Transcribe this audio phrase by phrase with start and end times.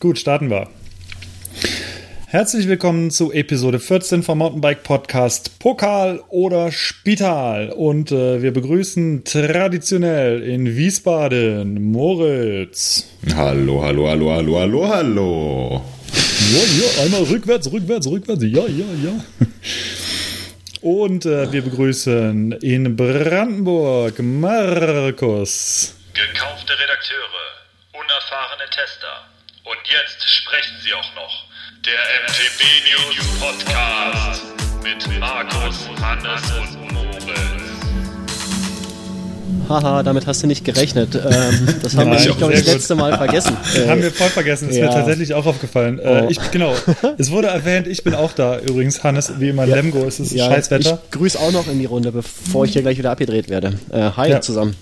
[0.00, 0.66] Gut, starten wir.
[2.26, 7.68] Herzlich willkommen zu Episode 14 vom Mountainbike Podcast Pokal oder Spital.
[7.68, 13.10] Und äh, wir begrüßen traditionell in Wiesbaden Moritz.
[13.34, 15.84] Hallo, hallo, hallo, hallo, hallo, hallo.
[16.50, 18.42] Ja, ja, einmal rückwärts, rückwärts, rückwärts.
[18.42, 19.12] Ja, ja, ja.
[20.80, 25.94] Und äh, wir begrüßen in Brandenburg Markus.
[26.14, 27.50] Gekaufte Redakteure,
[27.92, 29.29] unerfahrene Tester.
[29.70, 31.44] Und jetzt sprechen sie auch noch.
[31.84, 34.42] Der MTB News Podcast
[34.82, 37.38] mit Markus, Hannes und Moritz.
[39.68, 41.14] Haha, damit hast du nicht gerechnet.
[41.14, 43.56] Ähm, das haben Nein, wir, glaube ich, das letzte Mal vergessen.
[43.76, 44.92] Äh, Haben wir voll vergessen, ist mir ja.
[44.92, 46.00] tatsächlich auch aufgefallen.
[46.00, 46.26] Äh, Oh.
[46.28, 46.74] ich, genau,
[47.18, 50.46] es wurde erwähnt, ich bin auch da übrigens, Hannes, wie immer, Lemgo, es ist ja,
[50.46, 51.00] scheiß Wetter.
[51.04, 53.78] Ich grüße auch noch in die Runde, bevor ich hier gleich wieder abgedreht werde.
[53.92, 54.40] Äh, hi Ja.
[54.40, 54.74] zusammen.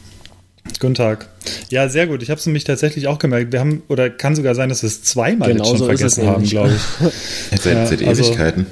[0.81, 1.27] Guten Tag.
[1.71, 2.23] Ja, sehr gut.
[2.23, 3.53] Ich habe es nämlich tatsächlich auch gemerkt.
[3.53, 6.27] Wir haben, oder kann sogar sein, dass wir es zweimal Genau jetzt schon so vergessen
[6.27, 7.07] haben, glaube ich.
[7.53, 8.67] Jetzt seit, Ja, seit also- Ewigkeiten.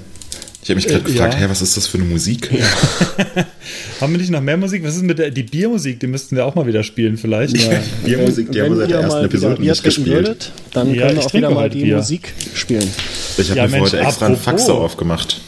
[0.63, 1.41] Ich habe mich gerade Äh, gefragt, ja.
[1.41, 2.51] hey, was ist das für eine Musik?
[4.01, 4.83] haben wir nicht noch mehr Musik?
[4.85, 6.01] Was ist mit der die Biermusik?
[6.01, 7.57] Die müssten wir auch mal wieder spielen, vielleicht.
[7.57, 7.71] Ja.
[8.05, 10.09] Biermusik, die haben wir seit der ersten Episode nicht gespielt.
[10.09, 11.97] würdet, dann Ja, können ich wir auch wieder mal die Bier.
[11.99, 12.91] Musik spielen.
[13.39, 14.61] Ich habe Ja, mir heute extra einen apropos.
[14.63, 15.41] Faxe aufgemacht.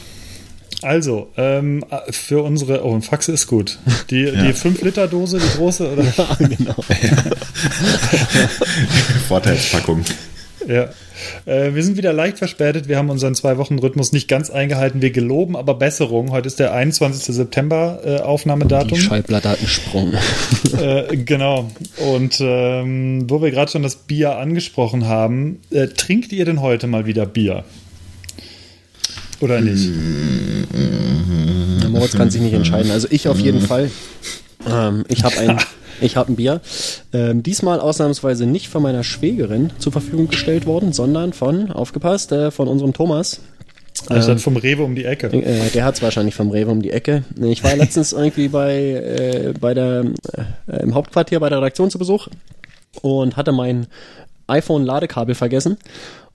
[0.83, 3.79] Also, ähm, für unsere, oh, ein Faxe ist gut.
[4.11, 6.05] Die, die 5-Liter-Dose, die große, oder?
[6.39, 6.75] genau.
[9.29, 10.05] Vorteilspackung.
[10.67, 10.91] Ja.
[11.47, 12.89] Äh, wir sind wieder leicht verspätet.
[12.89, 15.03] Wir haben unseren Zwei-Wochen-Rhythmus nicht ganz eingehalten.
[15.03, 16.31] Wir geloben aber Besserung.
[16.31, 17.35] Heute ist der 21.
[17.35, 18.99] September äh, Die Aufnahmedatum.
[18.99, 20.13] Schallplatte hat einen Sprung.
[20.79, 21.71] Äh, genau.
[21.97, 26.87] Und ähm, wo wir gerade schon das Bier angesprochen haben, äh, trinkt ihr denn heute
[26.87, 27.65] mal wieder Bier?
[29.41, 29.89] Oder nicht?
[31.83, 32.91] Der Moritz kann sich nicht entscheiden.
[32.91, 33.91] Also ich auf jeden Fall.
[34.69, 35.59] Ähm, ich habe ein,
[36.01, 36.61] ich habe ein Bier.
[37.13, 42.51] Ähm, diesmal ausnahmsweise nicht von meiner Schwägerin zur Verfügung gestellt worden, sondern von, aufgepasst, äh,
[42.51, 43.41] von unserem Thomas.
[44.09, 45.27] Anstatt vom Rewe um die Ecke.
[45.29, 47.25] Äh, der hat es wahrscheinlich vom Rewe um die Ecke.
[47.41, 50.05] Ich war letztens irgendwie bei, äh, bei der,
[50.67, 52.29] äh, im Hauptquartier bei der Redaktion zu Besuch
[53.03, 53.87] und hatte mein
[54.47, 55.77] iPhone-Ladekabel vergessen.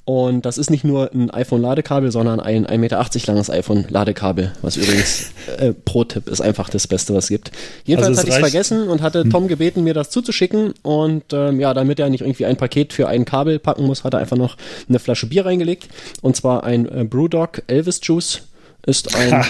[0.06, 5.32] Und das ist nicht nur ein iPhone-Ladekabel, sondern ein 1,80 Meter langes iPhone-Ladekabel, was übrigens
[5.58, 7.52] äh, Pro-Tipp ist einfach das Beste, was es gibt.
[7.86, 10.74] Jedenfalls Also es hatte ich es vergessen und hatte Tom gebeten, mir das zuzuschicken.
[10.82, 14.14] Und ähm, ja, damit er nicht irgendwie ein Paket für ein Kabel packen muss, hat
[14.14, 14.58] er einfach noch
[14.90, 15.88] eine Flasche Bier reingelegt.
[16.22, 18.42] Und zwar ein äh, Brewdog Elvis Juice.
[18.86, 19.46] Ist ein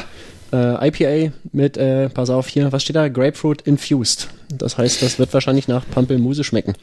[0.54, 3.08] äh, IPA mit, äh, pass auf hier, was steht da?
[3.10, 4.28] Grapefruit Infused.
[4.56, 6.76] Das heißt, das wird wahrscheinlich nach Pampelmuse schmecken.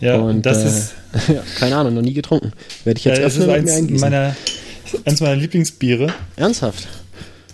[0.00, 0.94] Ja, und das äh, ist,
[1.28, 2.52] ja, keine Ahnung, noch nie getrunken.
[2.84, 4.36] Werde ich jetzt äh, es ist öffnen und mir eins meiner,
[5.04, 6.12] eins meiner Lieblingsbiere.
[6.36, 6.88] Ernsthaft?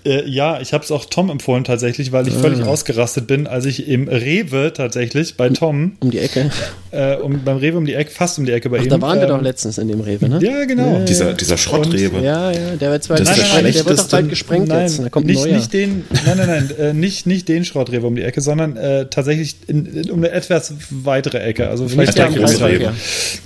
[0.06, 2.66] Äh, ja, ich habe es auch Tom empfohlen tatsächlich, weil ich völlig Ah.
[2.66, 6.50] ausgerastet bin, als ich im Rewe tatsächlich bei Tom, Um die Ecke.
[6.92, 8.88] äh, um, beim Rewe um die Ecke, fast um die Ecke bei Ach, ihm.
[8.90, 10.38] da waren wir ähm, doch letztens in dem Rewe, ne?
[10.42, 11.04] Ja, genau.
[11.06, 12.20] Dieser, dieser Schrottrewe.
[12.22, 14.98] Ja, ja, der wird zwar Das der der wird doch bald gesprengt nein, jetzt.
[15.00, 15.56] Da kommt ein nicht, neuer.
[15.56, 19.06] nicht den, nein, nein, nein, äh, nicht, nicht den Schrottrewe um die Ecke, sondern äh,
[19.10, 21.68] tatsächlich in, in, um eine etwas weitere Ecke.
[21.68, 22.58] Also vielleicht der am Kilometer.
[22.58, 22.92] Kreisverkehr.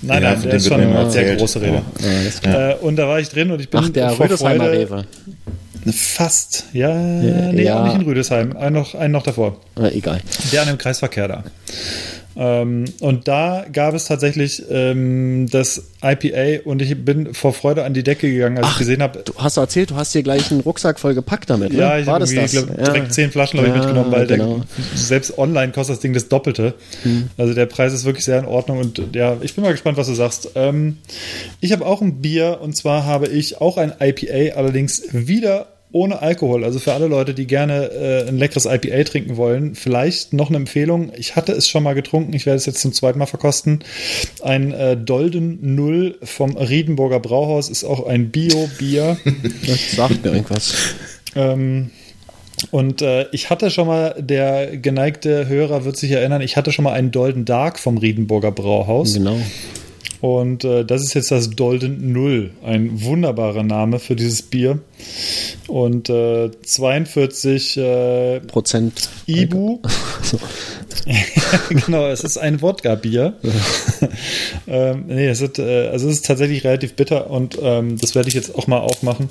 [0.03, 1.61] Nein, Ja, nein, der ist schon eine sehr große.
[1.65, 1.83] Ja,
[2.43, 2.71] klar.
[2.73, 4.39] Äh, und da war ich drin und ich bin Ach, der Freude-
[4.71, 5.05] Rewe.
[5.87, 7.81] Fast, ja, nee, ja.
[7.81, 9.57] auch nicht in Rüdesheim, einen noch, einen noch davor.
[9.79, 10.21] Äh, egal.
[10.53, 11.45] Der an dem Kreisverkehr da.
[12.43, 17.93] Ähm, und da gab es tatsächlich ähm, das IPA und ich bin vor Freude an
[17.93, 19.23] die Decke gegangen, als ich gesehen habe.
[19.23, 21.79] Du hast erzählt, du hast hier gleich einen Rucksack voll gepackt damit, ne?
[21.79, 24.65] Ja, ich War habe ich glaube, direkt zehn Flaschen habe ich Ja, mitgenommen, weil genau.
[24.79, 26.73] der, selbst online kostet das Ding das Doppelte.
[27.37, 30.07] Also der Preis ist wirklich sehr in Ordnung und ja, ich bin mal gespannt, was
[30.07, 30.53] du sagst.
[30.55, 30.97] Ähm,
[31.61, 36.23] ich habe auch ein Bier und zwar habe ich auch ein IPA, allerdings wieder ohne
[36.23, 36.65] Alkohol.
[36.65, 40.59] Also für alle Leute, die gerne äh, ein leckeres IPA trinken wollen, vielleicht noch eine
[40.59, 41.13] Empfehlung.
[41.17, 43.81] Ich hatte es schon mal getrunken, ich werde es jetzt zum zweiten Mal verkosten.
[44.43, 49.17] Ein äh, Dolden Null vom Riedenburger Brauhaus ist auch ein Bio-Bier.
[49.67, 50.75] Das sagt mir irgendwas.
[51.35, 51.91] Ähm,
[52.71, 56.85] und äh, ich hatte schon mal, der geneigte Hörer wird sich erinnern, ich hatte schon
[56.85, 59.15] mal einen Dolden Dark vom Riedenburger Brauhaus.
[59.15, 59.39] Genau.
[60.21, 62.51] Und äh, das ist jetzt das Dolden Null.
[62.63, 64.79] Ein wunderbarer Name für dieses Bier.
[65.67, 69.09] Und äh, 42 äh, Prozent.
[69.27, 69.81] Ibu.
[71.69, 73.35] genau, es ist ein Wodka-Bier.
[74.67, 78.29] ähm, nee, es ist, äh, also es ist tatsächlich relativ bitter und ähm, das werde
[78.29, 79.29] ich jetzt auch mal aufmachen.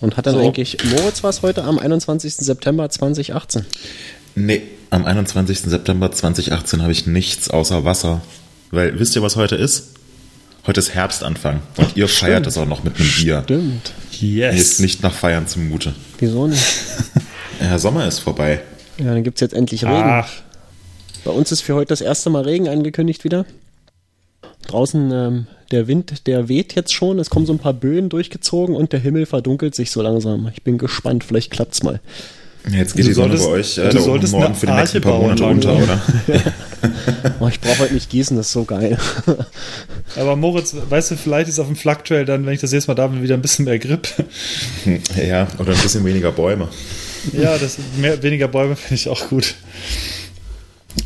[0.00, 0.40] Und hat dann So.
[0.40, 2.34] eigentlich Moritz was heute am 21.
[2.34, 3.64] September 2018?
[4.34, 4.62] Nee,
[4.94, 5.60] am 21.
[5.60, 8.22] September 2018 habe ich nichts außer Wasser.
[8.70, 9.90] Weil, wisst ihr, was heute ist?
[10.66, 11.60] Heute ist Herbstanfang.
[11.76, 13.42] Und ihr feiert es auch noch mit einem Bier.
[13.44, 13.92] Stimmt.
[14.20, 14.78] Mir ist Yes.
[14.78, 15.94] nicht nach Feiern zumute.
[16.18, 16.62] Wieso nicht?
[17.60, 18.60] Ja, Sommer ist vorbei.
[18.98, 19.94] Ja, dann gibt es jetzt endlich Regen.
[19.94, 20.28] Ach,
[21.24, 23.46] Bei uns ist für heute das erste Mal Regen angekündigt wieder.
[24.66, 27.20] draußen ähm, der Wind, der weht jetzt schon.
[27.20, 30.50] Es kommen so ein paar Böen durchgezogen und der Himmel verdunkelt sich so langsam.
[30.52, 32.00] Ich bin gespannt, vielleicht klappt's mal.
[32.70, 34.72] Jetzt geht Du die Sonne bei euch du äh, oben solltest morgen eine für die
[34.72, 36.02] nächsten paar Monate bauen unter, oder?
[37.40, 38.98] Oh, ich brauche heute nicht gießen, das ist so geil.
[40.16, 42.90] Aber Moritz, weißt du, vielleicht ist auf dem Flak Trail dann, wenn ich das nächste
[42.90, 44.06] Mal da bin, wieder ein bisschen mehr Grip.
[45.26, 46.68] Ja, oder ein bisschen weniger Bäume.
[47.32, 49.54] Ja, das mehr, weniger Bäume finde ich auch gut.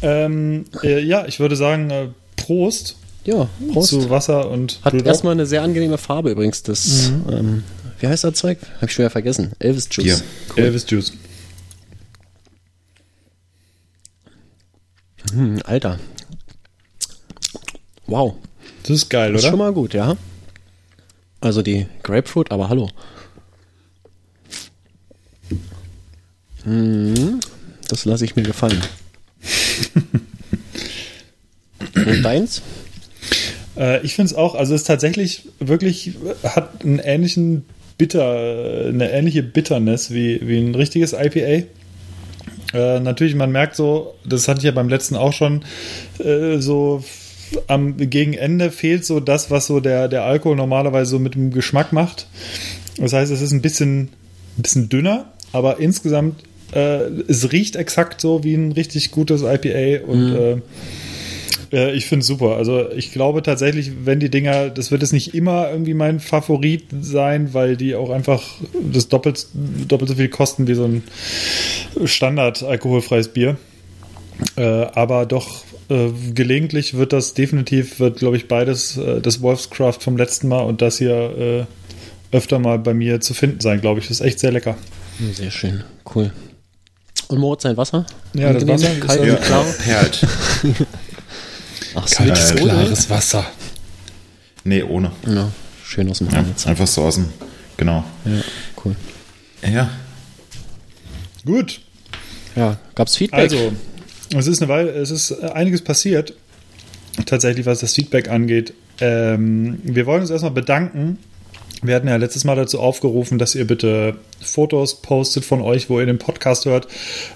[0.03, 3.91] Ähm, äh, ja, ich würde sagen, äh, Prost, Ja, Prost.
[3.91, 5.07] zu Wasser und Hat Dog.
[5.07, 6.63] erstmal eine sehr angenehme Farbe übrigens.
[6.65, 7.63] Das, ähm,
[8.01, 8.59] wie heißt das Zeug?
[8.81, 9.53] Hab ich schon wieder vergessen.
[9.61, 10.25] Elvis Juice.
[10.55, 10.65] Bier.
[10.65, 11.13] Elvis Juice.
[15.33, 15.99] Hm, Alter.
[18.07, 18.35] Wow.
[18.83, 19.53] Das ist geil, Das ist oder?
[19.53, 20.17] schon mal gut, ja.
[21.41, 22.89] Also die Grapefruit, aber hallo.
[26.65, 27.41] Hm,
[27.89, 28.81] das lasse ich mir gefallen.
[31.95, 32.63] Und deins?
[33.77, 37.65] Äh, ich finde es auch, also es ist tatsächlich wirklich, hat einen ähnlichen
[37.99, 41.67] Bitter, eine ähnliche Bitterness wie, wie ein richtiges IPA.
[42.75, 45.63] Äh, natürlich, man merkt so, das hatte ich ja beim letzten auch schon,
[46.19, 47.03] äh, so
[47.67, 51.51] am gegen Ende fehlt so das, was so der, der Alkohol normalerweise so mit dem
[51.51, 52.27] Geschmack macht.
[52.99, 54.11] Das heißt, es ist ein bisschen,
[54.59, 56.43] ein bisschen dünner, aber insgesamt,
[56.73, 60.57] äh, es riecht exakt so wie ein richtig gutes IPA und äh,
[61.73, 62.57] äh, ich finde es super.
[62.57, 66.85] Also ich glaube tatsächlich, wenn die Dinger, das wird es nicht immer irgendwie mein Favorit
[67.01, 68.43] sein, weil die auch einfach
[68.75, 71.03] das doppelt, doppelt so viel kosten wie so ein
[72.05, 73.57] Standard alkoholfreies Bier.
[74.57, 79.99] Äh, aber doch äh, gelegentlich wird das definitiv, wird glaube ich beides, äh, das Wolfscraft
[80.01, 81.67] vom letzten Mal und das hier
[82.33, 84.09] äh, öfter mal bei mir zu finden sein, glaube ich.
[84.09, 84.77] Das ist echt sehr lecker.
[85.33, 85.83] Sehr schön,
[86.15, 86.31] cool.
[87.29, 88.07] Und Moritz, sein Wasser?
[88.35, 89.65] Ja, das Wasser ist, kalt äh, und klar.
[89.85, 90.27] perlt.
[91.95, 93.47] Ach, Kaltes, Switch klares Wasser.
[94.65, 95.13] Nee, ohne.
[95.27, 95.51] Ja,
[95.85, 96.67] schön aus dem Ja, Hahn jetzt.
[96.67, 97.29] einfach so aus dem.
[97.77, 98.05] Genau.
[98.25, 98.33] Ja,
[98.85, 98.97] cool.
[99.63, 99.91] Ja.
[101.45, 101.81] Gut.
[102.57, 103.41] Ja, gab's Feedback?
[103.53, 103.73] Also,
[104.37, 106.35] es ist eine Weile, es ist einiges passiert,
[107.25, 108.75] tatsächlich, was das Feedback angeht.
[109.01, 111.19] Ähm, wir wollen uns erstmal bedanken.
[111.83, 116.01] Wir hatten ja letztes Mal dazu aufgerufen, dass ihr bitte Fotos postet von euch, wo
[116.01, 116.89] ihr den Podcast hört.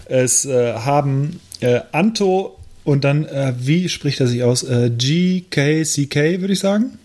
[0.07, 4.63] Es äh, haben äh, Anto und dann, äh, wie spricht er sich aus?
[4.63, 6.99] Äh, GKCK, würde ich sagen.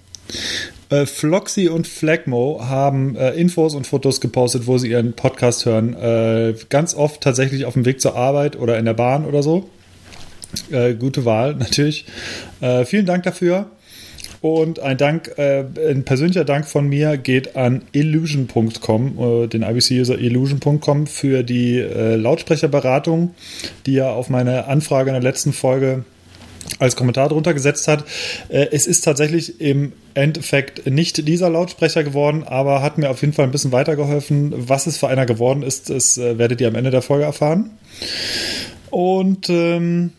[0.89, 5.93] Äh, Floxy und Flagmo haben äh, Infos und Fotos gepostet, wo sie ihren Podcast hören.
[5.93, 9.69] Äh, ganz oft tatsächlich auf dem Weg zur Arbeit oder in der Bahn oder so.
[10.71, 12.05] Äh, gute Wahl, natürlich.
[12.61, 13.69] Äh, vielen Dank dafür.
[14.41, 20.19] Und ein Dank, äh, ein persönlicher Dank von mir geht an illusion.com, äh, den IBC-User
[20.19, 23.33] illusion.com für die äh, Lautsprecherberatung,
[23.85, 26.05] die er auf meine Anfrage in der letzten Folge
[26.79, 28.03] als Kommentar drunter gesetzt hat.
[28.49, 33.33] Äh, es ist tatsächlich im Endeffekt nicht dieser Lautsprecher geworden, aber hat mir auf jeden
[33.33, 34.53] Fall ein bisschen weitergeholfen.
[34.55, 37.71] Was es für einer geworden ist, das äh, werdet ihr am Ende der Folge erfahren.
[38.89, 40.11] Und ähm,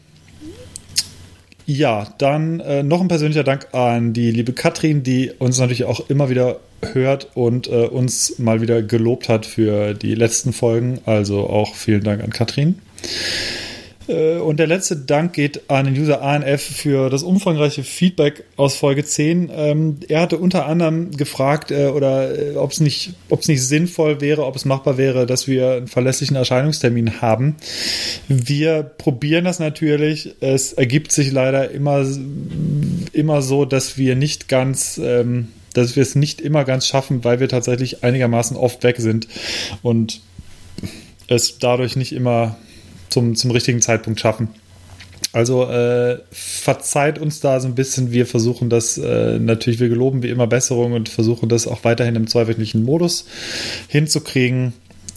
[1.68, 6.08] ja, dann äh, noch ein persönlicher Dank an die liebe Katrin, die uns natürlich auch
[6.08, 6.60] immer wieder
[6.94, 10.98] hört und äh, uns mal wieder gelobt hat für die letzten Folgen.
[11.04, 12.78] Also auch vielen Dank an Katrin.
[14.08, 18.76] Äh, Und der letzte Dank geht an den User ANF für das umfangreiche Feedback aus
[18.76, 19.50] Folge 10.
[19.54, 23.62] Ähm, er hatte unter anderem gefragt, äh, oder äh, ob es nicht, ob es nicht
[23.66, 27.56] sinnvoll wäre, ob es machbar wäre, dass wir einen verlässlichen Erscheinungstermin haben.
[28.28, 30.34] Wir probieren das natürlich.
[30.40, 32.06] Es ergibt sich leider immer,
[33.12, 37.40] immer so, dass wir nicht ganz, ähm, dass wir es nicht immer ganz schaffen, weil
[37.40, 39.28] wir tatsächlich einigermaßen oft weg sind
[39.82, 40.20] und
[41.28, 42.56] es dadurch nicht immer
[43.08, 44.48] zum, zum richtigen Zeitpunkt schaffen.
[45.32, 48.12] Also äh, verzeiht uns da so ein bisschen.
[48.12, 52.16] Wir versuchen das äh, natürlich, wir geloben wie immer Besserung und versuchen das auch weiterhin
[52.16, 53.26] im zweiwöchentlichen Modus
[53.88, 54.72] hinzukriegen.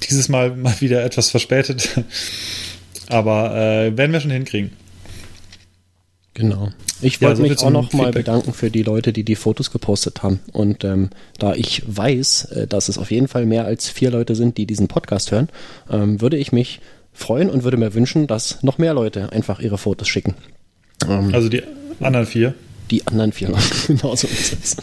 [0.10, 1.90] Dieses Mal mal wieder etwas verspätet,
[3.08, 4.72] aber äh, werden wir schon hinkriegen.
[6.34, 6.70] Genau.
[7.02, 8.26] Ich Ja, wollte so viel mich auch zum noch mal Feedback.
[8.26, 10.40] bedanken für die Leute, die die Fotos gepostet haben.
[10.54, 14.36] Und ähm, da ich weiß, äh, dass es auf jeden Fall mehr als vier Leute
[14.36, 15.50] sind, die diesen Podcast hören,
[15.90, 16.80] ähm, würde ich mich
[17.14, 20.36] freuen und würde mir wünschen, dass noch mehr Leute einfach ihre Fotos schicken.
[21.08, 21.64] Ähm, Also die
[22.00, 22.54] anderen vier.
[22.90, 23.48] die anderen vier
[23.88, 24.76] genau so ist es.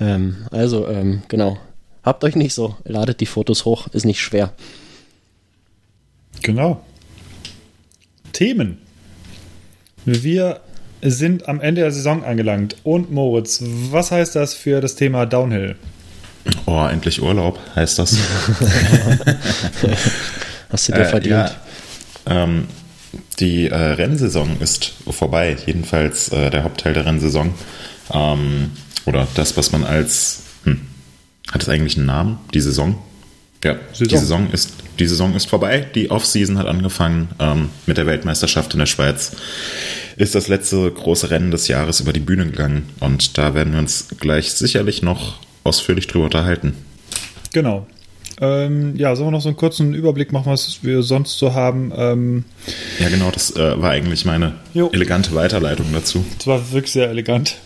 [0.00, 1.58] Ähm, also, ähm, genau.
[2.02, 4.52] Habt euch nicht so, ladet die Fotos hoch, ist nicht schwer.
[6.42, 6.82] Genau.
[8.32, 8.78] Themen.
[10.04, 10.60] Wir
[11.02, 12.76] sind am Ende der Saison angelangt.
[12.82, 15.76] Und Moritz, was heißt das für das Thema Downhill?
[16.66, 18.16] Oh, endlich Urlaub heißt das.
[20.70, 21.30] Hast du dir Äh, verdient.
[21.32, 21.50] ja,
[22.26, 22.66] ähm,
[23.38, 27.54] die äh, Rennsaison ist vorbei, jedenfalls äh, der Hauptteil der Rennsaison.
[28.12, 28.70] Ähm,
[29.06, 30.80] oder das, was man als, hm,
[31.52, 32.38] hat es eigentlich einen Namen?
[32.52, 32.98] Die Saison?
[33.62, 34.08] Ja, Saison.
[34.08, 35.86] die Saison ist die Saison ist vorbei.
[35.94, 39.32] Die Offseason hat angefangen ähm, mit der Weltmeisterschaft in der Schweiz.
[40.16, 43.80] Ist das letzte große Rennen des Jahres über die Bühne gegangen und da werden wir
[43.80, 46.74] uns gleich sicherlich noch ausführlich drüber unterhalten.
[47.52, 47.86] Genau.
[48.40, 51.92] Ähm, ja, sollen wir noch so einen kurzen Überblick machen, was wir sonst so haben?
[51.96, 52.44] Ähm,
[52.98, 54.90] Ja, genau, das äh, war eigentlich meine Jo.
[54.92, 56.24] elegante Weiterleitung dazu.
[56.38, 57.56] das war wirklich sehr elegant.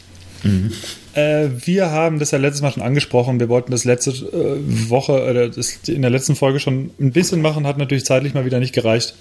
[1.15, 3.41] Äh, wir haben das ja letztes Mal schon angesprochen.
[3.41, 7.41] Wir wollten das letzte äh, Woche oder das in der letzten Folge schon ein bisschen
[7.43, 9.15] machen, hat natürlich zeitlich mal wieder nicht gereicht.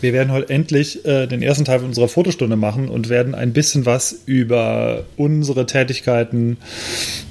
[0.00, 3.86] Wir werden heute endlich äh, den ersten Teil unserer Fotostunde machen und werden ein bisschen
[3.86, 6.58] was über unsere Tätigkeiten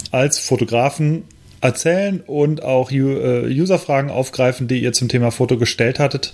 [0.10, 1.24] als Fotografen
[1.62, 6.34] erzählen und auch äh, User-Fragen aufgreifen, die ihr zum Thema Foto gestellt hattet.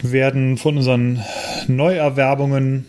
[0.00, 1.22] Wir werden von unseren
[1.66, 2.86] Neuerwerbungen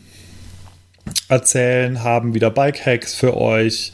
[1.29, 3.93] erzählen, haben wieder Bike-Hacks für euch.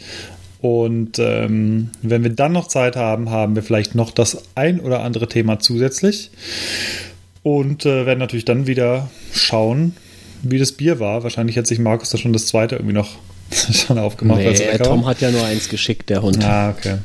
[0.61, 5.01] Und ähm, wenn wir dann noch Zeit haben, haben wir vielleicht noch das ein oder
[5.03, 6.31] andere Thema zusätzlich.
[7.43, 9.95] Und äh, werden natürlich dann wieder schauen,
[10.41, 11.23] wie das Bier war.
[11.23, 13.09] Wahrscheinlich hat sich Markus da schon das zweite irgendwie noch
[13.71, 14.41] schon aufgemacht.
[14.41, 16.43] Nee, Tom hat ja nur eins geschickt, der Hund.
[16.43, 16.97] Ah, okay.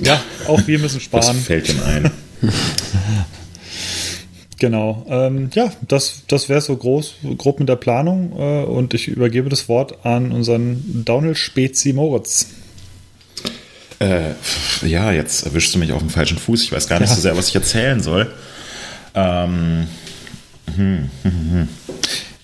[0.00, 1.36] Ja, auch wir müssen Was sparen.
[1.38, 2.10] fällt ihm ein?
[4.58, 5.04] Genau.
[5.10, 8.32] Ähm, ja, das, das wäre so groß, grob mit der Planung.
[8.38, 12.46] Äh, und ich übergebe das Wort an unseren Downhill Spezi Moritz.
[13.98, 14.30] Äh,
[14.80, 16.62] ja, jetzt erwischst du mich auf dem falschen Fuß.
[16.62, 17.16] Ich weiß gar nicht Ja.
[17.16, 18.30] so sehr, was ich erzählen soll.
[19.14, 19.86] Ähm,
[20.74, 21.68] hm, hm, hm.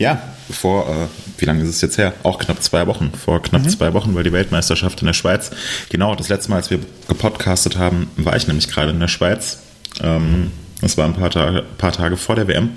[0.03, 1.07] Ja, vor, äh,
[1.41, 2.13] wie lange ist es jetzt her?
[2.25, 3.13] Auch knapp zwei Wochen.
[3.13, 3.43] Vor Mhm.
[3.43, 5.53] knapp zwei Wochen war die Weltmeisterschaft in der Schweiz.
[5.91, 9.61] Genau, das letzte Mal, als wir gepodcastet haben, war ich nämlich gerade in der Schweiz.
[10.03, 12.71] Ähm, das war ein paar Tage, paar Tage vor der WM.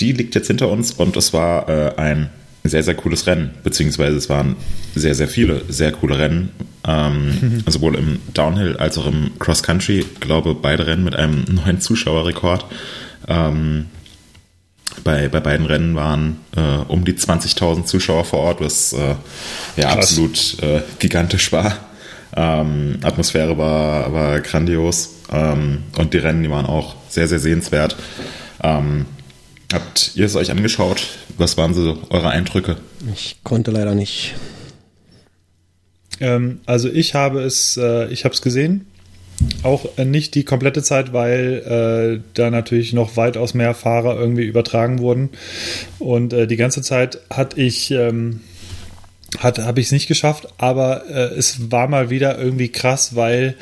[0.00, 2.28] Die liegt jetzt hinter uns und es war äh, ein
[2.62, 4.56] sehr, sehr cooles Rennen, beziehungsweise es waren
[4.94, 6.50] sehr, sehr viele sehr coole Rennen,
[6.86, 10.00] ähm, sowohl im Downhill als auch im Cross Country.
[10.00, 12.66] Ich glaube, beide Rennen mit einem neuen Zuschauerrekord.
[13.28, 13.86] Ähm,
[15.02, 19.14] bei, bei beiden Rennen waren äh, um die 20.000 Zuschauer vor Ort, was äh,
[19.76, 19.96] ja Krass.
[19.96, 21.76] absolut äh, gigantisch war.
[22.36, 27.96] Ähm, Atmosphäre war, war grandios ähm, und die Rennen, die waren auch sehr, sehr sehenswert.
[28.62, 29.06] Ähm,
[29.72, 31.06] habt ihr es euch angeschaut?
[31.38, 32.76] Was waren so eure Eindrücke?
[33.12, 34.34] Ich konnte leider nicht.
[36.20, 38.86] Ähm, also ich habe es, äh, ich habe es gesehen.
[39.62, 44.44] Auch äh, nicht die komplette Zeit, weil äh, da natürlich noch weitaus mehr Fahrer irgendwie
[44.44, 45.30] übertragen wurden.
[45.98, 48.40] Und äh, die ganze Zeit hatte ich, ähm,
[49.38, 53.56] hat, habe ich es nicht geschafft, aber äh, es war mal wieder irgendwie krass, weil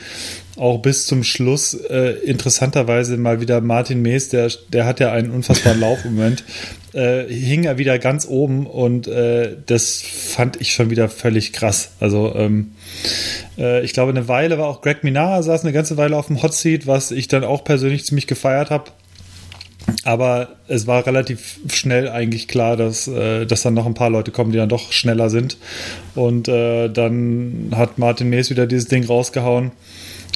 [0.57, 5.31] auch bis zum Schluss äh, interessanterweise mal wieder Martin Mees, der, der hat ja einen
[5.31, 6.45] unfassbaren Lauf im Moment,
[6.93, 11.93] äh, hing er wieder ganz oben und äh, das fand ich schon wieder völlig krass.
[12.01, 12.82] Also ähm, äh,
[13.57, 16.55] ich glaube, eine Weile war auch Greg Minara, saß eine ganze Weile auf dem Hot
[16.55, 18.85] Seat, was ich dann auch persönlich ziemlich gefeiert habe.
[20.05, 24.31] Aber es war relativ schnell eigentlich klar, dass, äh, dass dann noch ein paar Leute
[24.31, 25.59] kommen, die dann doch schneller sind.
[26.15, 29.73] Und äh, dann hat Martin Mees wieder dieses Ding rausgehauen.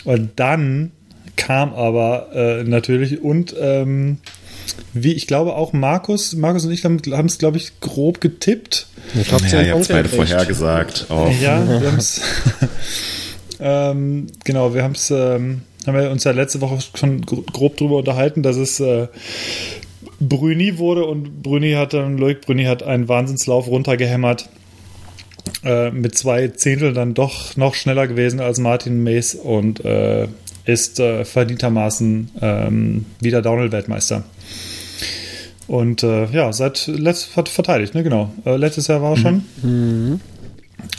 [0.05, 0.93] Und dann
[1.37, 4.19] kam aber äh, natürlich und ähm,
[4.93, 8.87] wie ich glaube auch Markus, Markus und ich haben es, glaube ich, grob getippt.
[9.21, 11.07] Ich glaube, Ja, ihr habt es beide vorhergesagt.
[11.09, 11.31] Auch.
[11.41, 12.21] Ja, wir haben es.
[13.61, 17.77] ähm, genau, wir haben es, ähm, haben wir uns ja letzte Woche schon gro- grob
[17.77, 19.09] drüber unterhalten, dass es äh,
[20.21, 24.49] Bruni wurde und Bruni hat dann, Loic Bruni hat einen Wahnsinnslauf runtergehämmert.
[25.65, 30.27] Äh, mit zwei Zehntel dann doch noch schneller gewesen als Martin Mays und äh,
[30.65, 34.25] ist äh, verdientermaßen ähm, wieder Downhill-Weltmeister.
[35.69, 38.31] Und äh, ja, seit letzt hat verteidigt, ne, genau.
[38.45, 40.21] Äh, letztes Jahr war er schon.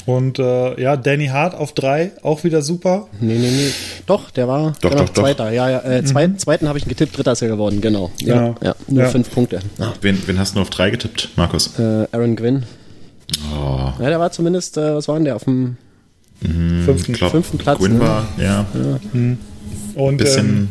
[0.06, 3.08] Und äh, ja, Danny Hart auf drei, auch wieder super.
[3.22, 3.70] Nee, nee, nee.
[4.06, 5.24] Doch, der war Doch, genau, doch, doch.
[5.24, 5.52] Zweiter.
[5.52, 5.80] Ja, ja.
[5.84, 8.12] Äh, zwei, Zweiten habe ich ihn getippt, Dritter ist er geworden, genau.
[8.22, 8.56] Ja, Genau.
[8.64, 8.76] ja.
[8.88, 9.10] Nur Ja.
[9.10, 9.60] fünf Punkte.
[9.80, 9.94] Ah.
[10.02, 11.78] Wen, wen hast du auf drei getippt, Markus?
[11.80, 12.64] Äh, Aaron Gwynn.
[13.54, 15.78] Oh, Ja, der war zumindest, äh, was war denn der, auf dem
[16.86, 17.14] Fünften.
[17.14, 18.00] glaub, fünften Platz, Gwyn ne?
[18.00, 18.66] war, ja,
[19.96, 20.70] Und bisschen ähm,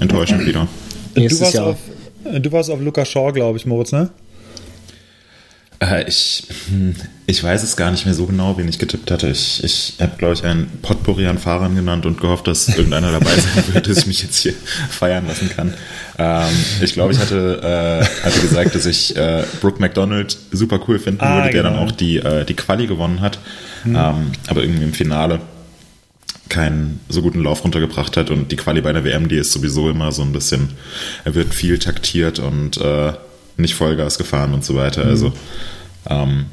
[0.00, 0.68] enttäuschend wieder.
[1.14, 1.66] du, nächstes warst Jahr.
[1.66, 1.76] auf,
[2.40, 4.10] du warst auf Lukas Shaw, glaube ich, Moritz, ne?
[5.80, 9.28] Äh, ich, hm, ich weiß es gar nicht mehr so genau, wen ich getippt hatte.
[9.28, 13.30] Ich, ich habe, glaube ich, einen Potpourri an Fahrern genannt und gehofft, dass irgendeiner dabei
[13.30, 14.54] sein wird, dass ich mich jetzt hier
[14.90, 15.74] feiern lassen kann.
[16.18, 16.48] Ähm,
[16.82, 17.60] ich glaube, ich hatte,
[18.02, 21.76] äh, hatte gesagt, dass ich äh, Brooke McDonald super cool finden Ah, würde, der genau.
[21.76, 23.38] dann auch die, äh, die Quali gewonnen hat.
[23.86, 25.40] Ähm, aber irgendwie im Finale
[26.48, 29.90] keinen so guten Lauf runtergebracht hat und die Quali bei der WM, die ist sowieso
[29.90, 30.70] immer so ein bisschen,
[31.24, 33.12] er wird viel taktiert und äh,
[33.56, 35.04] nicht Vollgas gefahren und so weiter.
[35.04, 35.32] Also
[36.08, 36.46] ähm,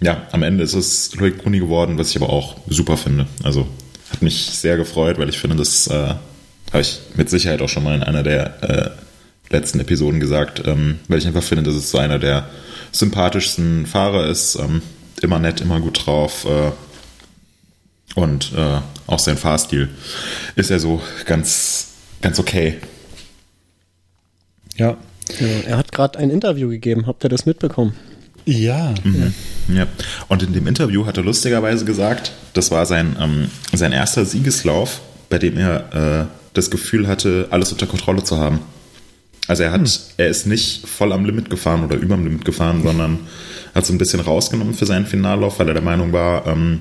[0.00, 3.26] ja, am Ende ist es Loic Bruni geworden, was ich aber auch super finde.
[3.42, 3.66] Also
[4.10, 6.14] hat mich sehr gefreut, weil ich finde, das äh,
[6.72, 8.90] habe ich mit Sicherheit auch schon mal in einer der äh,
[9.50, 12.48] letzten Episoden gesagt, ähm, weil ich einfach finde, dass es so einer der
[12.90, 14.56] sympathischsten Fahrer ist.
[14.56, 14.82] Ähm,
[15.20, 16.46] immer nett, immer gut drauf.
[16.46, 16.72] Äh,
[18.14, 19.88] und äh, auch sein Fahrstil
[20.56, 21.88] ist ja so ganz,
[22.20, 22.78] ganz okay.
[24.76, 24.96] Ja.
[25.38, 27.06] ja er hat gerade ein Interview gegeben.
[27.06, 27.94] Habt ihr das mitbekommen?
[28.44, 28.94] Ja.
[29.04, 29.34] Mhm.
[29.68, 29.86] ja.
[30.28, 35.00] Und in dem Interview hat er lustigerweise gesagt, das war sein, ähm, sein erster Siegeslauf,
[35.28, 38.60] bei dem er äh, das Gefühl hatte, alles unter Kontrolle zu haben.
[39.48, 40.00] Also er hat, hm.
[40.18, 43.20] er ist nicht voll am Limit gefahren oder über dem Limit gefahren, sondern
[43.74, 46.80] hat so ein bisschen rausgenommen für seinen Finallauf, weil er der Meinung war, ähm,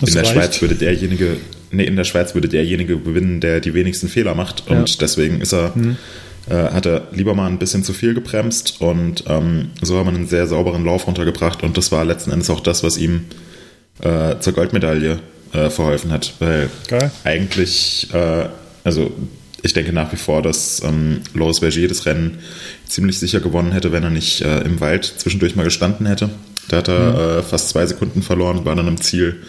[0.00, 0.32] in der reicht.
[0.32, 1.36] Schweiz würde derjenige,
[1.70, 4.68] nee, in der Schweiz würde derjenige gewinnen, der die wenigsten Fehler macht.
[4.68, 4.96] Und ja.
[5.00, 5.96] deswegen ist er, hm.
[6.48, 10.14] äh, hat er lieber mal ein bisschen zu viel gebremst und ähm, so haben wir
[10.14, 11.62] einen sehr sauberen Lauf runtergebracht.
[11.62, 13.26] Und das war letzten Endes auch das, was ihm
[14.02, 15.20] äh, zur Goldmedaille
[15.52, 16.34] äh, verholfen hat.
[16.38, 17.10] Weil Geil.
[17.24, 18.46] eigentlich, äh,
[18.84, 19.12] also
[19.62, 22.38] ich denke nach wie vor, dass ähm, Loris Vergier das Rennen
[22.86, 26.30] ziemlich sicher gewonnen hätte, wenn er nicht äh, im Wald zwischendurch mal gestanden hätte.
[26.68, 27.38] Da hat er mhm.
[27.38, 29.42] äh, fast zwei Sekunden verloren, war dann im Ziel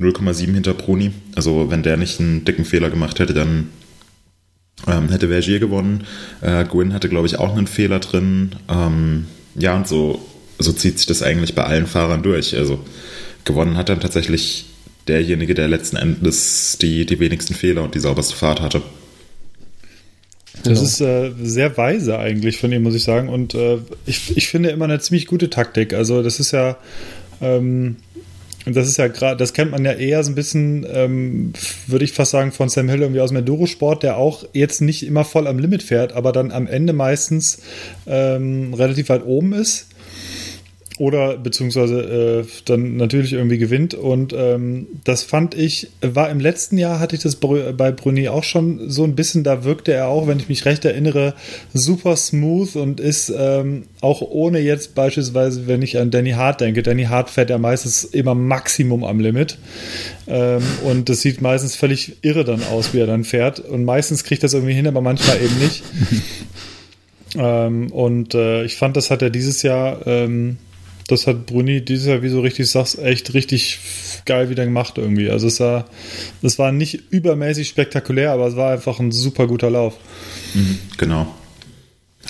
[0.00, 1.12] 0,7 hinter Bruni.
[1.34, 3.68] Also wenn der nicht einen dicken Fehler gemacht hätte, dann
[4.86, 6.04] ähm, hätte Vergier gewonnen.
[6.40, 8.56] Äh, Gwyn hatte, glaube ich, auch einen Fehler drin.
[8.68, 10.24] Ähm, ja, und so,
[10.58, 12.56] so zieht sich das eigentlich bei allen Fahrern durch.
[12.56, 12.80] Also
[13.44, 14.66] gewonnen hat dann tatsächlich
[15.08, 18.82] derjenige, der letzten Endes die, die wenigsten Fehler und die sauberste Fahrt hatte.
[20.64, 20.82] Das genau.
[20.82, 23.28] ist äh, sehr weise eigentlich von ihm, muss ich sagen.
[23.28, 25.92] Und äh, ich, ich finde immer eine ziemlich gute Taktik.
[25.92, 26.76] Also das ist ja,
[27.40, 27.96] ähm,
[28.64, 31.52] das ist ja gerade, das kennt man ja eher so ein bisschen, ähm,
[31.86, 35.04] würde ich fast sagen, von Sam Hill irgendwie aus dem Enduro-Sport, der auch jetzt nicht
[35.04, 37.62] immer voll am Limit fährt, aber dann am Ende meistens
[38.06, 39.88] ähm, relativ weit oben ist
[41.02, 43.92] oder beziehungsweise äh, dann natürlich irgendwie gewinnt.
[43.92, 48.44] Und ähm, das fand ich, war im letzten Jahr hatte ich das bei Bruni auch
[48.44, 51.34] schon so ein bisschen, da wirkte er auch, wenn ich mich recht erinnere,
[51.74, 56.84] super smooth und ist ähm, auch ohne jetzt beispielsweise, wenn ich an Danny Hart denke,
[56.84, 59.58] Danny Hart fährt ja meistens immer Maximum am Limit.
[60.28, 63.58] Ähm, und das sieht meistens völlig irre dann aus, wie er dann fährt.
[63.58, 65.82] Und meistens kriegt das irgendwie hin, aber manchmal eben nicht.
[67.36, 70.58] ähm, und äh, ich fand, das hat er dieses Jahr ähm,
[71.12, 73.78] das hat Bruni dieses Jahr, wie du richtig sagst, echt richtig
[74.24, 75.30] geil wieder gemacht irgendwie.
[75.30, 75.86] Also es war,
[76.40, 79.94] das war nicht übermäßig spektakulär, aber es war einfach ein super guter Lauf.
[80.54, 81.34] Mhm, genau.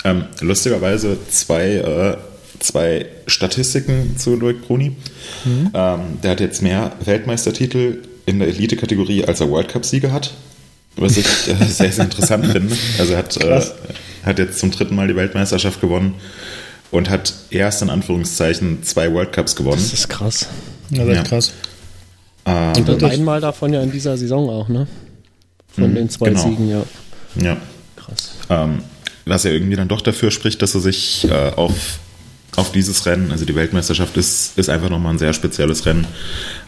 [0.05, 2.17] Ähm, lustigerweise zwei, äh,
[2.59, 4.97] zwei Statistiken zu Loic Bruni.
[5.45, 5.71] Mhm.
[5.75, 10.35] Ähm, der hat jetzt mehr Weltmeistertitel in der Elite-Kategorie, als er World Cup-Siege hat.
[10.97, 12.77] Was ich äh, sehr, sehr interessant finde.
[12.99, 13.63] Also er hat, äh,
[14.25, 16.15] hat jetzt zum dritten Mal die Weltmeisterschaft gewonnen
[16.93, 19.83] und hat erst in Anführungszeichen zwei World Cups gewonnen.
[19.83, 20.47] Das ist krass.
[20.91, 21.53] Ja, das ist krass.
[22.45, 24.87] Ähm, und dann einmal davon ja in dieser Saison auch, ne?
[25.75, 26.43] Von mhm, den zwei genau.
[26.43, 26.85] Siegen, ja.
[27.41, 27.57] Ja.
[27.97, 28.35] Krass.
[28.51, 28.83] Ähm,
[29.25, 31.99] was ja irgendwie dann doch dafür spricht, dass er sich äh, auf,
[32.57, 36.07] auf dieses Rennen, also die Weltmeisterschaft ist, ist einfach nochmal ein sehr spezielles Rennen.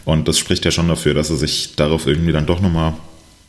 [0.05, 2.93] Und das spricht ja schon dafür, dass er sich darauf irgendwie dann doch nochmal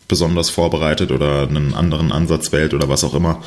[0.08, 3.42] besonders vorbereitet oder einen anderen Ansatz wählt oder was auch immer.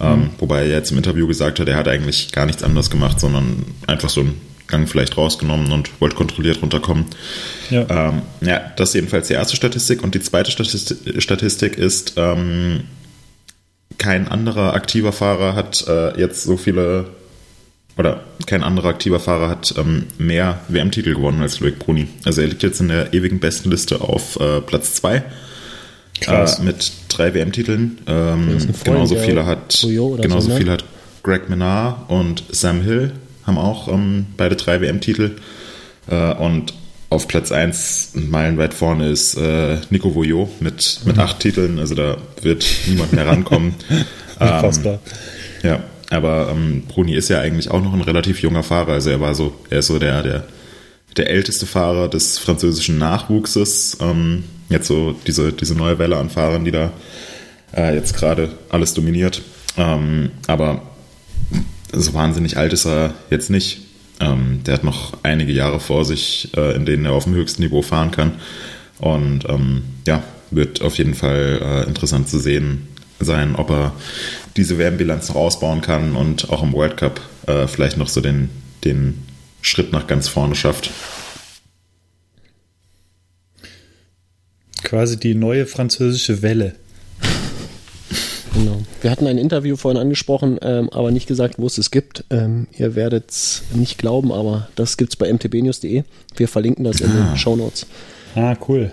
[0.00, 0.30] Ähm, mhm.
[0.38, 3.64] Wobei er jetzt im Interview gesagt hat, er hat eigentlich gar nichts anderes gemacht, sondern
[3.86, 7.06] einfach so einen Gang vielleicht rausgenommen und wollte kontrolliert runterkommen.
[7.70, 10.02] Ja, ähm, ja das ist jedenfalls die erste Statistik.
[10.02, 12.84] Und die zweite Statistik ist, ähm,
[13.98, 17.08] kein anderer aktiver Fahrer hat äh, jetzt so viele
[17.96, 22.08] oder kein anderer aktiver Fahrer hat ähm, mehr WM-Titel gewonnen als Loic Bruni.
[22.24, 25.22] Also er liegt jetzt in der ewigen Bestenliste auf äh, Platz 2
[26.20, 26.58] Krass.
[26.58, 27.98] Äh, mit drei WM-Titeln.
[28.06, 30.56] Ähm, genauso viele hat genauso so, ne?
[30.58, 30.84] viel hat
[31.22, 33.12] Greg Menard und Sam Hill
[33.46, 35.32] haben auch ähm, beide drei WM-Titel.
[36.08, 36.74] Äh, und
[37.10, 41.22] auf Platz 1 meilenweit vorne ist äh, Nico Voyot mit, mit mhm.
[41.22, 41.78] acht Titeln.
[41.78, 43.74] Also da wird niemand mehr rankommen.
[44.38, 44.94] Unfassbar.
[45.62, 48.92] Ähm, ja, aber ähm, Bruni ist ja eigentlich auch noch ein relativ junger Fahrer.
[48.92, 50.44] Also er war so, er ist so der, der,
[51.16, 53.98] der älteste Fahrer des französischen Nachwuchses.
[54.00, 56.92] Ähm, jetzt so diese, diese neue Welle an Fahrern, die da
[57.76, 59.42] äh, jetzt gerade alles dominiert.
[59.76, 60.82] Ähm, aber
[61.92, 63.80] so wahnsinnig alt ist er jetzt nicht.
[64.20, 67.62] Ähm, der hat noch einige Jahre vor sich, äh, in denen er auf dem höchsten
[67.62, 68.32] Niveau fahren kann.
[68.98, 72.88] Und ähm, ja, wird auf jeden Fall äh, interessant zu sehen
[73.20, 73.92] sein, ob er
[74.56, 78.50] diese WM-Bilanz noch ausbauen kann und auch im World Cup äh, vielleicht noch so den,
[78.84, 79.22] den
[79.62, 80.90] Schritt nach ganz vorne schafft.
[84.94, 86.76] Quasi die neue französische Welle.
[88.54, 88.80] Genau.
[89.02, 92.22] wir hatten ein Interview vorhin angesprochen, ähm, aber nicht gesagt, wo es es gibt.
[92.30, 96.04] Ähm, ihr werdet es nicht glauben, aber das gibt es bei mtbnews.de.
[96.36, 97.30] Wir verlinken das in Ah.
[97.30, 97.86] den Show Notes.
[98.36, 98.92] Ah, cool.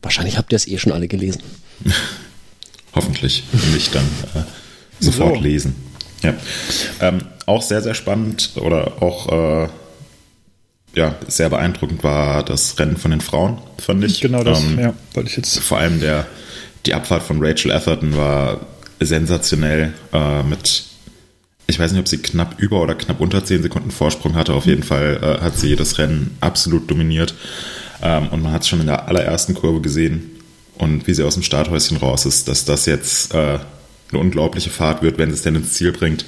[0.00, 1.42] Wahrscheinlich habt ihr es eh schon alle gelesen.
[2.94, 3.44] Hoffentlich.
[3.74, 4.44] Nicht, dann äh,
[5.04, 5.42] sofort So.
[5.42, 5.74] lesen.
[6.22, 6.32] Ja.
[7.02, 9.68] Ähm, auch sehr, sehr spannend oder auch äh,
[10.94, 14.20] ja, sehr beeindruckend war das Rennen von den Frauen, fand ich.
[14.20, 15.58] Genau das, Ähm, ja, wollte ich jetzt.
[15.58, 16.26] Vor allem der,
[16.86, 18.60] die Abfahrt von Rachel Atherton war
[19.00, 20.84] sensationell äh, mit,
[21.66, 24.54] ich weiß nicht, ob sie knapp über oder knapp unter 10 Sekunden Vorsprung hatte.
[24.54, 27.34] Auf jeden Fall äh, hat sie das Rennen absolut dominiert.
[28.02, 30.30] Ähm, und man hat es schon in der allerersten Kurve gesehen
[30.76, 33.58] und wie sie aus dem Starthäuschen raus ist, dass das jetzt äh,
[34.10, 36.24] eine unglaubliche Fahrt wird, wenn sie es denn ins Ziel bringt.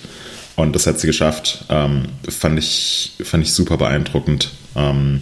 [0.57, 1.65] Und das hat sie geschafft.
[1.69, 4.53] Ähm, fand, ich, fand ich super beeindruckend.
[4.75, 5.21] Ähm,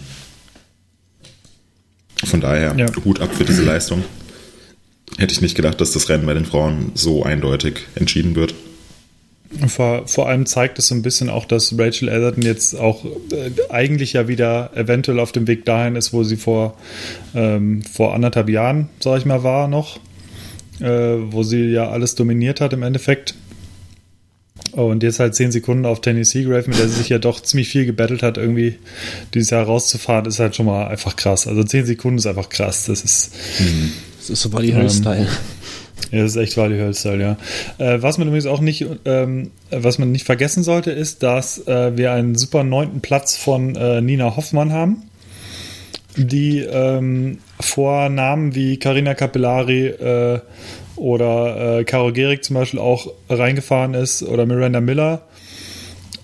[2.23, 2.87] von daher, Ja.
[3.03, 4.03] Hut ab für diese Leistung.
[5.17, 8.55] Hätte ich nicht gedacht, dass das Rennen bei den Frauen so eindeutig entschieden wird.
[9.67, 13.51] Vor, vor allem zeigt es so ein bisschen auch, dass Rachel Atherton jetzt auch äh,
[13.69, 16.77] eigentlich ja wieder eventuell auf dem Weg dahin ist, wo sie vor,
[17.33, 19.99] ähm, vor anderthalb Jahren, sag ich mal, war noch,
[20.81, 23.35] äh, wo sie ja alles dominiert hat im Endeffekt.
[24.75, 27.69] Und jetzt halt 10 Sekunden auf Tennessee Grave, mit der sie sich ja doch ziemlich
[27.69, 28.75] viel gebettelt hat, irgendwie
[29.33, 31.47] dieses Jahr rauszufahren, ist halt schon mal einfach krass.
[31.47, 32.85] Also 10 Sekunden ist einfach krass.
[32.85, 33.31] Das ist,
[34.19, 35.27] Das ist so Wally Hill-Style.
[36.11, 37.37] ja, das ist echt Wally Hölzteil, ja.
[37.77, 41.95] Äh, was man übrigens auch nicht, ähm, was man nicht vergessen sollte, ist, dass äh,
[41.95, 45.03] wir einen super neunten Platz von äh, Nina Hoffmann haben,
[46.17, 50.39] die ähm, vor Namen wie Carina Capellari äh,
[50.95, 55.21] oder äh, Caro Gehrig zum Beispiel auch reingefahren ist oder Miranda Miller.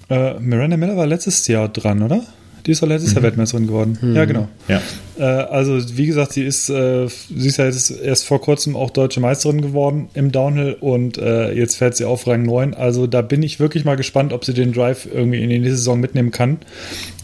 [0.10, 2.24] Äh, Miranda Miller war letztes Jahr dran, oder?
[2.66, 3.98] Die ist doch letztes Jahr Weltmeisterin geworden.
[4.16, 4.48] Ja, genau.
[4.68, 4.82] Ja.
[5.18, 8.92] Äh, also, wie gesagt, sie ist, äh, sie ist ja jetzt erst vor kurzem auch
[8.92, 12.74] deutsche Meisterin geworden im Downhill und äh, jetzt fährt sie auf Rang 9.
[12.74, 15.78] Also, da bin ich wirklich mal gespannt, ob sie den Drive irgendwie in die nächste
[15.78, 16.60] Saison mitnehmen kann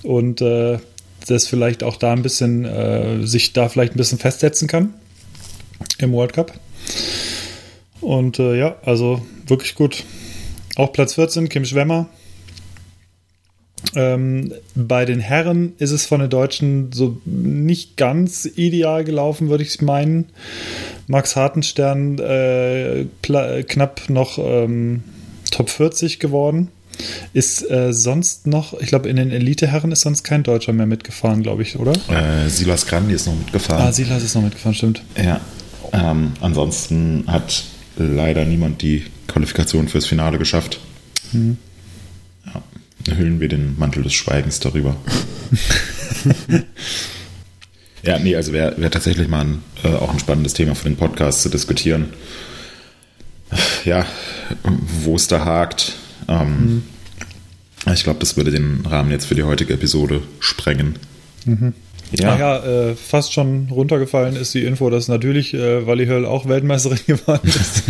[0.01, 0.79] und äh,
[1.27, 4.93] das vielleicht auch da ein bisschen, äh, sich da vielleicht ein bisschen festsetzen kann
[5.99, 6.53] im World Cup.
[8.01, 10.03] Und äh, ja, also wirklich gut.
[10.75, 12.07] Auch Platz 14, Kim Schwemmer.
[13.95, 19.63] Ähm, bei den Herren ist es von den Deutschen so nicht ganz ideal gelaufen, würde
[19.63, 20.25] ich meinen.
[21.07, 25.03] Max Hartenstern äh, knapp noch ähm,
[25.51, 26.69] Top 40 geworden.
[27.33, 31.43] Ist äh, sonst noch, ich glaube, in den Elite-Herren ist sonst kein Deutscher mehr mitgefahren,
[31.43, 31.93] glaube ich, oder?
[32.10, 33.88] Äh, Silas Grandi ist noch mitgefahren.
[33.88, 35.03] Ah, Silas ist noch mitgefahren, stimmt.
[35.15, 35.39] Ja.
[35.93, 37.63] Ähm, ansonsten hat
[37.97, 40.79] leider niemand die Qualifikation fürs Finale geschafft.
[42.45, 42.63] Ja.
[43.15, 44.95] Hüllen wir den Mantel des Schweigens darüber.
[48.03, 50.97] ja, nee, also wäre wär tatsächlich mal ein, äh, auch ein spannendes Thema für den
[50.97, 52.07] Podcast zu diskutieren.
[53.86, 54.05] Ja,
[55.03, 55.93] wo es da hakt.
[56.27, 56.83] Ähm,
[57.93, 60.97] Ich glaube, das würde den Rahmen jetzt für die heutige Episode sprengen.
[62.11, 66.25] Ja, Ach ja äh, fast schon runtergefallen ist die Info, dass natürlich äh, Wally Höll
[66.25, 67.83] auch Weltmeisterin geworden ist.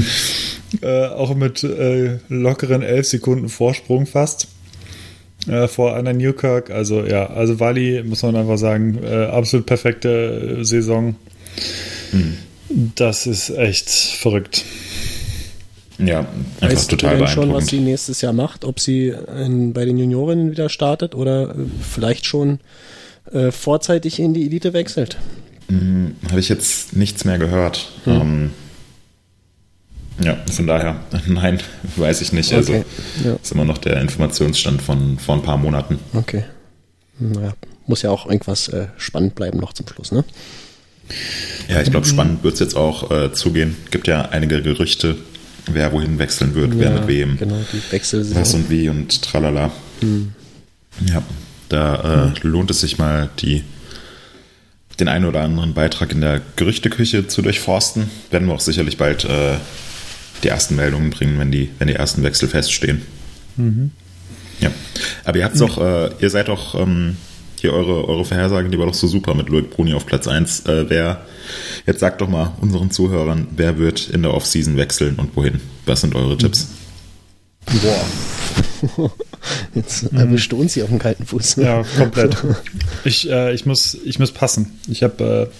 [0.81, 4.47] äh, auch mit äh, lockeren elf Sekunden Vorsprung fast
[5.47, 6.71] äh, vor Anna Newkirk.
[6.71, 11.15] Also ja, also Wally, muss man einfach sagen, äh, absolut perfekte äh, Saison.
[12.95, 14.65] Das ist echt verrückt.
[15.99, 16.19] Ja,
[16.59, 18.65] einfach Weißt total du denn schon, was sie nächstes Jahr macht?
[18.65, 22.59] Ob sie in, bei den Juniorinnen wieder startet oder vielleicht schon
[23.33, 25.17] äh, vorzeitig in die Elite wechselt?
[26.29, 27.91] Habe ich jetzt nichts mehr gehört.
[28.05, 28.51] Ähm,
[30.23, 31.59] ja, von daher, nein,
[31.97, 32.53] weiß ich nicht.
[32.53, 32.85] Also Okay,
[33.25, 33.35] ja.
[33.35, 35.99] ist immer noch der Informationsstand von vor ein paar Monaten.
[36.13, 36.45] Okay.
[37.19, 37.53] Naja,
[37.85, 40.23] muss ja auch irgendwas äh, spannend bleiben noch zum Schluss, ne?
[41.69, 43.75] Ja, ich glaube, spannend wird es jetzt auch äh, zugehen.
[43.91, 45.17] Gibt ja einige Gerüchte,
[45.65, 49.71] wer wohin wechseln wird, wer mit wem, Genau, die Wechsel was und wie und tralala.
[51.05, 51.23] Ja,
[51.69, 53.63] da äh, lohnt es sich mal, die,
[54.99, 58.09] den einen oder anderen Beitrag in der Gerüchteküche zu durchforsten.
[58.31, 59.55] Werden wir auch sicherlich bald äh,
[60.43, 63.01] die ersten Meldungen bringen, wenn die, wenn die ersten Wechsel feststehen.
[64.59, 64.71] Ja,
[65.25, 67.17] aber ihr habt doch, äh, ihr seid doch ähm,
[67.59, 70.61] hier eure, eure Vorhersagen, die war doch so super mit Loic Bruni auf Platz 1.
[70.67, 71.25] Äh, wer,
[71.85, 75.59] jetzt sagt doch mal unseren Zuhörern, wer wird in der Offseason wechseln und wohin?
[75.85, 76.69] Was sind eure Tipps?
[77.67, 79.11] Boah.
[79.75, 81.57] Jetzt erwischt du uns hier auf dem kalten Fuß.
[81.57, 82.37] Ja, komplett.
[83.03, 84.79] ich, äh, ich, muss, ich muss passen.
[84.87, 85.51] Ich habe.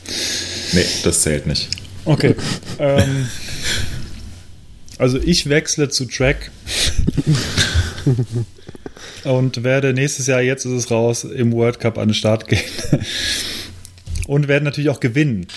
[0.74, 1.70] Nee, das zählt nicht.
[2.06, 2.36] Äh, okay.
[2.80, 3.28] ähm,
[4.98, 6.52] also ich wechsle zu Track.
[9.24, 12.62] und werde nächstes Jahr, jetzt ist es raus, im World Cup an den Start gehen.
[14.28, 15.48] und werde natürlich auch gewinnen.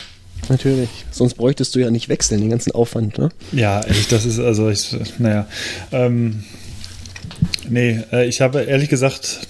[0.49, 0.89] Natürlich.
[1.11, 3.29] Sonst bräuchtest du ja nicht wechseln, den ganzen Aufwand, ne?
[3.53, 5.47] Ja, echt, das ist, also ich, naja.
[5.93, 6.45] Ähm,
[7.69, 9.47] nee, äh, ich habe ehrlich gesagt,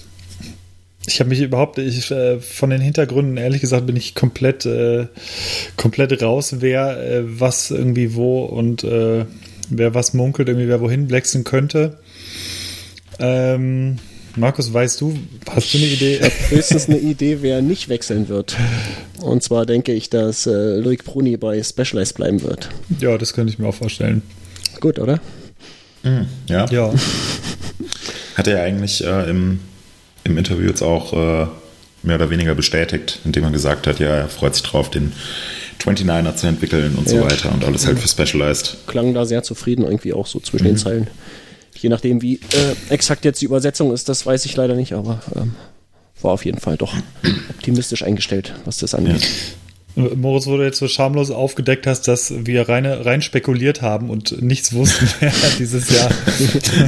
[1.07, 5.07] ich habe mich überhaupt, ich, äh, von den Hintergründen, ehrlich gesagt, bin ich komplett, äh,
[5.75, 9.25] komplett raus, wer äh, was irgendwie wo und äh,
[9.69, 11.97] wer was munkelt, irgendwie wer wohin wechseln könnte.
[13.19, 13.97] Ähm,
[14.35, 15.17] Markus, weißt du,
[15.49, 16.15] hast du eine Idee?
[16.17, 18.55] Ich habe höchstens eine Idee, wer nicht wechseln wird.
[19.21, 22.69] Und zwar denke ich, dass äh, Loic Bruni bei Specialized bleiben wird.
[22.99, 24.21] Ja, das könnte ich mir auch vorstellen.
[24.79, 25.19] Gut, oder?
[26.03, 26.65] Mhm, ja.
[26.71, 26.93] Ja.
[28.35, 29.59] Hat er eigentlich äh, im,
[30.23, 31.47] im Interview jetzt auch äh,
[32.03, 35.11] mehr oder weniger bestätigt, indem er gesagt hat, ja, er freut sich drauf, den
[35.83, 37.23] 29er zu entwickeln und so Ja.
[37.25, 38.77] weiter und alles halt für Specialized.
[38.87, 41.07] Klang da sehr zufrieden, irgendwie auch so zwischen den Zeilen.
[41.81, 45.21] Je nachdem, wie äh, exakt jetzt die Übersetzung ist, das weiß ich leider nicht, aber
[45.35, 45.55] ähm,
[46.21, 46.93] war auf jeden Fall doch
[47.49, 49.27] optimistisch eingestellt, was das angeht.
[49.95, 54.41] Moritz, wo du jetzt so schamlos aufgedeckt hast, dass wir rein, rein spekuliert haben und
[54.41, 56.09] nichts wussten, wer dieses Jahr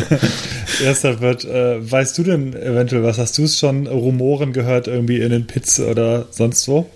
[0.84, 1.44] Erster wird.
[1.44, 3.18] Äh, weißt du denn eventuell was?
[3.18, 6.90] Hast du es schon Rumoren gehört, irgendwie in den Pits oder sonst wo?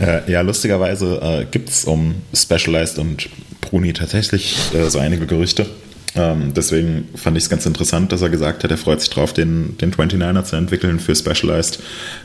[0.00, 3.28] Äh, ja, lustigerweise äh, gibt es um Specialized und
[3.60, 5.66] Bruni tatsächlich äh, so einige Gerüchte.
[6.14, 9.32] Ähm, deswegen fand ich es ganz interessant, dass er gesagt hat, er freut sich drauf,
[9.32, 11.80] den, den 29er zu entwickeln für Specialized.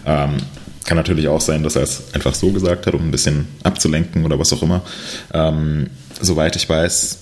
[0.05, 0.37] Ähm,
[0.85, 4.25] kann natürlich auch sein, dass er es einfach so gesagt hat, um ein bisschen abzulenken
[4.25, 4.81] oder was auch immer.
[5.33, 5.89] Ähm,
[6.21, 7.19] soweit ich weiß,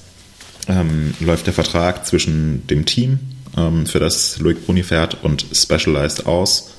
[0.67, 3.19] ähm, läuft der Vertrag zwischen dem Team,
[3.57, 6.71] ähm, für das Loic Bruni fährt, und Specialized aus.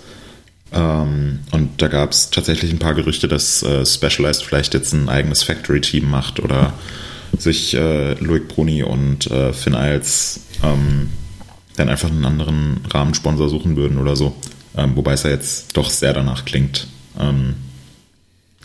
[0.73, 5.09] Ähm, und da gab es tatsächlich ein paar Gerüchte, dass äh, Specialized vielleicht jetzt ein
[5.09, 6.75] eigenes Factory-Team macht oder
[7.38, 11.11] sich äh, Loic Bruni und äh, Finn Isles ähm,
[11.77, 14.35] dann einfach einen anderen Rahmensponsor suchen würden oder so.
[14.77, 17.55] Ähm, wobei es ja jetzt doch sehr danach klingt, ähm,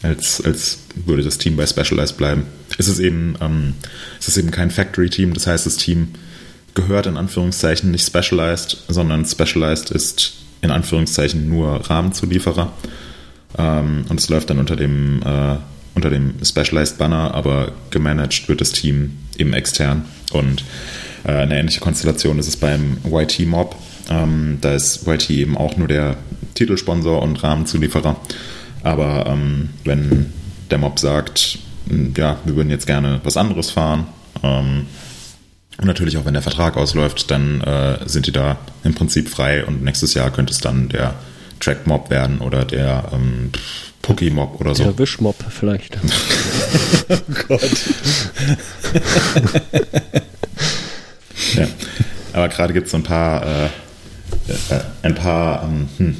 [0.02, 2.46] als, als würde das Team bei Specialized bleiben.
[2.78, 3.74] Es ist eben, ähm,
[4.20, 6.10] es ist eben kein Factory-Team, das heißt, das Team
[6.74, 12.72] gehört in Anführungszeichen nicht Specialized, sondern Specialized ist in Anführungszeichen nur Rahmenzulieferer.
[13.58, 15.58] Ähm, und es läuft dann unter dem, äh,
[15.96, 20.06] unter dem Specialized Banner, aber gemanagt wird das Team eben extern.
[20.32, 20.64] Und
[21.24, 23.76] äh, eine ähnliche Konstellation ist es beim YT Mob.
[24.10, 26.18] Ähm, da ist YT eben auch nur der
[26.56, 28.16] Titelsponsor und Rahmenzulieferer.
[28.84, 30.34] Aber ähm, wenn
[30.72, 34.08] der Mob sagt, mh, ja, wir würden jetzt gerne was anderes fahren,
[34.44, 34.86] ähm,
[35.80, 39.66] und natürlich auch wenn der Vertrag ausläuft, dann äh, sind die da im Prinzip frei
[39.66, 41.14] und nächstes Jahr könnte es dann der
[41.62, 43.10] Track Mob werden oder der
[44.00, 44.84] ähm, Pookie Mob oder so.
[44.84, 45.98] Der Wischmob vielleicht.
[47.12, 47.72] Oh Gott.
[51.56, 51.68] Ja.
[52.34, 56.18] Aber gerade gibt es so ein paar, äh, äh, ein paar, ähm, hm,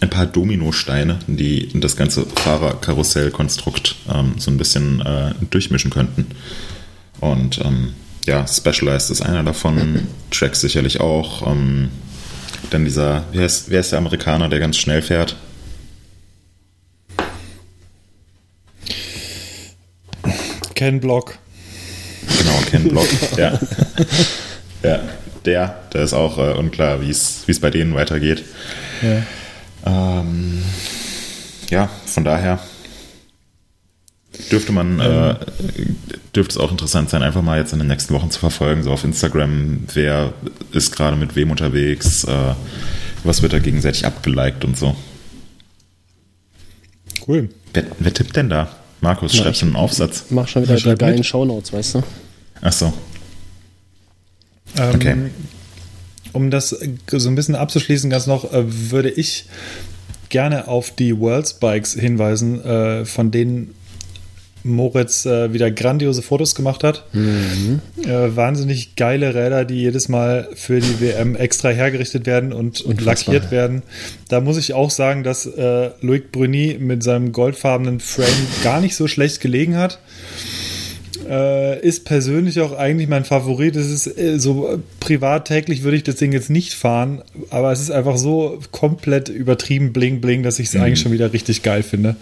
[0.00, 6.26] ein paar Dominosteine, die das ganze Fahrerkarussellkonstrukt ähm, so ein bisschen äh, durchmischen könnten.
[7.20, 7.94] Und ähm,
[8.26, 11.46] ja, Specialized ist einer davon, Track sicherlich auch.
[11.46, 11.90] Ähm,
[12.70, 15.36] dann dieser, wer ist, wer ist der Amerikaner, der ganz schnell fährt?
[20.84, 21.38] Ken Block.
[22.38, 23.08] Genau, Ken Block.
[23.38, 23.58] ja.
[24.82, 25.00] ja,
[25.46, 28.44] der, der ist auch äh, unklar, wie es wie es bei denen weitergeht.
[29.00, 30.20] Ja.
[30.20, 30.62] Ähm,
[31.70, 32.58] ja, von daher
[34.52, 35.36] dürfte man, äh,
[36.36, 38.90] dürfte es auch interessant sein, einfach mal jetzt in den nächsten Wochen zu verfolgen, so
[38.90, 40.34] auf Instagram, wer
[40.72, 42.54] ist gerade mit wem unterwegs, äh,
[43.22, 44.94] was wird da gegenseitig abgeliked und so.
[47.26, 47.48] Cool.
[47.72, 48.83] Wer, wer tippt denn da?
[49.04, 50.24] Markus, Na, schreibst du einen Aufsatz?
[50.30, 51.22] Mach schon wieder die geilen.
[51.22, 52.02] Shownotes, weißt du?
[52.62, 52.92] Ach so.
[54.78, 55.16] Ähm, Okay.
[56.32, 59.44] Um das äh, so ein bisschen abzuschließen, ganz noch, äh, würde ich
[60.30, 63.74] gerne auf die Worlds Bikes hinweisen, äh, von denen
[64.64, 67.04] Moritz äh, wieder grandiose Fotos gemacht hat.
[68.02, 73.00] Äh, wahnsinnig geile Räder, die jedes Mal für die WM extra hergerichtet werden und, und
[73.00, 73.82] lackiert werden.
[74.28, 78.96] Da muss ich auch sagen, dass äh, Loic Bruni mit seinem goldfarbenen Frame gar nicht
[78.96, 80.00] so schlecht gelegen hat.
[81.28, 83.76] Äh, ist persönlich auch eigentlich mein Favorit.
[83.76, 87.72] Es ist äh, so äh, privat täglich würde ich das Ding jetzt nicht fahren, aber
[87.72, 91.62] es ist einfach so komplett übertrieben bling bling, dass ich es eigentlich schon wieder richtig
[91.62, 92.16] geil finde.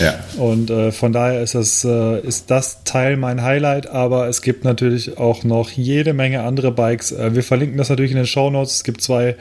[0.00, 0.14] Ja.
[0.36, 4.64] Und äh, von daher ist das, äh, ist das Teil mein Highlight, aber es gibt
[4.64, 7.12] natürlich auch noch jede Menge andere Bikes.
[7.12, 8.76] Äh, wir verlinken das natürlich in den Show Notes.
[8.76, 9.36] Es gibt zwei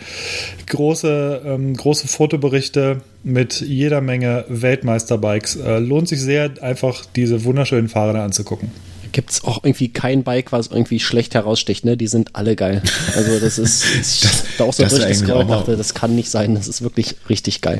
[0.67, 5.55] große, ähm, große Fotoberichte mit jeder Menge Weltmeisterbikes.
[5.57, 8.71] Äh, lohnt sich sehr, einfach diese wunderschönen Fahrer da anzugucken.
[9.13, 11.95] Gibt es auch irgendwie kein Bike, was irgendwie schlecht heraussticht, ne?
[11.95, 12.81] Die sind alle geil.
[13.15, 16.55] Also das ist, ich da auch so das richtig auch dachte, das kann nicht sein,
[16.55, 17.79] das ist wirklich richtig geil.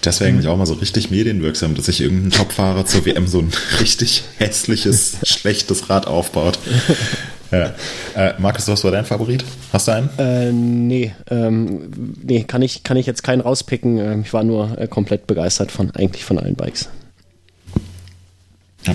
[0.00, 3.40] Das wäre eigentlich auch mal so richtig medienwirksam, dass sich irgendein Topfahrer zur WM so
[3.40, 6.58] ein richtig hässliches, schlechtes Rad aufbaut.
[7.52, 7.74] Ja.
[8.14, 9.44] Äh, Markus, was war dein Favorit?
[9.72, 10.08] Hast du einen?
[10.18, 13.98] Äh, nee, ähm, nee, kann ich, kann ich jetzt keinen rauspicken.
[13.98, 16.88] Ähm, ich war nur äh, komplett begeistert von eigentlich von allen Bikes.
[18.86, 18.94] Ja.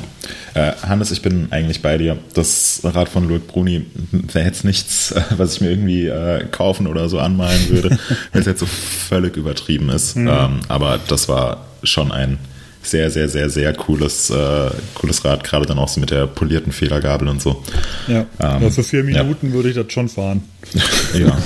[0.55, 2.17] Äh, Hannes, ich bin eigentlich bei dir.
[2.33, 6.87] Das Rad von Loic Bruni wäre jetzt nichts, äh, was ich mir irgendwie äh, kaufen
[6.87, 7.89] oder so anmalen würde,
[8.31, 10.15] weil es jetzt so völlig übertrieben ist.
[10.15, 10.27] Mhm.
[10.27, 12.39] Ähm, aber das war schon ein
[12.81, 16.71] sehr, sehr, sehr, sehr cooles, äh, cooles Rad, gerade dann auch so mit der polierten
[16.71, 17.63] Federgabel und so.
[18.07, 19.53] Ja, ähm, ja für vier Minuten ja.
[19.53, 20.43] würde ich das schon fahren.
[21.13, 21.37] ja.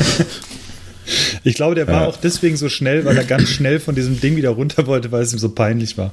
[1.43, 2.07] Ich glaube, der war ja.
[2.07, 5.21] auch deswegen so schnell, weil er ganz schnell von diesem Ding wieder runter wollte, weil
[5.21, 6.11] es ihm so peinlich war.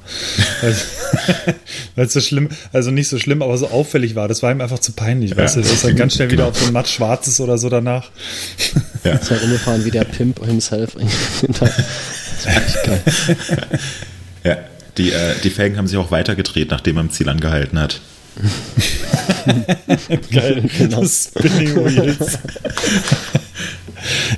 [1.95, 4.27] weil es so schlimm, also nicht so schlimm, aber so auffällig war.
[4.27, 5.37] Das war ihm einfach zu peinlich, ja.
[5.37, 5.61] weißt du?
[5.61, 8.09] Das ist dann ganz schnell wieder auf so ein matt schwarzes oder so danach.
[9.03, 9.15] Ja.
[9.15, 10.95] Das war rumgefahren wie der Pimp himself.
[11.47, 13.01] das war echt geil.
[14.43, 14.57] Ja,
[14.97, 18.01] die, äh, die Felgen haben sich auch weitergedreht, nachdem er im Ziel angehalten hat.
[20.31, 21.03] Geil, genau.
[21.05, 22.37] Spinning Wheels.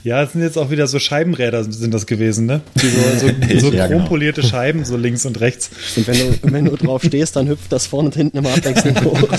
[0.03, 2.61] Ja, es sind jetzt auch wieder so Scheibenräder sind das gewesen, ne?
[2.75, 2.87] So,
[3.19, 3.27] so,
[3.59, 4.51] so ja, chrompolierte genau.
[4.51, 5.69] Scheiben, so links und rechts.
[5.95, 9.03] Und wenn du, wenn du drauf stehst, dann hüpft das vorne und hinten immer abwechselnd
[9.03, 9.19] hoch.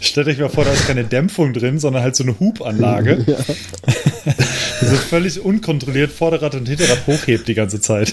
[0.00, 3.24] Stellt euch mal vor, da ist keine Dämpfung drin, sondern halt so eine Hubanlage.
[3.36, 3.38] Ja.
[4.80, 8.12] so völlig unkontrolliert Vorderrad und Hinterrad hochhebt die ganze Zeit.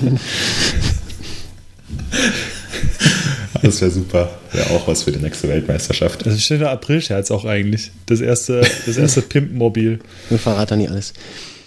[3.64, 4.30] Das wäre super.
[4.52, 6.26] Wäre auch was für die nächste Weltmeisterschaft.
[6.26, 7.92] Das ist ein schöner April-Scherz auch eigentlich.
[8.06, 10.00] Das erste, das erste Pimp-Mobil.
[10.30, 11.14] Wir verraten nie alles.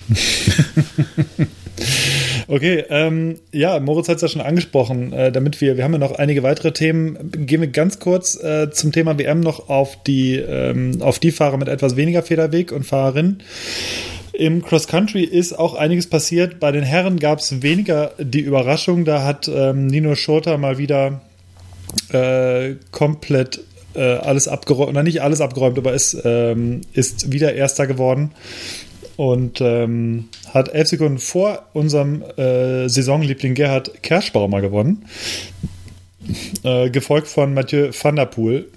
[2.48, 5.98] Okay, ähm, ja, Moritz hat es ja schon angesprochen, äh, damit wir, wir haben ja
[5.98, 10.36] noch einige weitere Themen, gehen wir ganz kurz äh, zum Thema WM noch auf die,
[10.36, 13.42] ähm, auf die Fahrer mit etwas weniger Federweg und Fahrerinnen.
[14.32, 16.60] Im Cross Country ist auch einiges passiert.
[16.60, 19.04] Bei den Herren gab es weniger die Überraschung.
[19.04, 21.20] Da hat ähm, Nino Schurter mal wieder
[22.10, 23.60] äh, komplett
[23.94, 28.32] äh, alles abgeräumt, oder nicht alles abgeräumt, aber ist, ähm, ist wieder Erster geworden
[29.16, 35.06] und ähm, hat elf Sekunden vor unserem äh, Saisonliebling Gerhard Kerschbaumer gewonnen,
[36.62, 38.68] äh, gefolgt von Mathieu van der Poel.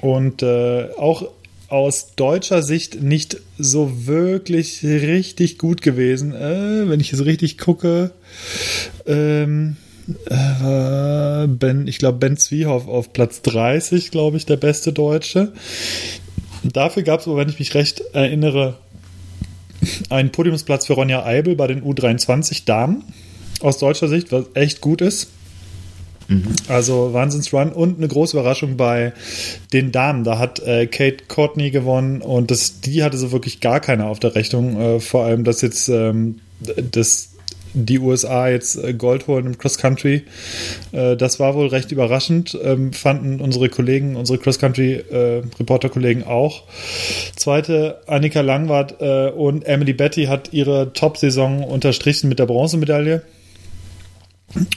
[0.00, 1.30] Und äh, auch
[1.68, 6.34] aus deutscher Sicht nicht so wirklich richtig gut gewesen.
[6.34, 8.10] Äh, wenn ich es richtig gucke,
[9.06, 9.76] ähm,
[10.26, 15.52] äh, Ben, ich glaube, Ben Zwiehoff auf Platz 30, glaube ich, der beste Deutsche.
[16.62, 18.76] Dafür gab es, wenn ich mich recht erinnere,
[20.10, 23.04] einen Podiumsplatz für Ronja Eibel bei den U23 Damen
[23.60, 25.28] aus deutscher Sicht, was echt gut ist.
[26.28, 26.44] Mhm.
[26.68, 29.12] Also Wahnsinnsrun und eine große Überraschung bei
[29.72, 30.24] den Damen.
[30.24, 34.20] Da hat äh, Kate Courtney gewonnen und das, die hatte so wirklich gar keine auf
[34.20, 34.80] der Rechnung.
[34.80, 36.40] Äh, vor allem, dass jetzt ähm,
[36.90, 37.30] das
[37.74, 40.22] die USA jetzt äh, Gold holen im Cross Country.
[40.92, 45.42] Äh, das war wohl recht überraschend, ähm, fanden unsere Kollegen, unsere Cross Country äh,
[46.26, 46.64] auch.
[47.36, 53.22] Zweite, Annika Langwart und Emily Betty hat ihre Top-Saison unterstrichen mit der Bronzemedaille.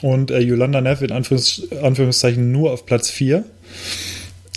[0.02, 3.44] Und Yolanda Neff in Anführungs Anführungszeichen nur auf Platz 4.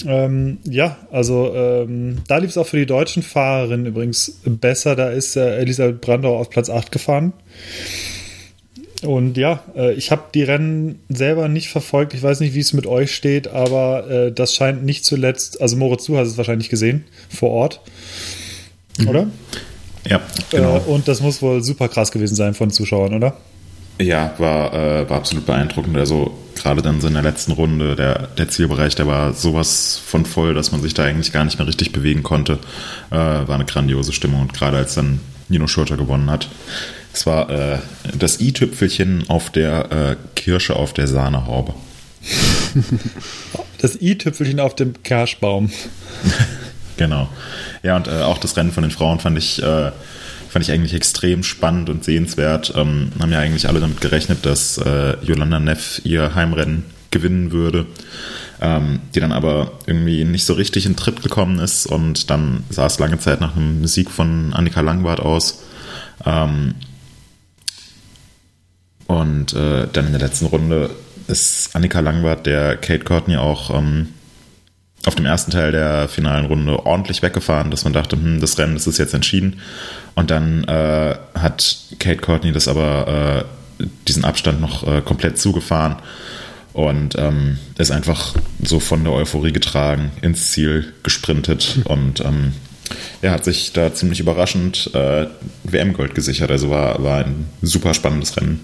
[0.06, 4.96] Ähm, ja, also ähm, da lief es auch für die deutschen Fahrerinnen übrigens besser.
[4.96, 7.34] Da ist äh, Elisabeth Brandau auf Platz 8 gefahren.
[9.04, 12.14] Und ja, äh, ich habe die Rennen selber nicht verfolgt.
[12.14, 15.78] Ich weiß nicht, wie es mit euch steht, aber äh, das scheint nicht zuletzt, also
[15.78, 17.82] Moritz, du hast es wahrscheinlich gesehen vor Ort,
[18.98, 19.08] mhm.
[19.08, 19.28] oder?
[20.10, 20.78] Ja, genau.
[20.78, 23.38] Äh, und das muss wohl super krass gewesen sein von Zuschauern, oder?
[24.00, 25.98] Ja, war, äh, war absolut beeindruckend.
[25.98, 30.26] Also gerade dann so in der letzten Runde, der, der Zielbereich, der war sowas von
[30.26, 32.60] voll, dass man sich da eigentlich gar nicht mehr richtig bewegen konnte.
[33.10, 36.50] Äh, war eine grandiose Stimmung und gerade als dann Nino Schurter gewonnen hat,
[37.18, 37.80] es war äh,
[38.16, 41.74] das i-Tüpfelchen auf der äh, Kirsche auf der Sahnehaube.
[43.80, 45.72] Das i-Tüpfelchen auf dem Kerschbaum.
[46.98, 47.28] genau.
[47.82, 49.92] Ja, und äh, auch das Rennen von den Frauen fand ich, äh,
[50.50, 52.74] fand ich eigentlich extrem spannend und sehenswert.
[52.76, 57.88] Ähm, haben ja eigentlich alle damit gerechnet, dass äh, Yolanda Neff ihr Heimrennen gewinnen würde.
[58.62, 62.88] Ähm, die dann aber irgendwie nicht so richtig in Tritt gekommen ist und dann sah
[62.88, 65.64] es lange Zeit nach einem Sieg von Annika Langwart aus.
[66.26, 66.74] Ähm,
[69.08, 70.90] und äh, dann in der letzten Runde
[71.28, 74.10] ist Annika Langwart der Kate Courtney auch ähm,
[75.06, 78.74] auf dem ersten Teil der finalen Runde ordentlich weggefahren, dass man dachte, hm, das Rennen
[78.74, 79.62] das ist jetzt entschieden.
[80.16, 83.46] Und dann äh, hat Kate Courtney das aber
[83.80, 85.98] äh, diesen Abstand noch äh, komplett zugefahren
[86.74, 92.54] und ähm, ist einfach so von der Euphorie getragen ins Ziel gesprintet und ähm,
[93.22, 95.28] Er hat sich da ziemlich überraschend äh,
[95.64, 96.52] WM-Gold gesichert.
[96.52, 98.62] Also war, war ein super spannendes Rennen.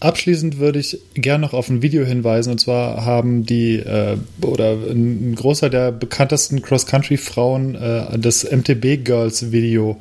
[0.00, 2.50] Abschließend würde ich gerne noch auf ein Video hinweisen.
[2.50, 9.50] Und zwar haben die äh, oder ein großer der bekanntesten Cross-Country-Frauen äh, das MTB Girls
[9.50, 9.98] Video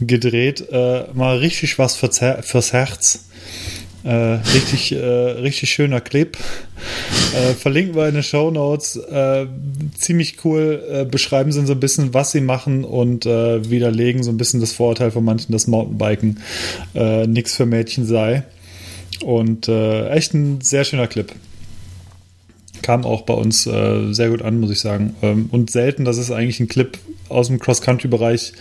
[0.00, 0.68] gedreht.
[0.70, 3.24] Äh, mal richtig was fürs, Her fürs Herz.
[4.04, 4.10] Äh,
[4.54, 6.36] richtig, äh, richtig schöner Clip.
[7.34, 8.96] Äh, verlinken wir in den Show Notes.
[8.96, 9.46] Äh,
[9.96, 10.82] ziemlich cool.
[10.90, 14.60] Äh, beschreiben sie so ein bisschen, was sie machen und äh, widerlegen so ein bisschen
[14.60, 16.40] das Vorurteil von manchen, dass Mountainbiken
[17.26, 18.44] nichts für Mädchen sei.
[19.24, 21.32] Und echt ein sehr schöner Clip.
[22.82, 25.16] Kam auch bei uns sehr gut an, muss ich sagen.
[25.22, 26.96] Ähm, und selten, dass es eigentlich einen Clip
[27.28, 28.52] aus dem Cross-Country-Bereich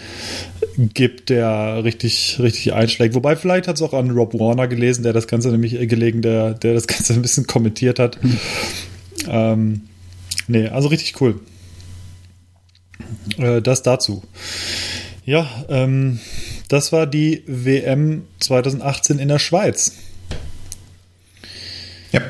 [0.77, 3.15] gibt, der richtig, richtig einschlägt.
[3.15, 6.21] Wobei vielleicht hat es auch an Rob Warner gelesen, der das Ganze nämlich äh, gelegen,
[6.21, 8.21] der, der das Ganze ein bisschen kommentiert hat.
[8.21, 8.39] Hm.
[9.29, 9.81] Ähm,
[10.47, 11.39] nee, also richtig cool.
[13.37, 14.23] Äh, das dazu.
[15.25, 16.19] Ja, ähm,
[16.69, 19.93] das war die WM 2018 in der Schweiz.
[22.11, 22.21] Ja.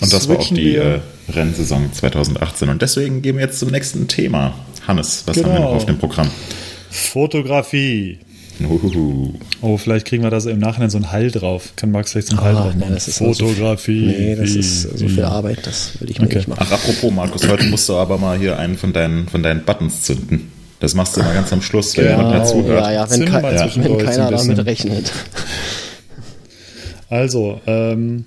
[0.00, 2.68] Und das war auch die äh, Rennsaison 2018.
[2.68, 4.54] Und deswegen gehen wir jetzt zum nächsten Thema.
[4.86, 5.48] Hannes, was genau.
[5.48, 6.30] haben wir noch auf dem Programm?
[6.90, 8.18] Fotografie.
[8.60, 9.34] Uhuhu.
[9.62, 11.72] Oh, vielleicht kriegen wir da so im Nachhinein so einen Hall drauf.
[11.76, 12.94] Kann Max vielleicht so einen Hall drauf machen?
[12.94, 14.10] Nee, Fotografie.
[14.12, 16.36] So nee, das ist so viel Arbeit, das würde ich mir okay.
[16.36, 16.60] nicht machen.
[16.64, 20.02] Ach, apropos, Markus, heute musst du aber mal hier einen von deinen, von deinen Buttons
[20.02, 20.52] zünden.
[20.80, 22.84] Das machst du mal ganz am Schluss, wenn genau, jemand dazu hört.
[22.84, 23.70] Ja, ja, wenn, ke ja.
[23.74, 25.12] wenn keiner damit rechnet.
[27.08, 28.24] Also, ähm,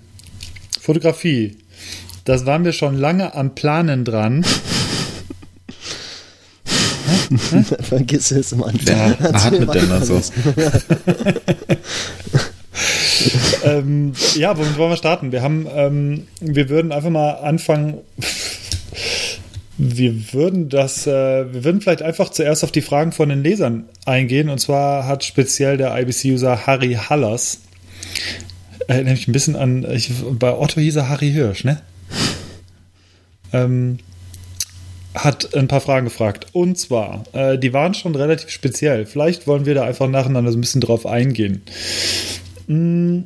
[0.80, 1.58] Fotografie.
[2.26, 4.46] Das waren wir schon lange am Planen dran.
[7.82, 8.80] Vergiss es, Mann.
[8.84, 10.22] Wer atmet denn da so?
[13.64, 15.32] ähm, ja, womit wollen wir starten?
[15.32, 18.00] Wir haben, ähm, wir würden einfach mal anfangen.
[19.78, 21.12] Wir würden das, äh,
[21.54, 24.50] wir würden vielleicht einfach zuerst auf die Fragen von den Lesern eingehen.
[24.50, 27.60] Und zwar hat speziell der IBC-User Harry Hallers
[28.88, 31.82] erinnert mich ein bisschen an, ich, bei Otto hieß er Harry Hirsch, ne?
[33.54, 34.00] Ähm,
[35.24, 36.48] hat ein paar Fragen gefragt.
[36.54, 39.06] Und zwar, äh, die waren schon relativ speziell.
[39.06, 41.62] Vielleicht wollen wir da einfach nacheinander so ein bisschen drauf eingehen.
[42.68, 43.26] Hm,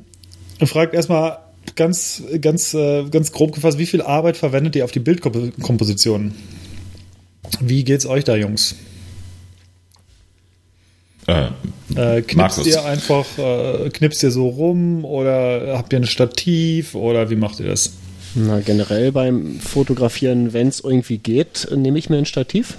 [0.64, 1.40] fragt erstmal
[1.76, 6.34] ganz, ganz, äh, ganz grob gefasst, wie viel Arbeit verwendet ihr auf die Bildkomposition?
[7.60, 8.76] Wie geht's euch da, Jungs?
[11.28, 11.50] Äh,
[11.96, 17.30] äh, knipst ihr einfach, äh, knipst ihr so rum oder habt ihr ein Stativ oder
[17.30, 17.94] wie macht ihr das?
[18.36, 22.78] Na, generell beim Fotografieren, wenn es irgendwie geht, nehme ich mir ein Stativ.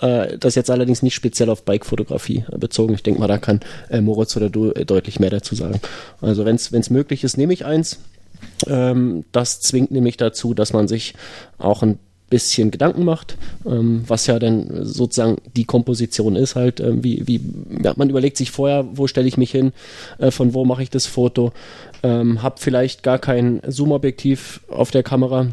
[0.00, 2.94] Äh, das jetzt allerdings nicht speziell auf Bike-Fotografie bezogen.
[2.94, 5.80] Ich denke mal, da kann äh, Moritz oder du äh, deutlich mehr dazu sagen.
[6.20, 7.98] Also wenn es möglich ist, nehme ich eins.
[8.66, 11.14] Ähm, das zwingt nämlich dazu, dass man sich
[11.58, 11.98] auch ein
[12.30, 17.40] bisschen Gedanken macht, ähm, was ja dann sozusagen die Komposition ist halt, ähm, wie, wie
[17.82, 19.72] ja, man überlegt sich vorher, wo stelle ich mich hin,
[20.18, 21.52] äh, von wo mache ich das Foto,
[22.02, 25.48] ähm, habe vielleicht gar kein Zoom-Objektiv auf der Kamera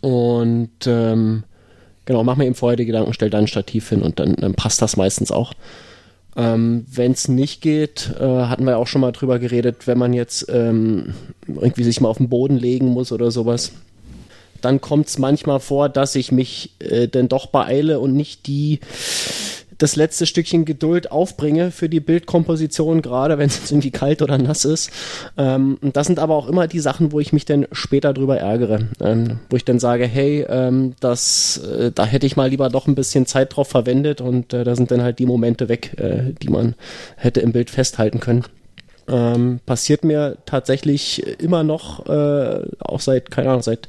[0.00, 1.44] und ähm,
[2.06, 4.54] genau, mach mir eben vorher die Gedanken, stell dann ein Stativ hin und dann, dann
[4.54, 5.52] passt das meistens auch.
[6.36, 10.12] Ähm, wenn es nicht geht, äh, hatten wir auch schon mal drüber geredet, wenn man
[10.12, 11.14] jetzt ähm,
[11.46, 13.72] irgendwie sich mal auf den Boden legen muss oder sowas,
[14.64, 18.80] dann kommt es manchmal vor, dass ich mich äh, dann doch beeile und nicht die
[19.80, 24.64] das letzte Stückchen Geduld aufbringe für die Bildkomposition, gerade wenn es irgendwie kalt oder nass
[24.64, 24.90] ist.
[25.36, 28.88] Ähm, das sind aber auch immer die Sachen, wo ich mich dann später drüber ärgere,
[29.00, 32.86] ähm, wo ich dann sage, hey, ähm, das, äh, da hätte ich mal lieber doch
[32.86, 36.34] ein bisschen Zeit drauf verwendet und äh, da sind dann halt die Momente weg, äh,
[36.42, 36.74] die man
[37.16, 38.44] hätte im Bild festhalten können.
[39.10, 43.88] Ähm, passiert mir tatsächlich immer noch, äh, auch seit, keine Ahnung, seit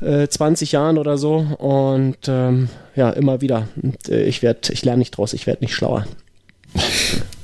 [0.00, 1.36] äh, 20 Jahren oder so.
[1.36, 3.68] Und ähm, ja, immer wieder.
[3.82, 6.06] Und, äh, ich werde, ich lerne nicht draus, ich werde nicht schlauer.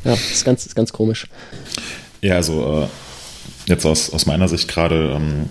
[0.04, 1.26] ja, ist ganz, ist ganz komisch.
[2.22, 5.50] Ja, also äh, jetzt aus, aus meiner Sicht gerade ähm,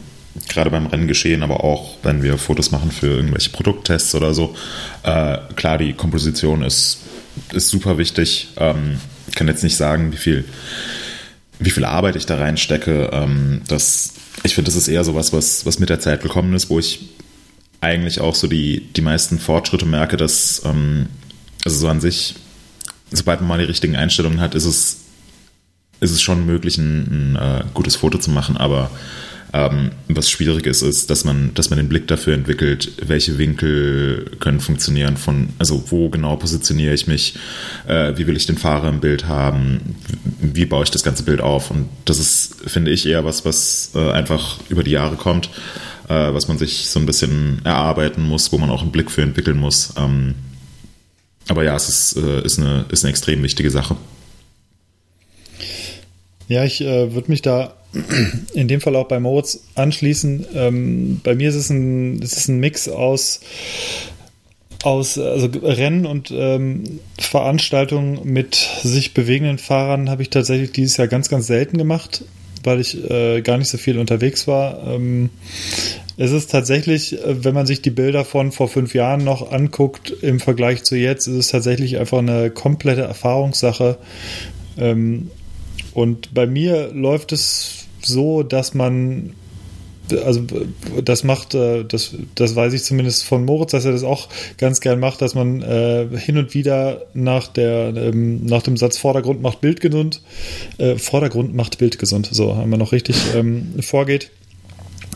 [0.50, 4.56] gerade beim Renngeschehen, aber auch wenn wir Fotos machen für irgendwelche Produkttests oder so.
[5.04, 7.00] Äh, klar, die Komposition ist,
[7.54, 8.50] ist super wichtig.
[8.58, 10.46] Ähm, ich kann jetzt nicht sagen, wie viel,
[11.60, 13.10] wie viel Arbeit ich da reinstecke.
[13.14, 16.70] Ähm, das ich finde, das ist eher so was, was, mit der Zeit gekommen ist,
[16.70, 17.10] wo ich
[17.82, 21.08] eigentlich auch so die, die meisten Fortschritte merke, dass, ähm,
[21.64, 22.36] also so an sich,
[23.12, 25.02] sobald man mal die richtigen Einstellungen hat, ist es,
[26.00, 28.92] ist es schon möglich, ein, ein äh, gutes Foto zu machen, aber
[29.56, 34.32] ähm, was schwierig ist, ist, dass man, dass man den Blick dafür entwickelt, welche Winkel
[34.42, 37.36] können funktionieren, von, also wo genau positioniere ich mich,
[37.88, 39.96] äh, wie will ich den Fahrer im Bild haben,
[40.42, 41.72] wie, baue ich das ganze Bild auf.
[41.72, 45.50] Und das ist, finde ich, eher was, was äh, einfach über die Jahre kommt.
[46.08, 49.22] äh, was man sich so ein bisschen erarbeiten muss, wo man auch einen Blick für
[49.22, 49.94] entwickeln muss.
[49.98, 50.36] Ähm,
[51.48, 53.96] aber ja, es ist, äh, ist, eine, ist eine extrem wichtige Sache.
[56.48, 57.74] Ja, ich äh, würde mich da
[58.54, 60.46] in dem Fall auch bei Moritz anschließen.
[60.54, 63.42] Ähm, bei mir ist es ein, es ein Mix aus,
[64.84, 71.08] aus also Rennen und ähm, Veranstaltungen mit sich bewegenden Fahrern habe ich tatsächlich dieses Jahr
[71.08, 72.24] ganz, ganz selten gemacht,
[72.64, 74.86] weil ich äh, gar nicht so viel unterwegs war.
[74.88, 75.32] Ähm,
[76.18, 80.14] es ist tatsächlich, äh, wenn man sich die Bilder von vor fünf Jahren noch anguckt
[80.22, 83.98] im Vergleich zu jetzt, ist es tatsächlich einfach eine komplette Erfahrungssache.
[84.78, 85.32] Ähm,
[85.96, 89.34] und bei mir läuft es so, dass man
[90.24, 90.46] also
[91.04, 94.80] das macht, äh, das, das weiß ich zumindest von Moritz, dass er das auch ganz
[94.80, 99.42] gern macht, dass man äh, hin und wieder nach der ähm, nach dem Satz Vordergrund
[99.42, 100.22] macht Bild gesund,
[100.78, 104.30] äh, Vordergrund macht Bild gesund, so haben wir noch richtig ähm, vorgeht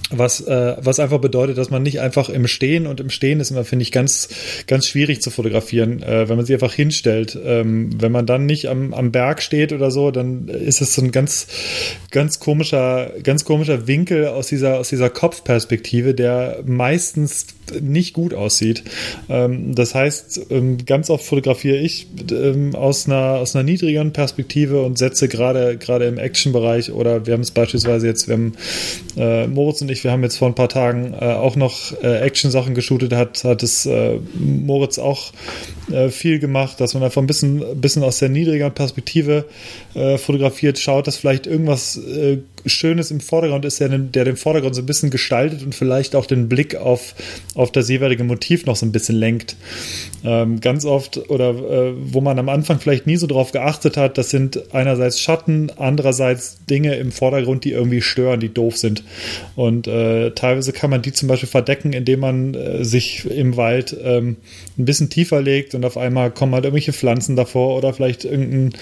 [0.09, 3.51] was, äh, was einfach bedeutet, dass man nicht einfach im Stehen und im Stehen ist
[3.51, 4.29] immer, finde ich, ganz,
[4.67, 7.37] ganz schwierig zu fotografieren, äh, wenn man sich einfach hinstellt.
[7.43, 11.01] Ähm, wenn man dann nicht am, am Berg steht oder so, dann ist es so
[11.01, 11.47] ein ganz,
[12.11, 17.47] ganz komischer, ganz komischer Winkel aus dieser, aus dieser Kopfperspektive, der meistens
[17.81, 18.83] nicht gut aussieht.
[19.29, 24.81] Ähm, das heißt, ähm, ganz oft fotografiere ich ähm, aus, einer, aus einer niedrigeren Perspektive
[24.81, 28.53] und setze gerade im Action-Bereich oder wir haben es beispielsweise jetzt, wir haben
[29.17, 32.19] äh, Moritz und ich, wir haben jetzt vor ein paar Tagen äh, auch noch äh,
[32.19, 35.31] Action-Sachen geshootet, hat, hat es äh, Moritz auch
[35.91, 39.45] äh, viel gemacht, dass man einfach ein bisschen, bisschen aus der niedrigeren Perspektive
[39.93, 41.99] äh, fotografiert, schaut, dass vielleicht irgendwas
[42.65, 46.25] Schönes im Vordergrund ist, der, der den Vordergrund so ein bisschen gestaltet und vielleicht auch
[46.25, 47.15] den Blick auf,
[47.55, 49.55] auf das jeweilige Motiv noch so ein bisschen lenkt.
[50.23, 54.17] Ähm, ganz oft oder äh, wo man am Anfang vielleicht nie so drauf geachtet hat,
[54.17, 59.03] das sind einerseits Schatten, andererseits Dinge im Vordergrund, die irgendwie stören, die doof sind.
[59.55, 63.95] Und äh, teilweise kann man die zum Beispiel verdecken, indem man äh, sich im Wald
[64.03, 64.37] ähm,
[64.77, 68.73] ein bisschen tiefer legt und auf einmal kommen halt irgendwelche Pflanzen davor oder vielleicht irgendein,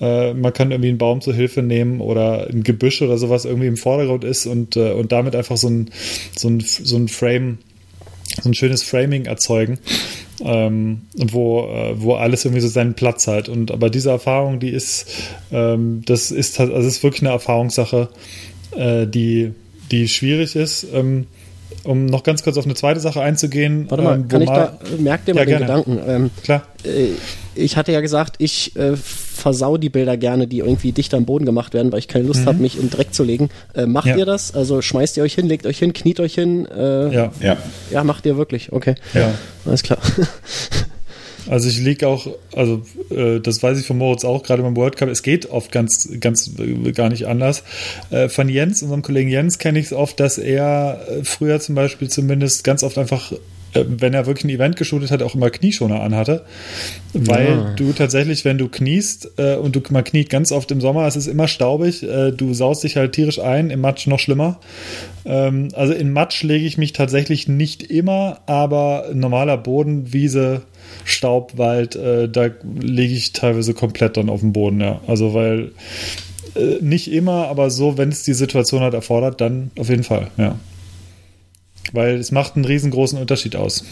[0.00, 3.68] äh, man kann irgendwie einen Baum zur Hilfe nehmen oder ein Gebüsch oder sowas irgendwie
[3.68, 5.90] im Vordergrund ist und, äh, und damit einfach so ein,
[6.36, 7.58] so ein, so ein Frame
[8.40, 9.78] so ein schönes Framing erzeugen,
[10.42, 13.48] ähm, wo, äh, wo alles irgendwie so seinen Platz hat.
[13.48, 15.06] Und aber diese Erfahrung, die ist,
[15.50, 18.08] ähm, das ist also ist wirklich eine Erfahrungssache,
[18.76, 19.52] äh, die,
[19.90, 20.86] die schwierig ist.
[20.92, 21.26] Ähm,
[21.84, 23.86] um noch ganz kurz auf eine zweite Sache einzugehen.
[23.90, 25.82] Warte mal, ähm, kann ich da, merk dir mal ja, den gerne.
[25.82, 26.00] Gedanken.
[26.06, 26.62] Ähm, Klar.
[26.84, 27.08] Äh,
[27.54, 31.44] ich hatte ja gesagt, ich äh, versau die Bilder gerne, die irgendwie dicht am Boden
[31.44, 32.46] gemacht werden, weil ich keine Lust mhm.
[32.46, 33.50] habe, mich in Dreck zu legen.
[33.74, 34.16] Äh, macht ja.
[34.16, 34.54] ihr das?
[34.54, 36.66] Also schmeißt ihr euch hin, legt euch hin, kniet euch hin?
[36.66, 37.32] Äh, ja.
[37.40, 37.56] ja.
[37.90, 38.94] Ja, macht ihr wirklich, okay.
[39.14, 39.32] Ja.
[39.66, 39.98] Alles klar.
[41.48, 44.96] Also ich lege auch, also äh, das weiß ich von Moritz auch, gerade beim World
[44.96, 47.64] Cup, es geht oft ganz, ganz äh, gar nicht anders.
[48.10, 51.74] Äh, von Jens, unserem Kollegen Jens, kenne ich es oft, dass er äh, früher zum
[51.74, 53.32] Beispiel zumindest ganz oft einfach
[53.74, 56.44] äh, wenn er wirklich ein Event geshootet hat, auch immer Knieschoner anhatte.
[57.12, 57.74] Weil ja.
[57.74, 61.16] du tatsächlich, wenn du kniest äh, und du man kniet ganz oft im Sommer, es
[61.16, 64.60] ist immer staubig, du saust dich halt tierisch ein, im Matsch noch schlimmer.
[65.24, 70.62] Ähm, also in Matsch lege ich mich tatsächlich nicht immer, aber normaler Boden, Wiese,
[71.04, 75.00] Staub, Wald, äh, da lege ich teilweise komplett dann auf dem Boden, ja.
[75.06, 75.72] Also weil
[76.54, 80.30] äh, nicht immer, aber so, wenn es die Situation halt erfordert, dann auf jeden Fall,
[80.36, 80.58] ja.
[81.92, 83.84] Weil es macht einen riesengroßen Unterschied aus.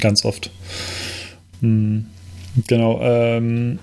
[0.00, 0.50] Ganz oft.
[1.60, 2.06] Hm.
[2.66, 3.00] Genau.
[3.02, 3.78] Ähm,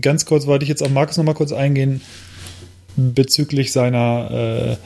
[0.00, 2.00] ganz kurz wollte ich jetzt auf Markus nochmal kurz eingehen
[2.96, 4.78] bezüglich seiner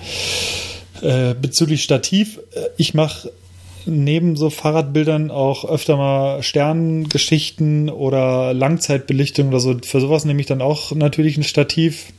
[1.02, 2.40] äh, äh, bezüglich Stativ.
[2.76, 3.30] Ich mache
[3.86, 9.76] neben so Fahrradbildern auch öfter mal Sternengeschichten oder Langzeitbelichtung oder so.
[9.84, 12.12] Für sowas nehme ich dann auch natürlich ein Stativ.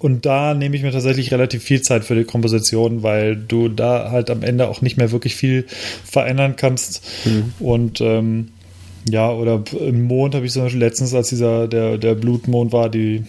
[0.00, 4.10] Und da nehme ich mir tatsächlich relativ viel Zeit für die Komposition, weil du da
[4.10, 5.64] halt am Ende auch nicht mehr wirklich viel
[6.04, 7.02] verändern kannst.
[7.24, 7.52] Mhm.
[7.60, 8.48] Und ähm,
[9.08, 12.88] ja, oder im Mond habe ich zum Beispiel letztens, als dieser der, der Blutmond war,
[12.88, 13.24] die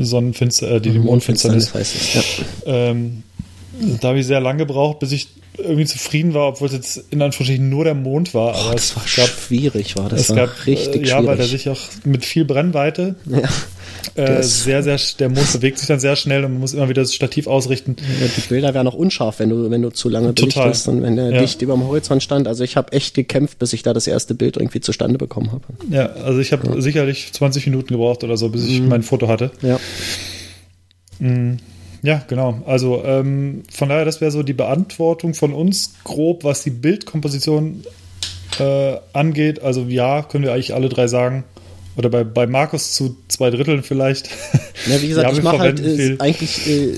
[0.00, 2.22] Sonnenfinster, äh, die, die Mondfinsternis, heißt es, ja.
[2.64, 3.22] ähm,
[4.00, 5.28] da habe ich sehr lange gebraucht, bis ich
[5.58, 8.54] irgendwie zufrieden war, obwohl es jetzt in Anführungsstrichen nur der Mond war.
[8.54, 11.46] Aber das war gab, schwierig, war das es war gab, richtig äh, Ja, weil er
[11.46, 13.48] sich auch mit viel Brennweite ja.
[14.14, 17.02] Äh, sehr, sehr, der Mond bewegt sich dann sehr schnell und man muss immer wieder
[17.02, 17.96] das Stativ ausrichten.
[18.20, 21.16] Ja, die Bilder wären auch unscharf, wenn du, wenn du zu lange belichtest und wenn
[21.16, 21.40] der ja.
[21.40, 22.48] dicht über dem Horizont stand.
[22.48, 25.62] Also ich habe echt gekämpft, bis ich da das erste Bild irgendwie zustande bekommen habe.
[25.90, 26.80] Ja, also ich habe ja.
[26.80, 28.88] sicherlich 20 Minuten gebraucht oder so, bis ich mhm.
[28.88, 29.50] mein Foto hatte.
[29.62, 29.78] Ja.
[31.18, 31.58] Mhm.
[32.02, 32.62] Ja, genau.
[32.66, 37.82] Also ähm, von daher, das wäre so die Beantwortung von uns grob, was die Bildkomposition
[38.58, 39.62] äh, angeht.
[39.62, 41.44] Also ja, können wir eigentlich alle drei sagen.
[41.98, 44.28] Oder bei, bei Markus zu zwei Dritteln vielleicht.
[44.86, 46.96] Ja, wie gesagt, ich mache halt äh, eigentlich äh,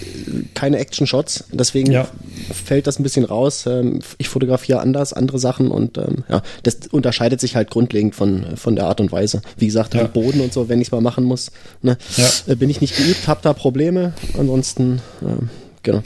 [0.53, 1.45] keine Action-Shots.
[1.53, 2.07] Deswegen ja.
[2.53, 3.65] fällt das ein bisschen raus.
[3.67, 8.59] Ähm, ich fotografiere anders, andere Sachen und ähm, ja, das unterscheidet sich halt grundlegend von,
[8.59, 9.41] von der Art und Weise.
[9.57, 10.05] Wie gesagt, Ja.
[10.05, 12.29] Boden und so, wenn ich es mal machen muss, ne, Ja.
[12.49, 14.13] äh, bin ich nicht geübt, habe da Probleme.
[14.39, 15.49] Ansonsten, ähm,
[15.83, 16.03] genau.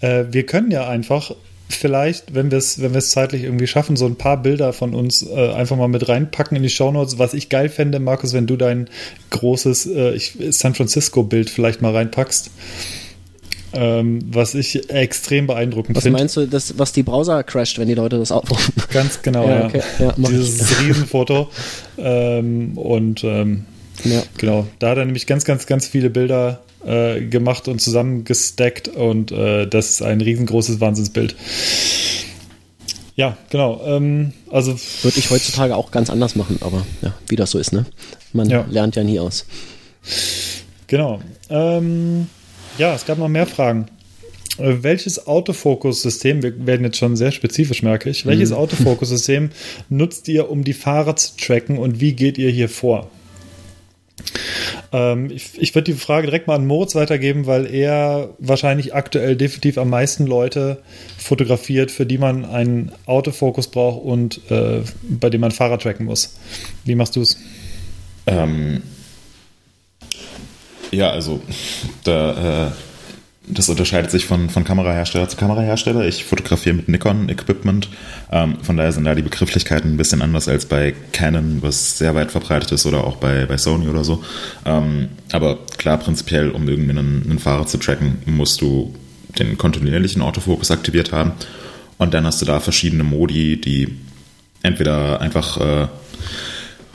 [0.00, 1.32] Äh, wir können ja einfach
[1.70, 4.94] vielleicht, wenn wir es wenn wir es zeitlich irgendwie schaffen, so ein paar Bilder von
[4.94, 7.18] uns äh, einfach mal mit reinpacken in die Shownotes.
[7.18, 8.88] Was ich geil fände, Markus, wenn du dein
[9.30, 12.50] großes äh, ich, San Francisco-Bild vielleicht mal reinpackst.
[13.72, 16.18] Ähm, was ich extrem beeindruckend Was finde.
[16.18, 18.74] meinst du, das, was die Browser crasht, wenn die Leute das aufrufen?
[18.92, 19.66] Ganz genau, Ja, ja.
[19.66, 19.82] okay.
[20.00, 21.48] Ja, mach Dieses Riesenfoto.
[21.98, 23.66] ähm, und ähm,
[24.04, 24.22] ja.
[24.38, 29.32] Genau, da hat er nämlich ganz, ganz, ganz viele Bilder äh, gemacht und zusammengestackt und
[29.32, 31.36] äh, das ist ein riesengroßes Wahnsinnsbild.
[33.16, 33.82] Ja, genau.
[33.84, 37.72] Ähm, also Würde ich heutzutage auch ganz anders machen, aber ja, wie das so ist,
[37.72, 37.84] ne?
[38.32, 38.64] Man Ja.
[38.70, 39.44] lernt ja nie aus.
[40.86, 41.20] genau.
[41.50, 42.28] Ähm,
[42.78, 43.86] ja, es gab noch mehr Fragen.
[44.58, 49.50] Äh, Welches Autofokus-System, wir werden jetzt schon sehr spezifisch, merke ich, welches Autofokus-System
[49.90, 53.10] nutzt ihr, um die Fahrer zu tracken und wie geht ihr hier vor?
[54.92, 59.36] Ähm, ich ich würde die Frage direkt mal an Moritz weitergeben, weil er wahrscheinlich aktuell
[59.36, 60.82] definitiv am meisten Leute
[61.18, 66.36] fotografiert, für die man einen Autofokus braucht und äh, bei dem man Fahrer tracken muss.
[66.84, 67.38] Wie machst du es?
[68.26, 68.82] Ähm,
[70.90, 71.40] ja, also
[72.04, 72.70] da, äh,
[73.52, 76.06] das unterscheidet sich von, von Kamerahersteller zu Kamerahersteller.
[76.06, 77.88] Ich fotografiere mit Nikon Equipment.
[78.30, 82.14] Ähm, von daher sind da die Begrifflichkeiten ein bisschen anders als bei Canon, was sehr
[82.14, 84.24] weit verbreitet ist, oder auch bei, bei Sony oder so.
[84.64, 88.94] Ähm, aber klar, prinzipiell, um irgendwie einen, einen Fahrer zu tracken, musst du
[89.38, 91.32] den kontinuierlichen Autofokus aktiviert haben.
[91.98, 93.96] Und dann hast du da verschiedene Modi, die
[94.62, 95.88] entweder einfach äh,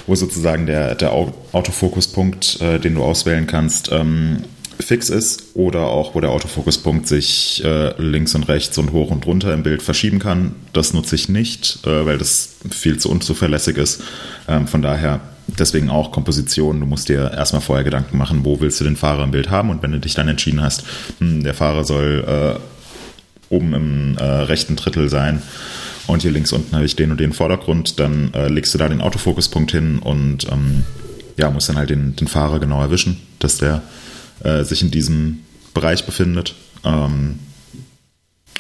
[0.08, 4.44] wo sozusagen der, der Au- Autofokuspunkt, äh, den du auswählen kannst, ähm,
[4.80, 9.26] fix ist oder auch, wo der Autofokuspunkt sich äh, links und rechts und hoch und
[9.26, 10.56] runter im Bild verschieben kann.
[10.74, 14.04] Das nutze ich nicht, äh, weil das viel zu unzuverlässig ist.
[14.48, 16.80] Ähm, von daher deswegen auch Komposition.
[16.80, 19.70] Du musst dir erstmal vorher Gedanken machen, wo willst du den Fahrer im Bild haben
[19.70, 20.84] und wenn du dich dann entschieden hast,
[21.20, 25.42] hm, der Fahrer soll äh, oben im äh, rechten Drittel sein
[26.08, 28.90] und hier links unten habe ich den und den Vordergrund, dann äh, legst du da
[28.90, 30.84] den Autofokuspunkt hin und ähm,
[31.38, 33.82] ja, musst dann halt den, den Fahrer genau erwischen, dass der
[34.44, 35.40] äh, sich in diesem
[35.74, 36.56] Bereich befindet.
[36.84, 37.40] Ähm,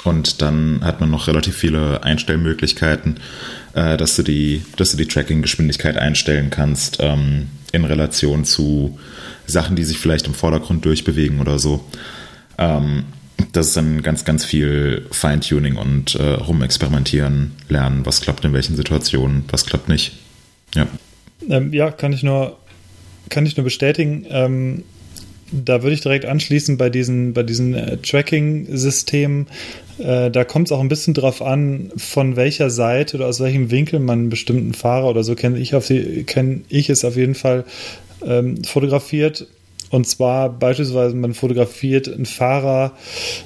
[0.03, 3.19] und dann hat man noch relativ viele Einstellmöglichkeiten,
[3.73, 8.99] äh, dass du die, dass du die Tracking-Geschwindigkeit einstellen kannst ähm, in Relation zu
[9.47, 11.83] Sachen, die sich vielleicht im Vordergrund durchbewegen oder so.
[12.57, 13.05] Ähm,
[13.51, 18.75] das ist dann ganz, ganz viel Feintuning und äh, rumexperimentieren, lernen, was klappt in welchen
[18.75, 20.13] Situationen, was klappt nicht.
[20.75, 20.87] Ja.
[21.49, 22.57] Ähm, ja, kann ich nur,
[23.29, 24.25] kann ich nur bestätigen.
[25.51, 29.47] Da würde ich direkt anschließen bei diesen, bei diesen äh, Tracking-Systemen.
[29.99, 33.71] Äh, da kommt es auch ein bisschen drauf an, von welcher Seite oder aus welchem
[33.71, 35.73] Winkel man einen bestimmten Fahrer oder so kenne ich,
[36.25, 37.65] kenn ich es auf jeden Fall
[38.25, 39.47] ähm, fotografiert.
[39.91, 42.93] Und zwar beispielsweise, man fotografiert einen Fahrer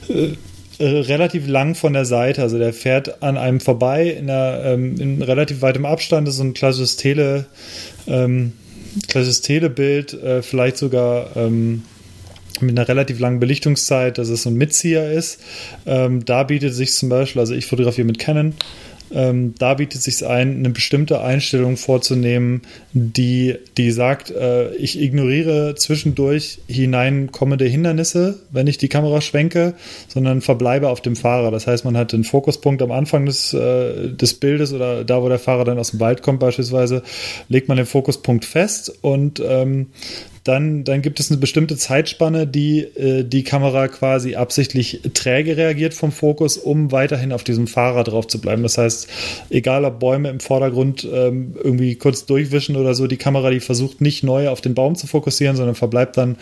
[0.08, 0.34] äh,
[0.80, 2.42] äh, relativ lang von der Seite.
[2.42, 6.26] Also der fährt an einem vorbei in, einer, ähm, in relativ weitem Abstand.
[6.26, 7.46] Das ist so ein klassisches Tele,
[8.08, 8.54] ähm,
[9.08, 11.84] klassisches Telebild, äh, vielleicht sogar ähm,
[12.62, 15.40] mit einer relativ langen Belichtungszeit, dass es so ein Mitzieher ist.
[15.86, 18.54] Ähm, da bietet sich zum Beispiel, also ich fotografiere mit Canon,
[19.14, 22.62] ähm, da bietet sich ein, eine bestimmte Einstellung vorzunehmen,
[22.94, 29.74] die, die sagt, äh, ich ignoriere zwischendurch hineinkommende Hindernisse, wenn ich die Kamera schwenke,
[30.08, 31.52] sondern verbleibe auf dem Fahrer.
[31.52, 35.30] Das heißt, man hat den Fokuspunkt am Anfang des, äh, des Bildes oder da, wo
[35.30, 37.04] der Fahrer dann aus dem Wald kommt beispielsweise,
[37.48, 39.88] legt man den Fokuspunkt fest und ähm,
[40.44, 45.94] dann, dann gibt es eine bestimmte Zeitspanne, die äh, die Kamera quasi absichtlich träge reagiert
[45.94, 48.64] vom Fokus, um weiterhin auf diesem Fahrer drauf zu bleiben.
[48.64, 49.08] Das heißt,
[49.50, 54.02] egal ob Bäume im Vordergrund ähm, irgendwie kurz durchwischen oder so, die Kamera, die versucht
[54.02, 56.38] nicht neu auf den Baum zu fokussieren, sondern verbleibt dann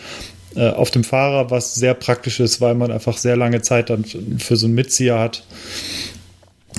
[0.54, 4.04] äh, auf dem Fahrer, was sehr praktisch ist, weil man einfach sehr lange Zeit dann
[4.04, 5.44] für so einen Mitzieher hat.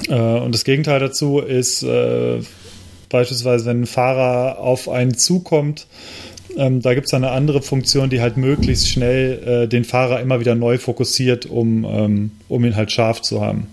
[0.08, 2.40] Äh, und das Gegenteil dazu ist äh,
[3.10, 5.88] beispielsweise, wenn ein Fahrer auf einen zukommt,
[6.60, 10.40] ähm, da gibt es eine andere Funktion, die halt möglichst schnell äh, den Fahrer immer
[10.40, 13.68] wieder neu fokussiert, um, ähm, um ihn halt scharf zu haben.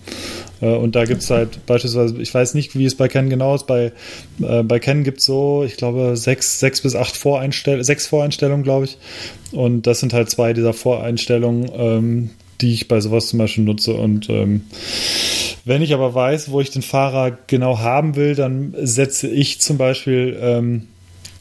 [0.60, 3.54] Äh, und da gibt es halt beispielsweise, ich weiß nicht, wie es bei Canon genau
[3.54, 3.92] ist, bei,
[4.40, 8.62] äh, bei Canon gibt es so, ich glaube, sechs, sechs bis acht Voreinstellungen, sechs Voreinstellungen,
[8.62, 8.98] glaube ich.
[9.52, 12.30] Und das sind halt zwei dieser Voreinstellungen, ähm,
[12.60, 13.94] die ich bei sowas zum Beispiel nutze.
[13.94, 14.62] Und ähm,
[15.64, 19.76] wenn ich aber weiß, wo ich den Fahrer genau haben will, dann setze ich zum
[19.76, 20.82] Beispiel ähm,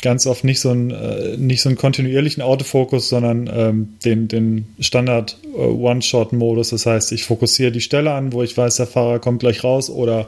[0.06, 4.68] ganz oft nicht so einen, äh, nicht so einen kontinuierlichen Autofokus, sondern ähm, den, den
[4.80, 6.70] Standard äh, One-Shot-Modus.
[6.70, 9.90] Das heißt, ich fokussiere die Stelle an, wo ich weiß, der Fahrer kommt gleich raus
[9.90, 10.28] oder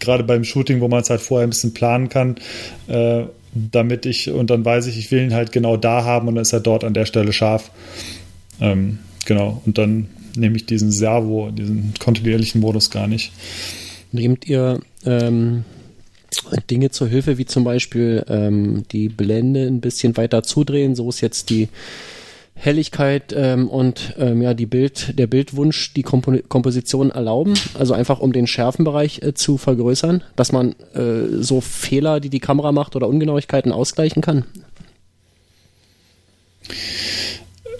[0.00, 2.34] gerade beim Shooting, wo man es halt vorher ein bisschen planen kann,
[2.88, 3.22] äh,
[3.54, 6.42] damit ich, und dann weiß ich, ich will ihn halt genau da haben und dann
[6.42, 7.70] ist er dort an der Stelle scharf.
[8.60, 13.30] Ähm, genau, und dann nehme ich diesen Servo, diesen kontinuierlichen Modus gar nicht.
[14.10, 15.62] Nehmt ihr ähm,
[16.70, 21.20] Dinge zur Hilfe, wie zum Beispiel ähm, die Blende ein bisschen weiter zudrehen, so ist
[21.20, 21.68] jetzt die
[22.54, 28.20] Helligkeit ähm, und ähm, ja die Bild, der Bildwunsch die Kompo Komposition erlauben, also einfach
[28.20, 32.94] um den Schärfenbereich äh, zu vergrößern, dass man äh, so Fehler, die die Kamera macht
[32.94, 34.44] oder Ungenauigkeiten ausgleichen kann.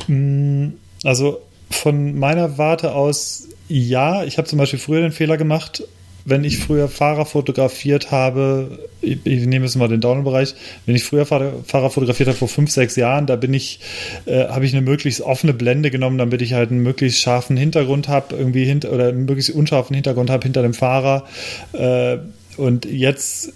[0.09, 0.71] Mm,
[1.05, 1.41] also
[1.71, 4.25] von meiner Warte aus ja.
[4.25, 5.85] Ich habe zum Beispiel früher den Fehler gemacht,
[6.25, 10.55] wenn ich früher Fahrer fotografiert habe, ich, ich nehme jetzt mal den Downhill-Bereich,
[10.87, 13.81] wenn ich früher Fahrer, fotografiert habe vor fünf, sechs Jahren, da bin ich,
[14.27, 18.09] äh, habe ich eine möglichst offene Blende genommen, damit ich halt einen möglichst scharfen Hintergrund
[18.09, 21.25] habe, irgendwie hinter oder einen möglichst unscharfen Hintergrund habe hinter dem Fahrer.
[21.73, 22.19] Äh,
[22.57, 23.53] und jetzt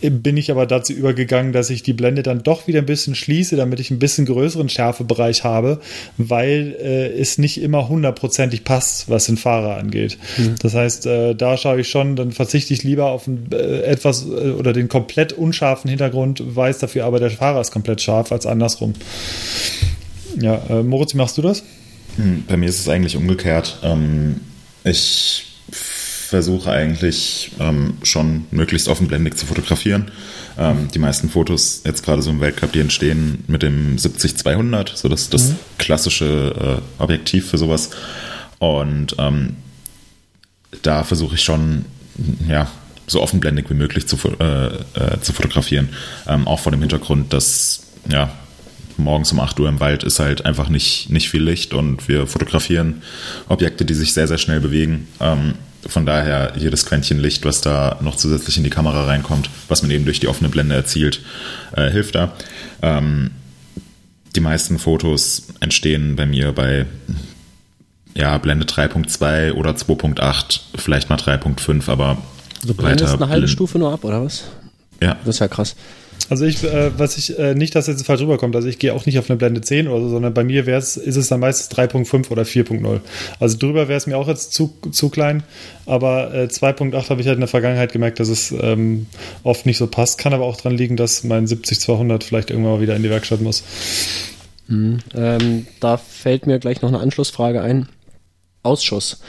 [0.00, 3.56] bin ich aber dazu übergegangen, dass ich die Blende dann doch wieder ein bisschen schließe,
[3.56, 5.80] damit ich ein bisschen größeren Schärfebereich habe,
[6.18, 10.18] weil äh, es nicht immer hundertprozentig passt, was den Fahrer angeht.
[10.36, 10.56] Mhm.
[10.60, 14.26] Das heißt, äh, da schaue ich schon, dann verzichte ich lieber auf ein, äh, etwas
[14.26, 18.46] äh, oder den komplett unscharfen Hintergrund, weiß dafür aber, der Fahrer ist komplett scharf, als
[18.46, 18.94] andersrum.
[20.38, 21.62] Ja, äh, Moritz, wie machst du das?
[22.16, 23.78] Hm, bei mir ist es eigentlich umgekehrt.
[23.82, 24.40] Ähm,
[24.84, 25.55] ich
[26.26, 30.10] versuche eigentlich ähm, schon möglichst offenblendig zu fotografieren.
[30.58, 35.08] Ähm, die meisten Fotos jetzt gerade so im Weltcup, die entstehen mit dem 70-200, so
[35.08, 35.56] das, das mhm.
[35.78, 37.90] klassische äh, Objektiv für sowas.
[38.58, 39.56] Und ähm,
[40.82, 41.84] da versuche ich schon,
[42.48, 42.68] ja,
[43.06, 45.90] so offenblendig wie möglich zu, äh, äh, zu fotografieren.
[46.26, 48.30] Ähm, auch vor dem Hintergrund, dass, ja,
[48.96, 52.26] morgens um 8 Uhr im Wald ist halt einfach nicht, nicht viel Licht und wir
[52.26, 53.02] fotografieren
[53.48, 55.06] Objekte, die sich sehr, sehr schnell bewegen.
[55.20, 55.54] Ähm,
[55.88, 59.90] von daher jedes Quäntchen Licht, was da noch zusätzlich in die Kamera reinkommt, was man
[59.90, 61.20] eben durch die offene Blende erzielt,
[61.76, 62.32] äh, hilft da.
[62.82, 63.30] Ähm,
[64.34, 66.86] die meisten Fotos entstehen bei mir bei
[68.14, 72.18] ja, Blende 3.2 oder 2.8, vielleicht mal 3.5, aber
[72.62, 74.44] also Blende ist eine halbe Stufe nur ab, oder was?
[75.02, 75.16] Ja.
[75.24, 75.76] Das ist ja krass.
[76.28, 79.06] Also ich, äh, was ich, äh, nicht, dass jetzt falsch rüberkommt, also ich gehe auch
[79.06, 81.76] nicht auf eine Blende 10 oder so, sondern bei mir wär's, ist es dann meistens
[81.76, 83.00] 3.5 oder 4.0.
[83.38, 85.44] Also drüber wäre es mir auch jetzt zu, zu klein,
[85.86, 89.06] aber äh, 2.8 habe ich halt in der Vergangenheit gemerkt, dass es ähm,
[89.44, 90.18] oft nicht so passt.
[90.18, 93.40] Kann aber auch daran liegen, dass mein 70-200 vielleicht irgendwann mal wieder in die Werkstatt
[93.40, 93.62] muss.
[94.68, 97.88] Hm, ähm, da fällt mir gleich noch eine Anschlussfrage ein.
[98.64, 99.20] Ausschuss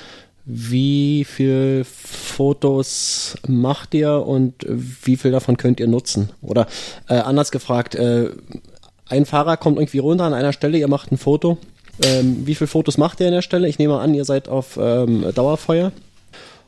[0.50, 6.30] wie viel Fotos macht ihr und wie viel davon könnt ihr nutzen?
[6.42, 6.68] Oder
[7.10, 8.30] äh, anders gefragt, äh,
[9.10, 11.58] ein Fahrer kommt irgendwie runter an einer Stelle, ihr macht ein Foto.
[12.02, 13.68] Ähm, wie viele Fotos macht ihr an der Stelle?
[13.68, 15.92] Ich nehme an, ihr seid auf ähm, Dauerfeuer.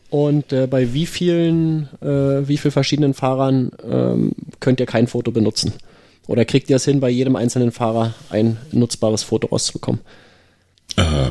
[0.10, 5.32] Und äh, bei wie vielen, äh, wie vielen verschiedenen Fahrern ähm, könnt ihr kein Foto
[5.32, 5.74] benutzen?
[6.28, 10.02] Oder kriegt ihr es hin, bei jedem einzelnen Fahrer ein nutzbares Foto rauszubekommen?
[10.98, 11.30] Äh,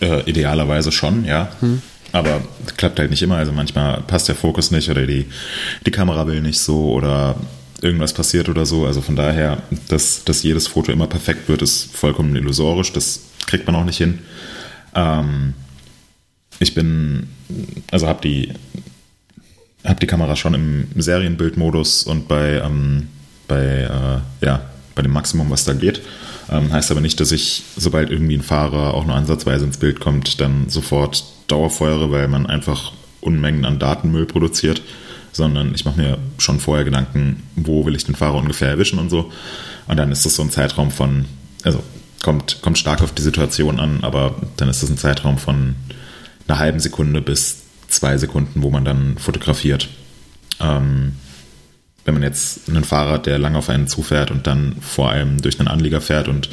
[0.00, 1.50] äh, idealerweise schon, ja.
[1.60, 1.82] Hm.
[2.12, 2.40] Aber
[2.76, 3.36] klappt halt nicht immer.
[3.36, 5.26] Also manchmal passt der Fokus nicht oder die,
[5.84, 7.36] die Kamera will nicht so oder
[7.82, 8.86] irgendwas passiert oder so.
[8.86, 12.92] Also von daher, dass, dass jedes Foto immer perfekt wird, ist vollkommen illusorisch.
[12.92, 14.20] Das kriegt man auch nicht hin.
[14.94, 15.54] Ähm,
[16.60, 17.28] ich bin,
[17.90, 18.52] also habe die,
[19.84, 23.08] hab die Kamera schon im Serienbildmodus und bei, ähm,
[23.46, 24.62] bei, äh, ja,
[24.94, 26.00] bei dem Maximum, was da geht.
[26.50, 30.00] Ähm, heißt aber nicht, dass ich, sobald irgendwie ein Fahrer auch nur ansatzweise ins Bild
[30.00, 34.82] kommt, dann sofort Dauerfeuere, weil man einfach Unmengen an Datenmüll produziert,
[35.32, 39.10] sondern ich mache mir schon vorher Gedanken, wo will ich den Fahrer ungefähr erwischen und
[39.10, 39.30] so.
[39.86, 41.26] Und dann ist das so ein Zeitraum von,
[41.64, 41.82] also
[42.22, 45.76] kommt, kommt stark auf die Situation an, aber dann ist das ein Zeitraum von
[46.46, 49.88] einer halben Sekunde bis zwei Sekunden, wo man dann fotografiert.
[50.60, 51.12] Ähm,
[52.08, 55.58] wenn man jetzt einen Fahrer, der lange auf einen zufährt und dann vor allem durch
[55.60, 56.48] einen Anlieger fährt und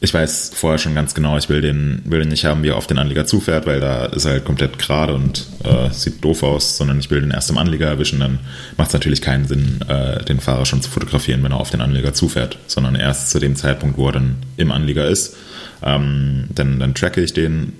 [0.00, 2.76] ich weiß vorher schon ganz genau, ich will den, will den nicht haben, wie er
[2.76, 6.42] auf den Anlieger zufährt, weil da ist er halt komplett gerade und äh, sieht doof
[6.42, 8.40] aus, sondern ich will den erst im Anlieger erwischen, dann
[8.76, 11.80] macht es natürlich keinen Sinn, äh, den Fahrer schon zu fotografieren, wenn er auf den
[11.80, 15.36] Anlieger zufährt, sondern erst zu dem Zeitpunkt, wo er dann im Anlieger ist.
[15.84, 17.74] Ähm, dann, dann tracke ich den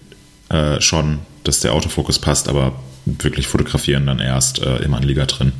[0.51, 2.77] äh, schon, dass der Autofokus passt, aber
[3.07, 5.53] wirklich fotografieren dann erst äh, im Anlieger drin.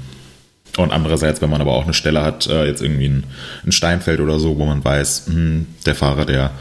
[0.77, 3.25] Und andererseits, wenn man aber auch eine Stelle hat, äh, jetzt irgendwie ein,
[3.67, 6.53] ein Steinfeld oder so, wo man weiß, mh, hm, der Fahrer, der,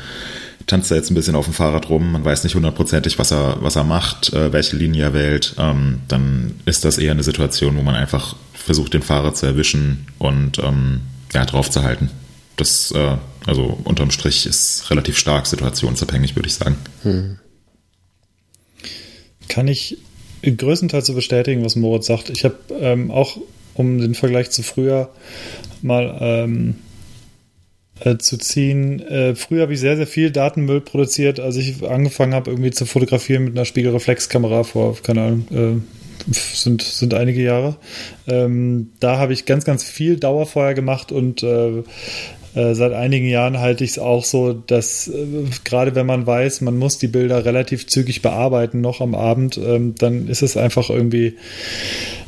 [0.68, 3.57] tanzt er jetzt ein bisschen auf dem Fahrrad rum, man weiß nicht hundertprozentig, was er,
[3.62, 7.78] was er macht, äh, welche Linie er wählt, ähm, dann ist das eher eine Situation,
[7.78, 11.01] wo man einfach versucht, den Fahrer zu erwischen und ähm,
[11.34, 12.09] ja, draufzuhalten.
[12.57, 16.76] Das, äh, also unterm Strich ist relativ stark situationsabhängig, würde ich sagen.
[17.03, 17.39] Hm.
[19.47, 19.97] Kann ich
[20.43, 22.30] größtenteils so bestätigen, was Moritz sagt.
[22.30, 23.38] Ich habe ähm, auch,
[23.76, 25.10] um den Vergleich zu früher
[25.82, 26.76] mal ähm,
[28.04, 29.00] äh, zu ziehen.
[29.00, 32.86] Äh, früher habe ich sehr, sehr viel Datenmüll produziert, als ich angefangen habe, irgendwie zu
[32.86, 37.76] fotografieren mit einer Spiegelreflexkamera vor, keine Ahnung, äh, sind, sind einige Jahre.
[38.28, 41.84] Ähm, da habe ich ganz, ganz viel Dauerfeuer gemacht und äh,
[42.54, 46.62] äh seit einigen Jahren halte ich es auch so, dass äh, gerade wenn man weiß,
[46.62, 50.90] man muss die Bilder relativ zügig bearbeiten, noch am Abend, ähm, dann ist es einfach
[50.90, 51.38] irgendwie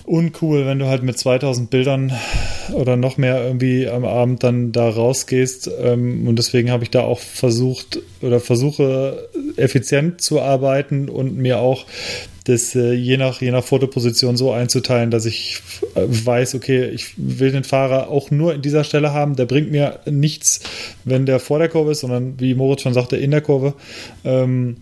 [0.05, 2.11] uncool, wenn du halt mit 2000 Bildern
[2.73, 5.69] oder noch mehr irgendwie am Abend dann da rausgehst.
[5.81, 11.59] Ähm, und deswegen habe ich da auch versucht oder versuche effizient zu arbeiten und mir
[11.59, 11.85] auch
[12.45, 15.61] das äh, je nach je nach Fotoposition so einzuteilen, dass ich
[15.95, 19.37] äh, weiß, okay, ich will den Fahrer auch nur in dieser Stelle haben.
[19.37, 20.61] Der bringt mir nichts,
[21.05, 23.73] wenn der vor der Kurve ist, sondern wie Moritz schon sagte, in der Kurve.
[24.25, 24.77] Ähm,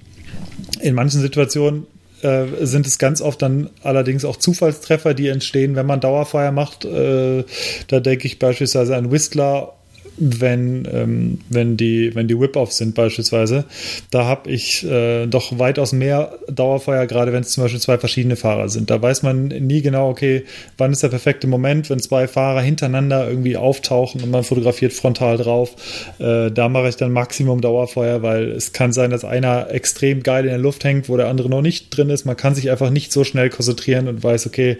[0.81, 1.85] in manchen Situationen
[2.23, 6.85] äh, sind es ganz oft dann allerdings auch Zufallstreffer, die entstehen, wenn man Dauerfeuer macht.
[6.85, 7.43] Äh,
[7.87, 9.73] da denke ich beispielsweise an Whistler
[10.17, 13.65] wenn, ähm, wenn die, wenn die Whip-Offs sind beispielsweise.
[14.11, 18.35] Da habe ich äh, doch weitaus mehr Dauerfeuer, gerade wenn es zum Beispiel zwei verschiedene
[18.35, 18.89] Fahrer sind.
[18.89, 20.43] Da weiß man nie genau, okay,
[20.77, 25.37] wann ist der perfekte Moment, wenn zwei Fahrer hintereinander irgendwie auftauchen und man fotografiert frontal
[25.37, 25.75] drauf.
[26.19, 30.43] Äh, da mache ich dann Maximum Dauerfeuer, weil es kann sein, dass einer extrem geil
[30.43, 32.25] in der Luft hängt, wo der andere noch nicht drin ist.
[32.25, 34.77] Man kann sich einfach nicht so schnell konzentrieren und weiß, okay,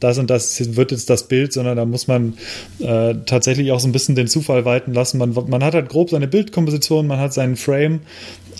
[0.00, 2.34] das und das wird jetzt das Bild, sondern da muss man
[2.80, 5.18] äh, tatsächlich auch so ein bisschen den Zufall weiten lassen.
[5.18, 8.00] Man, man hat halt grob seine Bildkomposition, man hat seinen Frame,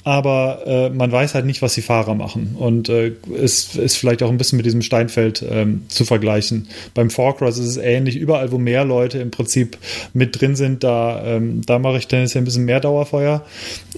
[0.05, 2.57] aber äh, man weiß halt nicht, was die Fahrer machen.
[2.59, 6.69] Und äh, ist, ist vielleicht auch ein bisschen mit diesem Steinfeld ähm, zu vergleichen.
[6.95, 8.17] Beim Forecross ist es ähnlich.
[8.17, 9.79] Überall, wo mehr Leute im Prinzip
[10.13, 13.45] mit drin sind, da, ähm, da mache ich dann ein bisschen mehr Dauerfeuer.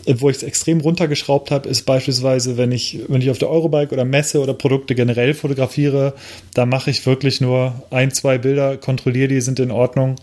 [0.04, 3.48] Äh, wo ich es extrem runtergeschraubt habe, ist beispielsweise, wenn ich, wenn ich auf der
[3.48, 6.12] Eurobike oder Messe oder Produkte generell fotografiere,
[6.52, 10.16] da mache ich wirklich nur ein, zwei Bilder, kontrolliere die, sind in Ordnung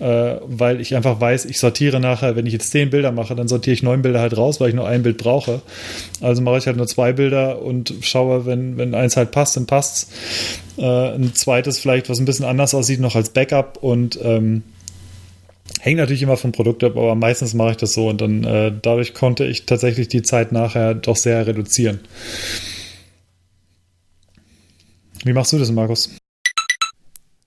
[0.00, 3.48] äh, weil ich einfach weiß, ich sortiere nachher, wenn ich jetzt zehn Bilder mache, dann
[3.48, 5.62] sortiere ich neun Bilder halt raus, weil ich nur ein Bild brauche.
[6.20, 9.66] Also mache ich halt nur zwei Bilder und schaue, wenn, wenn eins halt passt, dann
[9.66, 10.10] passt's.
[10.76, 14.62] Äh, ein zweites vielleicht, was ein bisschen anders aussieht, noch als Backup und ähm,
[15.80, 18.72] Hängt natürlich immer vom Produkt ab, aber meistens mache ich das so und dann äh,
[18.80, 22.00] dadurch konnte ich tatsächlich die Zeit nachher doch sehr reduzieren.
[25.24, 26.10] Wie machst du das, Markus?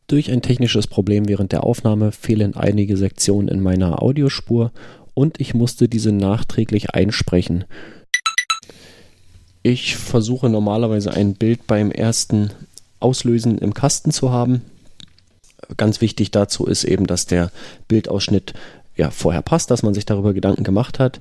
[0.08, 4.72] Durch ein technisches Problem während der Aufnahme fehlen einige Sektionen in meiner Audiospur
[5.14, 7.66] und ich musste diese nachträglich einsprechen.
[9.64, 12.52] Ich versuche normalerweise ein Bild beim ersten
[13.02, 14.62] Auslösen im Kasten zu haben.
[15.76, 17.52] Ganz wichtig dazu ist eben, dass der
[17.90, 18.54] Bildausschnitt
[18.96, 21.20] ja vorher passt, dass man sich darüber Gedanken gemacht hat.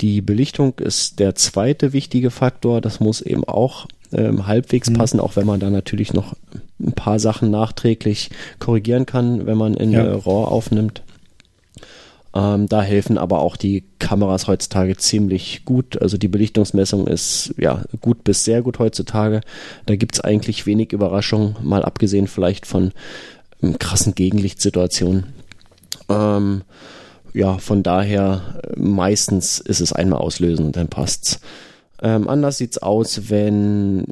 [0.00, 2.80] Die Belichtung ist der zweite wichtige Faktor.
[2.80, 4.94] Das muss eben auch ähm, halbwegs mhm.
[4.94, 6.34] passen, auch wenn man da natürlich noch
[6.80, 10.02] ein paar Sachen nachträglich korrigieren kann, wenn man in ja.
[10.02, 11.02] RAW aufnimmt.
[12.34, 16.00] Ähm, da helfen aber auch die Kameras heutzutage ziemlich gut.
[16.00, 19.40] Also die Belichtungsmessung ist ja gut bis sehr gut heutzutage.
[19.86, 22.92] Da gibt es eigentlich wenig Überraschungen, mal abgesehen vielleicht von
[23.62, 25.24] ähm, krassen Gegenlichtsituationen.
[26.08, 26.62] Ähm,
[27.32, 31.40] ja, von daher äh, meistens ist es einmal auslösen und dann passt's.
[32.02, 34.06] Ähm, anders sieht's aus, wenn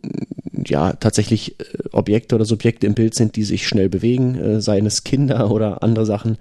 [0.67, 4.87] ja tatsächlich äh, Objekte oder Subjekte im Bild sind, die sich schnell bewegen, äh, seien
[4.87, 6.39] es Kinder oder andere Sachen.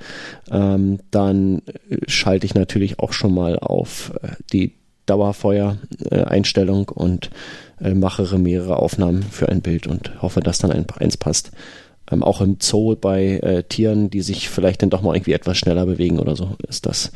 [0.52, 4.74] Ähm, dann äh, schalte ich natürlich auch schon mal auf äh, die
[5.06, 7.30] Dauerfeuer-Einstellung und
[7.82, 11.52] äh, mache mehrere Aufnahmen für ein Bild und hoffe, dass dann ein, eins passt.
[12.12, 15.58] Ähm, auch im Zoo bei äh, Tieren, die sich vielleicht dann doch mal irgendwie etwas
[15.58, 17.12] schneller bewegen oder so, ist das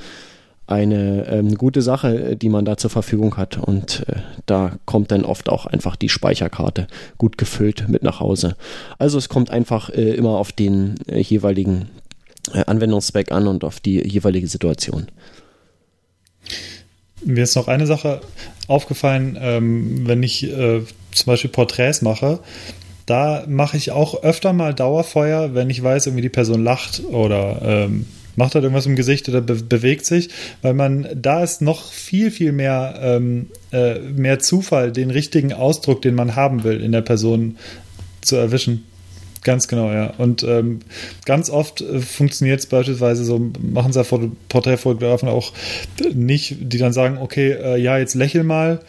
[0.68, 3.58] eine ähm, gute Sache, die man da zur Verfügung hat.
[3.58, 6.88] Und äh, da kommt dann oft auch einfach die Speicherkarte
[7.18, 8.56] gut gefüllt mit nach Hause.
[9.00, 11.90] Also es kommt einfach äh, immer auf den äh, jeweiligen
[12.54, 15.08] äh, Anwendungszweck an und auf die jeweilige Situation.
[17.24, 18.22] Mir ist noch eine Sache
[18.68, 22.40] aufgefallen, ähm, wenn ich äh, zum Beispiel Porträts mache,
[23.06, 27.62] da mache ich auch öfter mal Dauerfeuer, wenn ich weiß, irgendwie die Person lacht oder
[27.64, 28.06] ähm,
[28.38, 30.30] macht halt irgendwas im Gesicht oder be bewegt sich,
[30.62, 36.02] weil man da ist noch viel, viel mehr, ähm, äh, mehr Zufall, den richtigen Ausdruck,
[36.02, 37.58] den man haben will, in der Person
[38.22, 38.86] zu erwischen.
[39.44, 40.14] Ganz genau, ja.
[40.18, 40.80] Und ähm,
[41.26, 44.04] ganz oft äh, funktioniert es beispielsweise so, machen es ja
[44.50, 45.54] Porträtfotografen auch
[46.14, 48.82] nicht, die dann sagen, okay, äh, ja, jetzt lächel mal.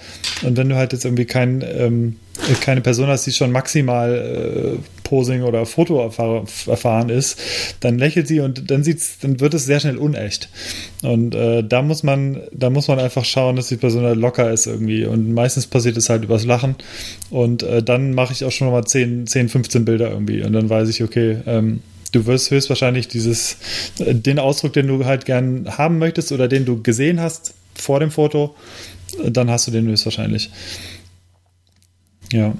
[0.42, 2.16] Und wenn du halt jetzt irgendwie kein, ähm,
[2.61, 7.40] keine Person hast, die schon maximal äh, Posing oder Foto erfahren ist,
[7.80, 10.50] dann lächelt sie und dann sieht's, dann wird es sehr schnell unecht.
[11.02, 14.66] Und äh, da muss man, da muss man einfach schauen, dass die Person locker ist
[14.66, 15.06] irgendwie.
[15.06, 16.76] Und meistens passiert es halt übers Lachen.
[17.30, 20.42] Und äh, dann mache ich auch schon mal 10, 10, 15 Bilder irgendwie.
[20.42, 21.80] Und dann weiß ich, okay, ähm,
[22.12, 23.56] du wirst höchstwahrscheinlich dieses,
[23.98, 27.98] äh, den Ausdruck, den du halt gern haben möchtest oder den du gesehen hast vor
[28.00, 28.54] dem Foto,
[29.24, 30.50] äh, dann hast du den höchstwahrscheinlich.
[32.30, 32.52] Ja.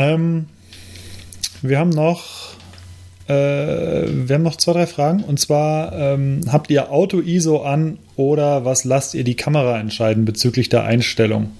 [0.00, 0.46] Ähm,
[1.60, 2.54] wir haben noch
[3.28, 5.22] äh, wir haben noch zwei, drei Fragen.
[5.22, 10.68] Und zwar, ähm, habt ihr Auto-ISO an oder was lasst ihr die Kamera entscheiden bezüglich
[10.68, 11.52] der Einstellung?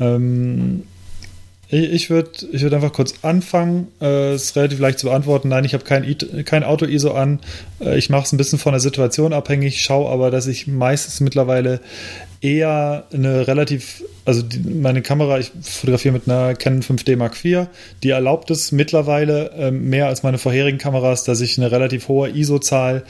[0.00, 0.84] Ähm,
[1.68, 3.88] ich würde ich würd einfach kurz anfangen.
[4.00, 5.48] Äh, ist relativ leicht zu beantworten.
[5.48, 7.40] Nein, ich habe kein, kein Auto-ISO an.
[7.80, 11.20] Äh, ich mache es ein bisschen von der Situation abhängig, schaue aber, dass ich meistens
[11.20, 11.80] mittlerweile
[12.42, 17.68] eher eine relativ, also die, meine Kamera, ich fotografiere mit einer Canon 5D Mark IV,
[18.02, 22.28] die erlaubt es mittlerweile ähm, mehr als meine vorherigen Kameras, dass ich eine relativ hohe
[22.30, 23.04] ISO-Zahl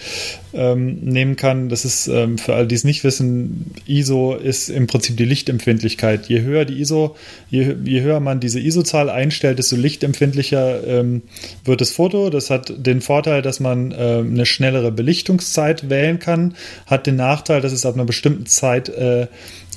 [0.52, 1.70] ähm, nehmen kann.
[1.70, 6.26] Das ist ähm, für alle, die es nicht wissen, ISO ist im Prinzip die Lichtempfindlichkeit.
[6.28, 7.16] Je höher die ISO,
[7.48, 11.22] je, je höher man diese ISO-Zahl einstellt, desto lichtempfindlicher ähm,
[11.64, 12.28] wird das Foto.
[12.28, 16.54] Das hat den Vorteil, dass man ähm, eine schnellere Belichtungszeit wählen kann,
[16.84, 19.21] hat den Nachteil, dass es ab einer bestimmten Zeit äh,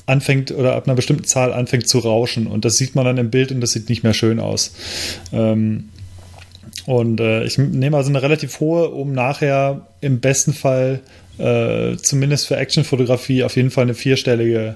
[0.05, 2.47] anfängt oder ab einer bestimmten Zahl anfängt zu rauschen.
[2.47, 4.73] Und das sieht man dann im Bild und das sieht nicht mehr schön aus.
[5.33, 5.89] Ähm,
[6.85, 11.01] und äh, ich nehme also eine relativ hohe, um nachher im besten Fall
[11.37, 14.75] äh, zumindest für Actionfotografie auf jeden Fall eine vierstellige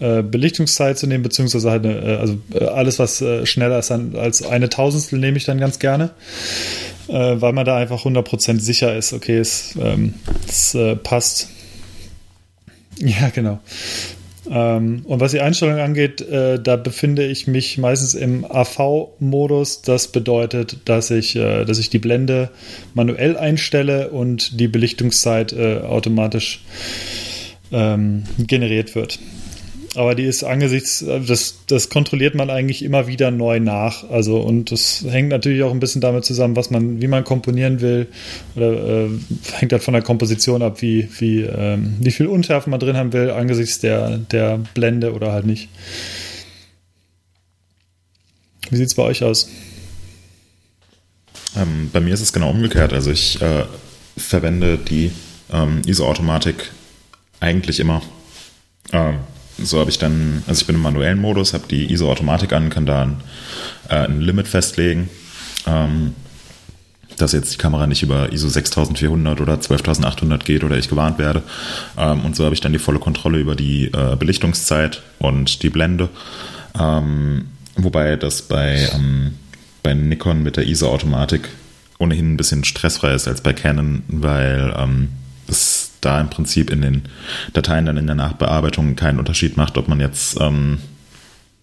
[0.00, 3.90] äh, Belichtungszeit zu nehmen, beziehungsweise halt eine, äh, also äh, alles, was äh, schneller ist
[3.90, 6.10] als eine Tausendstel, nehme ich dann ganz gerne,
[7.08, 10.12] weil man da einfach 100% sicher ist, okay, es, ähm,
[10.46, 11.48] es passt.
[12.98, 13.60] Ja, genau.
[14.50, 19.82] Ähm, und was die Einstellung angeht, äh, da befinde ich mich meistens im AV-Modus.
[19.82, 22.50] Das bedeutet, dass ich, äh, dass ich die Blende
[22.94, 26.64] manuell einstelle und die Belichtungszeit äh, automatisch
[27.72, 29.18] ähm, generiert wird
[29.94, 34.08] aber die ist angesichts, das, das kontrolliert man eigentlich immer wieder neu nach.
[34.10, 37.80] Also und das hängt natürlich auch ein bisschen damit zusammen, was man, wie man komponieren
[37.80, 38.06] will.
[38.54, 39.08] Oder äh,
[39.54, 43.12] hängt halt von der Komposition ab, wie, wie, ähm, wie viel Unschärfe man drin haben
[43.12, 45.68] will, angesichts der, der Blende oder halt nicht.
[48.70, 49.48] Wie sieht es bei euch aus?
[51.56, 52.92] Ähm, bei mir ist es genau umgekehrt.
[52.92, 53.64] Also ich äh,
[54.16, 55.12] verwende die
[55.50, 56.70] ähm, ISO-Automatik
[57.40, 58.02] eigentlich immer.
[58.92, 59.18] Ähm,
[59.62, 62.86] so habe ich dann, also ich bin im manuellen Modus, habe die ISO-Automatik an, kann
[62.86, 63.16] da ein,
[63.88, 65.08] äh, ein Limit festlegen,
[65.66, 66.14] ähm,
[67.16, 71.42] dass jetzt die Kamera nicht über ISO 6400 oder 12800 geht oder ich gewarnt werde.
[71.96, 75.70] Ähm, und so habe ich dann die volle Kontrolle über die äh, Belichtungszeit und die
[75.70, 76.08] Blende.
[76.78, 77.46] Ähm,
[77.76, 79.34] wobei das bei, ähm,
[79.82, 81.48] bei Nikon mit der ISO-Automatik
[81.98, 85.08] ohnehin ein bisschen stressfrei ist als bei Canon, weil ähm,
[85.48, 87.02] es da im Prinzip in den
[87.52, 90.78] Dateien dann in der Nachbearbeitung keinen Unterschied macht, ob man jetzt ähm,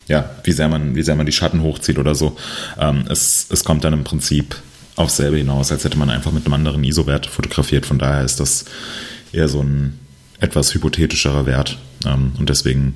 [0.07, 2.37] ja, wie sehr man, wie sehr man die Schatten hochzieht oder so.
[2.79, 4.55] Ähm, es, es kommt dann im Prinzip
[4.95, 7.85] aufs selbe hinaus, als hätte man einfach mit einem anderen ISO-Wert fotografiert.
[7.85, 8.65] Von daher ist das
[9.31, 9.99] eher so ein
[10.39, 11.77] etwas hypothetischerer Wert.
[12.05, 12.95] Ähm, und deswegen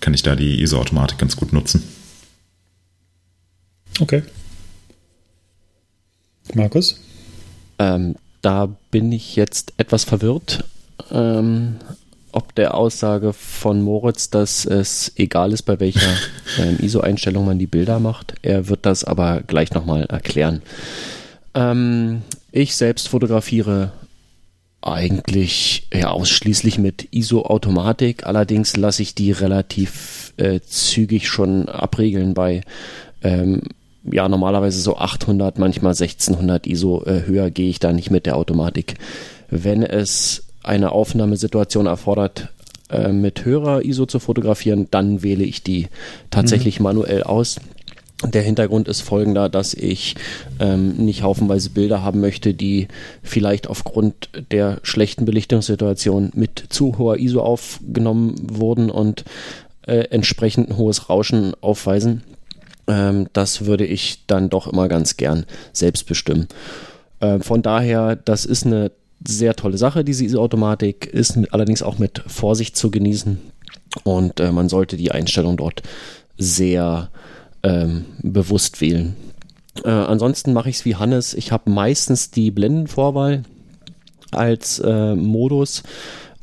[0.00, 1.82] kann ich da die ISO-Automatik ganz gut nutzen.
[4.00, 4.22] Okay.
[6.54, 7.00] Markus?
[7.78, 10.64] Ähm, da bin ich jetzt etwas verwirrt,
[11.10, 11.76] ähm,
[12.32, 16.14] ob der Aussage von Moritz, dass es egal ist, bei welcher
[16.58, 18.34] ähm, ISO-Einstellung man die Bilder macht.
[18.42, 20.62] Er wird das aber gleich nochmal erklären.
[21.54, 22.22] Ähm,
[22.52, 23.92] ich selbst fotografiere
[24.80, 28.26] eigentlich ja, ausschließlich mit ISO-Automatik.
[28.26, 32.62] Allerdings lasse ich die relativ äh, zügig schon abregeln bei
[33.22, 33.62] ähm,
[34.04, 38.36] ja normalerweise so 800, manchmal 1600 ISO äh, höher gehe ich da nicht mit der
[38.36, 38.94] Automatik.
[39.50, 42.48] Wenn es eine Aufnahmesituation erfordert,
[42.90, 45.88] äh, mit höherer ISO zu fotografieren, dann wähle ich die
[46.30, 46.84] tatsächlich mhm.
[46.84, 47.56] manuell aus.
[48.24, 50.16] Der Hintergrund ist folgender, dass ich
[50.58, 52.88] ähm, nicht haufenweise Bilder haben möchte, die
[53.22, 59.24] vielleicht aufgrund der schlechten Belichtungssituation mit zu hoher ISO aufgenommen wurden und
[59.86, 62.24] äh, entsprechend ein hohes Rauschen aufweisen.
[62.88, 66.48] Ähm, das würde ich dann doch immer ganz gern selbst bestimmen.
[67.20, 68.90] Äh, von daher, das ist eine
[69.26, 73.38] sehr tolle Sache, diese ISO-Automatik, ist mit, allerdings auch mit Vorsicht zu genießen
[74.04, 75.82] und äh, man sollte die Einstellung dort
[76.36, 77.10] sehr
[77.62, 79.16] ähm, bewusst wählen.
[79.84, 81.34] Äh, ansonsten mache ich es wie Hannes.
[81.34, 83.42] Ich habe meistens die Blendenvorwahl
[84.30, 85.82] als äh, Modus.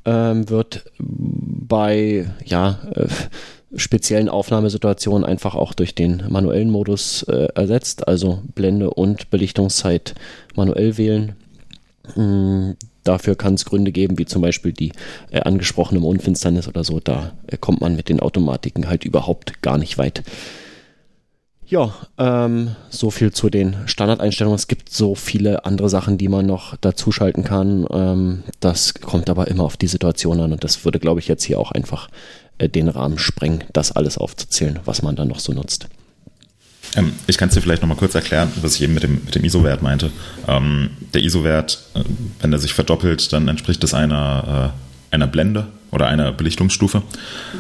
[0.07, 3.07] Ähm, wird bei ja, äh,
[3.75, 8.07] speziellen Aufnahmesituationen einfach auch durch den manuellen Modus äh, ersetzt.
[8.07, 10.15] Also Blende und Belichtungszeit
[10.55, 11.35] manuell wählen.
[12.15, 12.75] Mhm.
[13.03, 14.91] Dafür kann es Gründe geben, wie zum Beispiel die
[15.29, 16.99] äh, angesprochene Mondfinsternis oder so.
[16.99, 20.23] Da äh, kommt man mit den Automatiken halt überhaupt gar nicht weit.
[21.67, 24.55] Ja, ähm, so viel zu den Standardeinstellungen.
[24.55, 27.87] Es gibt so viele andere Sachen, die man noch dazuschalten kann.
[27.91, 31.43] Ähm, das kommt aber immer auf die Situation an und das würde, glaube ich, jetzt
[31.43, 32.07] hier auch einfach
[32.59, 35.87] den Rahmen sprengen, das alles aufzuzählen, was man dann noch so nutzt.
[36.95, 39.35] Ähm, ich kann es dir vielleicht nochmal kurz erklären, was ich eben mit dem, mit
[39.35, 40.11] dem ISO-Wert meinte.
[40.47, 42.01] Ähm, der ISO-Wert, äh,
[42.41, 44.73] wenn er sich verdoppelt, dann entspricht das einer,
[45.11, 47.01] äh, einer Blende oder einer Belichtungsstufe.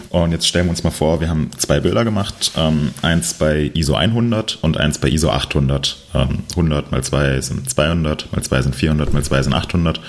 [0.09, 3.71] Und jetzt stellen wir uns mal vor, wir haben zwei Bilder gemacht, ähm, eins bei
[3.73, 5.97] ISO 100 und eins bei ISO 800.
[6.13, 9.99] Ähm, 100 mal 2 sind 200, mal 2 sind 400, mal 2 sind 800.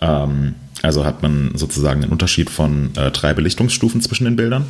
[0.00, 0.54] Ähm,
[0.86, 4.66] also hat man sozusagen einen Unterschied von äh, drei Belichtungsstufen zwischen den Bildern.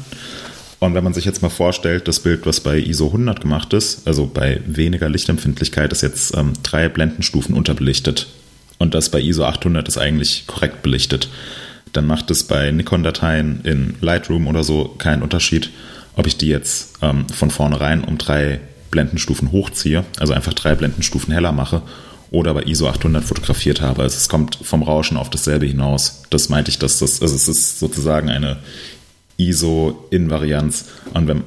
[0.78, 4.06] Und wenn man sich jetzt mal vorstellt, das Bild, was bei ISO 100 gemacht ist,
[4.06, 8.28] also bei weniger Lichtempfindlichkeit, ist jetzt ähm, drei Blendenstufen unterbelichtet.
[8.78, 11.28] Und das bei ISO 800 ist eigentlich korrekt belichtet.
[11.92, 15.70] Dann macht es bei Nikon-Dateien in Lightroom oder so keinen Unterschied,
[16.14, 18.60] ob ich die jetzt ähm, von vornherein um drei
[18.90, 21.82] Blendenstufen hochziehe, also einfach drei Blendenstufen heller mache,
[22.30, 24.02] oder bei ISO 800 fotografiert habe.
[24.02, 26.22] Also es kommt vom Rauschen auf dasselbe hinaus.
[26.30, 28.58] Das meinte ich, dass das, also es ist sozusagen eine
[29.38, 30.86] ISO-Invarianz.
[31.14, 31.44] Und wenn,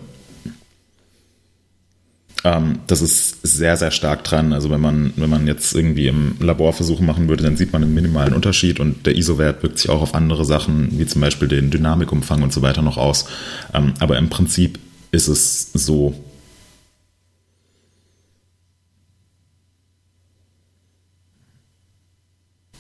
[2.43, 4.53] ähm, das ist sehr, sehr stark dran.
[4.53, 7.84] Also wenn man, wenn man jetzt irgendwie im Labor Versuche machen würde, dann sieht man
[7.84, 11.47] einen minimalen Unterschied und der ISO-Wert wirkt sich auch auf andere Sachen, wie zum Beispiel
[11.47, 13.25] den Dynamikumfang und so weiter noch aus.
[13.73, 14.80] Ähm, aber im Prinzip
[15.11, 16.13] ist es so.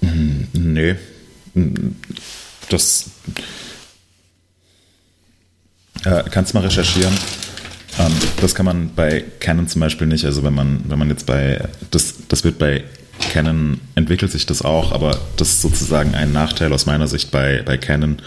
[0.01, 0.95] Hm, nee.
[2.69, 3.09] Das
[6.05, 7.13] äh, kannst mal recherchieren.
[7.99, 10.25] Ähm, das kann man bei Canon zum Beispiel nicht.
[10.25, 12.83] Also wenn man, wenn man jetzt bei, das, das wird bei
[13.19, 17.61] Canon entwickelt sich das auch, aber das ist sozusagen ein Nachteil aus meiner Sicht bei,
[17.65, 18.17] bei Canon,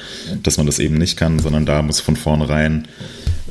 [0.43, 2.86] dass man das eben nicht kann, sondern da muss von vornherein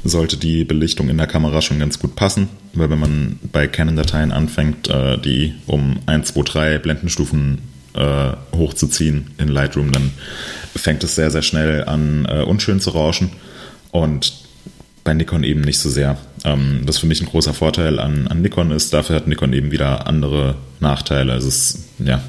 [0.03, 4.31] sollte die Belichtung in der Kamera schon ganz gut passen, weil wenn man bei Canon-Dateien
[4.31, 7.59] anfängt, äh, die um 1, 2, 3 Blendenstufen
[7.95, 10.11] äh, hochzuziehen in Lightroom, dann
[10.75, 13.31] fängt es sehr, sehr schnell an, äh, unschön zu rauschen.
[13.91, 14.33] Und
[15.03, 16.17] bei Nikon eben nicht so sehr.
[16.43, 19.71] Ähm, was für mich ein großer Vorteil an, an Nikon ist, dafür hat Nikon eben
[19.71, 21.33] wieder andere Nachteile.
[21.33, 22.21] Also es, ja.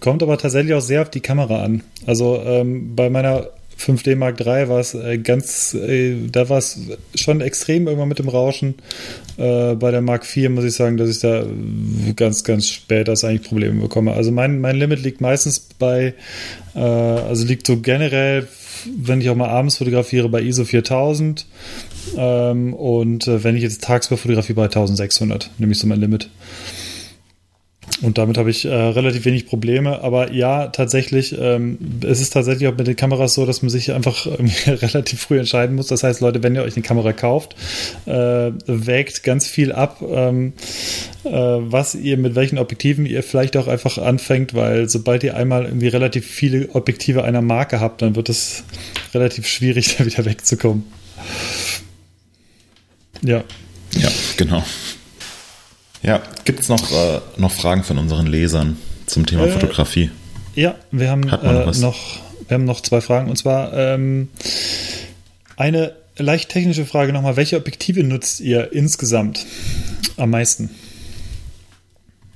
[0.00, 1.82] Kommt aber tatsächlich auch sehr auf die Kamera an.
[2.06, 3.48] Also ähm, bei meiner
[3.84, 6.78] 5D Mark III war es äh, ganz, äh, da war es
[7.14, 8.74] schon extrem irgendwann mit dem Rauschen.
[9.36, 11.44] Äh, bei der Mark IV muss ich sagen, dass ich da
[12.16, 14.12] ganz, ganz spät das eigentlich Probleme bekomme.
[14.12, 16.14] Also mein, mein Limit liegt meistens bei,
[16.74, 18.46] äh, also liegt so generell
[18.84, 21.46] wenn ich auch mal abends fotografiere, bei ISO 4000.
[22.16, 26.28] Ähm, und äh, wenn ich jetzt tagsüber fotografiere, bei 1600, nämlich so mein Limit.
[28.02, 30.02] Und damit habe ich äh, relativ wenig Probleme.
[30.02, 33.92] Aber ja, tatsächlich, ähm, es ist tatsächlich auch mit den Kameras so, dass man sich
[33.92, 34.26] einfach
[34.66, 35.86] relativ früh entscheiden muss.
[35.86, 37.54] Das heißt, Leute, wenn ihr euch eine Kamera kauft,
[38.06, 40.52] äh, wägt ganz viel ab, ähm,
[41.24, 45.64] äh, was ihr mit welchen Objektiven ihr vielleicht auch einfach anfängt, weil sobald ihr einmal
[45.64, 48.64] irgendwie relativ viele Objektive einer Marke habt, dann wird es
[49.14, 50.84] relativ schwierig, da wieder wegzukommen.
[53.22, 53.44] Ja.
[53.94, 54.64] Ja, genau.
[56.02, 58.76] Ja, gibt es noch, äh, noch Fragen von unseren Lesern
[59.06, 60.10] zum Thema äh, Fotografie?
[60.54, 63.30] Ja, wir haben noch, äh, noch, wir haben noch zwei Fragen.
[63.30, 64.28] Und zwar ähm,
[65.56, 67.36] eine leicht technische Frage nochmal.
[67.36, 69.46] Welche Objektive nutzt ihr insgesamt
[70.16, 70.70] am meisten?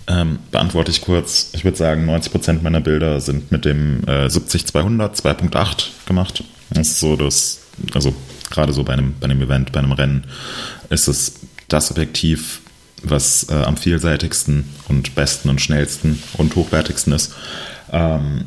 [0.09, 1.51] Ähm, beantworte ich kurz.
[1.53, 6.45] Ich würde sagen, 90% meiner Bilder sind mit dem äh, 70-200 2.8 gemacht.
[6.71, 7.63] Das ist so das,
[7.95, 8.15] also
[8.51, 10.25] gerade so bei einem, bei einem Event, bei einem Rennen,
[10.91, 11.35] ist es
[11.69, 12.61] das Objektiv,
[13.03, 17.35] was äh, am vielseitigsten und besten und schnellsten und hochwertigsten ist.
[17.93, 18.45] Ähm,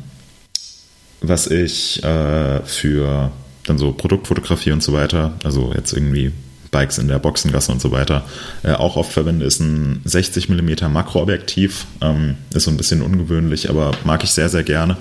[1.20, 3.30] was ich äh, für
[3.66, 6.32] dann so Produktfotografie und so weiter, also jetzt irgendwie
[6.70, 8.24] Bikes in der Boxengasse und so weiter,
[8.62, 11.86] äh, auch oft verwende, ist ein 60 mm Makroobjektiv.
[12.00, 14.96] Ähm, ist so ein bisschen ungewöhnlich, aber mag ich sehr, sehr gerne.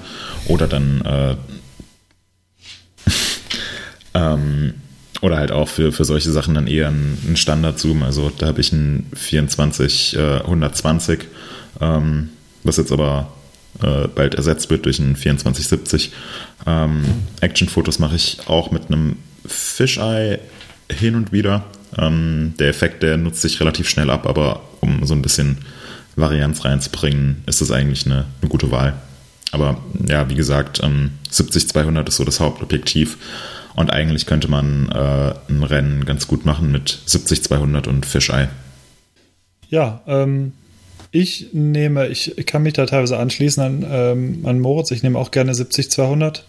[0.48, 1.36] Oder dann äh,
[4.14, 4.74] ähm,
[5.22, 8.04] oder halt auch für, für solche Sachen dann eher ein, Standard-Zoom.
[8.04, 11.20] Also da habe ich ein 24 äh, 120,
[11.82, 12.30] ähm,
[12.64, 13.32] was jetzt aber
[13.82, 16.12] äh, bald ersetzt wird durch ein 2470.
[16.66, 17.04] Ähm,
[17.42, 20.40] Action-Fotos mache ich auch mit einem Fisheye
[20.92, 21.66] hin und wieder.
[21.98, 25.60] Ähm, der Effekt, der nutzt sich relativ schnell ab, aber um so ein bisschen
[26.16, 28.96] Varianz reinzubringen, ist das eigentlich eine, eine gute Wahl.
[29.52, 33.18] Aber ja, wie gesagt, ähm, 70-200 ist so das Hauptobjektiv.
[33.80, 38.50] Und eigentlich könnte man äh, ein Rennen ganz gut machen mit 70-200 und Fisheye.
[39.70, 40.52] Ja, ähm,
[41.12, 44.92] ich nehme, ich kann mich da teilweise anschließen an, ähm, an Moritz.
[44.92, 46.42] Ich nehme auch gerne 70-200.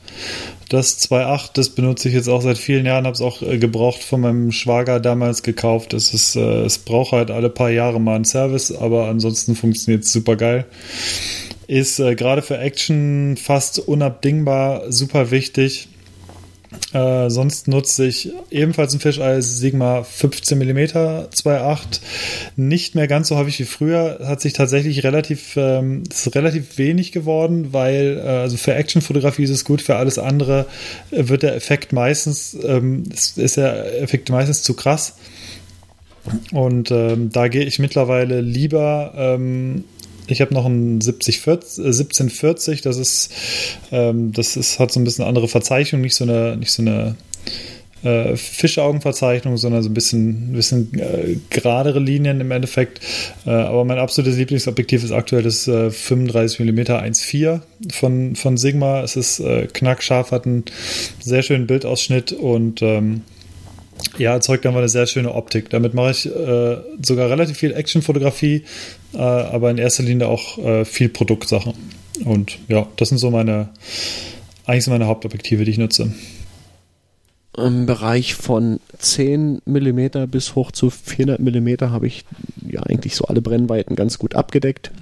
[0.70, 4.02] Das 2.8, das benutze ich jetzt auch seit vielen Jahren, habe es auch äh, gebraucht
[4.02, 5.94] von meinem Schwager damals gekauft.
[5.94, 10.02] Es, ist, äh, es braucht halt alle paar Jahre mal einen Service, aber ansonsten funktioniert
[10.02, 10.64] es super geil.
[11.68, 15.89] Ist äh, gerade für Action fast unabdingbar, super wichtig.
[16.92, 22.00] Äh, sonst nutze ich ebenfalls ein Fisheye Sigma 15 mm 2.8.
[22.56, 24.20] Nicht mehr ganz so häufig wie früher.
[24.24, 29.50] Hat sich tatsächlich relativ, ähm, ist relativ wenig geworden, weil äh, also für Actionfotografie ist
[29.50, 30.66] es gut, für alles andere
[31.10, 35.14] wird der Effekt meistens, ähm, ist, ist der Effekt meistens zu krass.
[36.52, 39.84] Und ähm, da gehe ich mittlerweile lieber ähm,
[40.30, 43.32] ich habe noch ein 7040, 1740, äh, das ist,
[43.92, 47.16] ähm, das ist, hat so ein bisschen andere Verzeichnung, nicht so eine, nicht so eine
[48.02, 53.00] äh, Fischaugenverzeichnung, sondern so ein bisschen, ein bisschen äh, geradere Linien im Endeffekt.
[53.46, 57.60] Äh, aber mein absolutes Lieblingsobjektiv ist aktuell das äh, 35 mm 1.4
[57.92, 59.02] von, von Sigma.
[59.02, 60.64] Es ist äh, knackscharf, hat einen
[61.20, 63.22] sehr schönen Bildausschnitt und ähm,
[64.18, 65.70] ja, erzeugt einfach eine sehr schöne Optik.
[65.70, 68.64] Damit mache ich äh, sogar relativ viel Actionfotografie,
[69.14, 71.74] äh, aber in erster Linie auch äh, viel Produktsachen.
[72.24, 73.70] Und ja, das sind so meine,
[74.66, 76.12] eigentlich so meine Hauptobjektive, die ich nutze.
[77.56, 82.24] Im Bereich von 10 mm bis hoch zu 400 mm habe ich
[82.68, 84.92] ja eigentlich so alle Brennweiten ganz gut abgedeckt.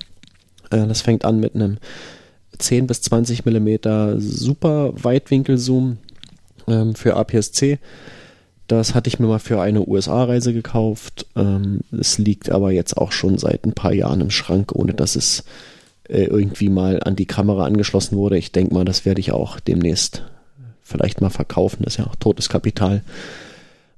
[0.71, 1.79] Äh, das fängt an mit einem
[2.59, 5.99] 10 bis 20 mm super Weitwinkelzoom
[6.67, 7.79] ähm, für APS-C
[8.69, 11.27] das hatte ich mir mal für eine USA-Reise gekauft.
[11.35, 15.17] Ähm, es liegt aber jetzt auch schon seit ein paar Jahren im Schrank, ohne dass
[15.17, 15.45] es
[16.09, 18.37] äh, irgendwie mal an die Kamera angeschlossen wurde.
[18.37, 20.23] Ich denke mal, das werde ich auch demnächst
[20.83, 21.83] vielleicht mal verkaufen.
[21.83, 23.03] Das ist ja auch totes Kapital.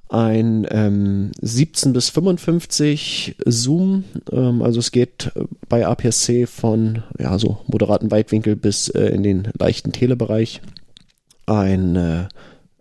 [0.08, 5.30] Ein ähm, 17 bis 55 Zoom, ähm, also es geht
[5.68, 10.62] bei APS-C von ja so moderaten Weitwinkel bis äh, in den leichten Telebereich.
[11.46, 12.28] Ein äh,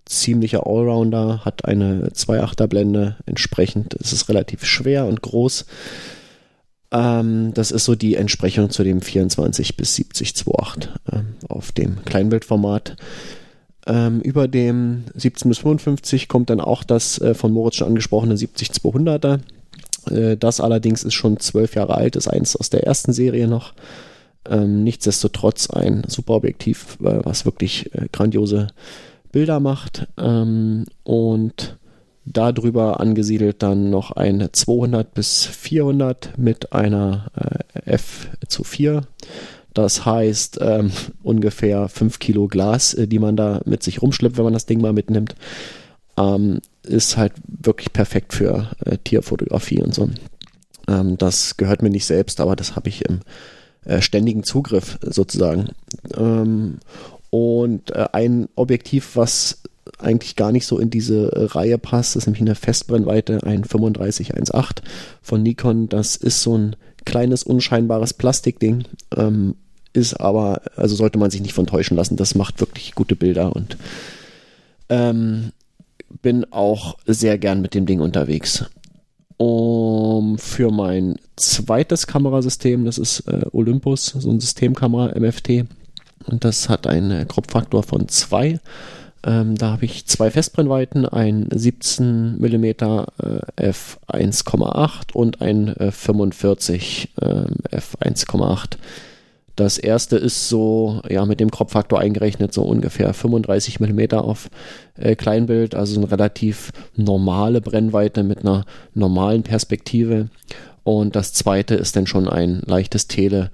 [0.10, 5.66] ziemlicher Allrounder, hat eine 2.8er Blende, entsprechend ist es relativ schwer und groß.
[6.92, 12.04] Ähm, das ist so die Entsprechung zu dem 24 bis 70 2.8 ähm, auf dem
[12.06, 12.96] Kleinbildformat.
[13.86, 18.36] Ähm, über dem 17 bis 55 kommt dann auch das äh, von Moritz schon angesprochene
[18.36, 19.40] 70 200er.
[20.10, 23.74] Äh, das allerdings ist schon zwölf Jahre alt, ist eins aus der ersten Serie noch.
[24.50, 28.68] Ähm, nichtsdestotrotz ein super Objektiv, äh, was wirklich äh, grandiose
[29.32, 31.78] Bilder macht ähm, und
[32.26, 39.04] darüber angesiedelt dann noch ein 200 bis 400 mit einer äh, F zu 4.
[39.74, 40.92] Das heißt ähm,
[41.24, 44.82] ungefähr 5 Kilo Glas, äh, die man da mit sich rumschleppt, wenn man das Ding
[44.82, 45.36] mal mitnimmt.
[46.18, 50.10] Ähm, ist halt wirklich perfekt für äh, Tierfotografie und so.
[50.88, 53.20] Ähm, das gehört mir nicht selbst, aber das habe ich im
[53.86, 55.70] äh, ständigen Zugriff sozusagen.
[57.30, 59.62] Und äh, ein Objektiv, was
[59.98, 64.86] eigentlich gar nicht so in diese äh, Reihe passt, ist nämlich eine Festbrennweite, ein 3518
[65.22, 65.90] von Nikon.
[65.90, 66.76] Das ist so ein
[67.06, 68.86] kleines, unscheinbares Plastikding.
[69.16, 69.56] Ähm,
[69.94, 72.16] ist aber, also sollte man sich nicht von täuschen lassen.
[72.16, 73.78] Das macht wirklich gute Bilder und
[74.90, 75.52] ähm,
[76.22, 78.66] bin auch sehr gern mit dem Ding unterwegs.
[79.38, 85.66] Um, für mein zweites Kamerasystem, das ist äh, Olympus, so ein Systemkamera MFT,
[86.32, 88.60] und das hat einen Kropffaktor von 2.
[89.22, 97.10] Ähm, da habe ich zwei Festbrennweiten, ein 17 mm äh, f1,8 und ein äh, 45
[97.20, 98.78] äh, f1,8.
[99.58, 104.50] Das erste ist so, ja, mit dem Kropffaktor eingerechnet, so ungefähr 35 mm auf
[104.96, 110.30] äh, Kleinbild, also eine relativ normale Brennweite mit einer normalen Perspektive.
[110.86, 113.52] Und das zweite ist dann schon ein leichtes Tele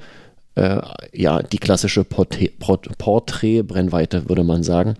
[0.55, 0.81] äh,
[1.13, 4.95] ja, die klassische Porträt-Brennweite, würde man sagen.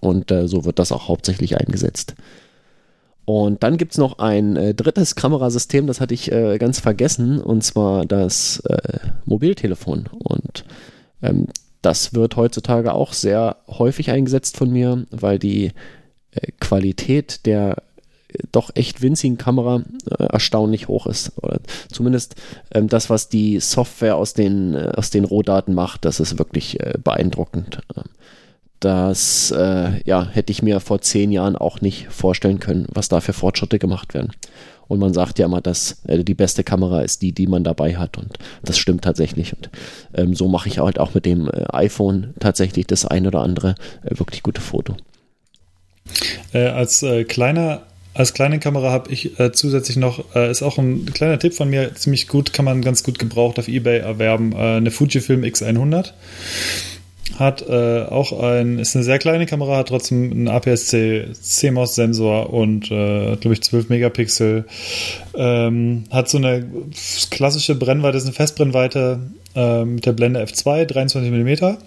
[0.00, 2.14] Und äh, so wird das auch hauptsächlich eingesetzt.
[3.24, 7.40] Und dann gibt es noch ein äh, drittes Kamerasystem, das hatte ich äh, ganz vergessen,
[7.40, 10.10] und zwar das äh, Mobiltelefon.
[10.12, 10.66] Und
[11.22, 11.46] ähm,
[11.80, 15.72] das wird heutzutage auch sehr häufig eingesetzt von mir, weil die
[16.32, 17.76] äh, Qualität der
[18.52, 21.32] doch echt winzigen Kamera äh, erstaunlich hoch ist.
[21.42, 22.36] Oder zumindest
[22.72, 26.80] ähm, das, was die Software aus den, äh, aus den Rohdaten macht, das ist wirklich
[26.80, 27.80] äh, beeindruckend.
[27.96, 28.04] Ähm,
[28.80, 33.20] das äh, ja, hätte ich mir vor zehn Jahren auch nicht vorstellen können, was da
[33.20, 34.32] für Fortschritte gemacht werden.
[34.88, 37.96] Und man sagt ja immer, dass äh, die beste Kamera ist die, die man dabei
[37.96, 38.18] hat.
[38.18, 39.54] Und das stimmt tatsächlich.
[39.56, 39.70] Und
[40.12, 43.74] ähm, so mache ich halt auch mit dem äh, iPhone tatsächlich das ein oder andere
[44.02, 44.96] wirklich gute Foto.
[46.52, 47.82] Als kleiner
[48.14, 51.68] als kleine Kamera habe ich äh, zusätzlich noch, äh, ist auch ein kleiner Tipp von
[51.68, 56.12] mir, ziemlich gut, kann man ganz gut gebraucht auf Ebay erwerben, äh, eine Fujifilm X100.
[57.38, 62.90] Hat äh, auch ein, ist eine sehr kleine Kamera, hat trotzdem einen APS-C CMOS-Sensor und,
[62.92, 64.66] äh, glaube ich, 12 Megapixel.
[65.34, 66.64] Ähm, hat so eine
[67.30, 69.18] klassische Brennweite, ist eine Festbrennweite
[69.56, 71.78] äh, mit der Blende F2, 23 Millimeter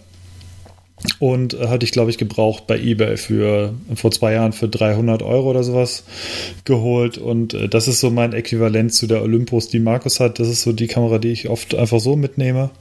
[1.19, 5.51] und hatte ich, glaube ich, gebraucht bei eBay für vor zwei Jahren für 300 Euro
[5.51, 6.03] oder sowas
[6.65, 7.17] geholt.
[7.17, 10.39] Und äh, das ist so mein Äquivalent zu der Olympus, die Markus hat.
[10.39, 12.71] Das ist so die Kamera, die ich oft einfach so mitnehme.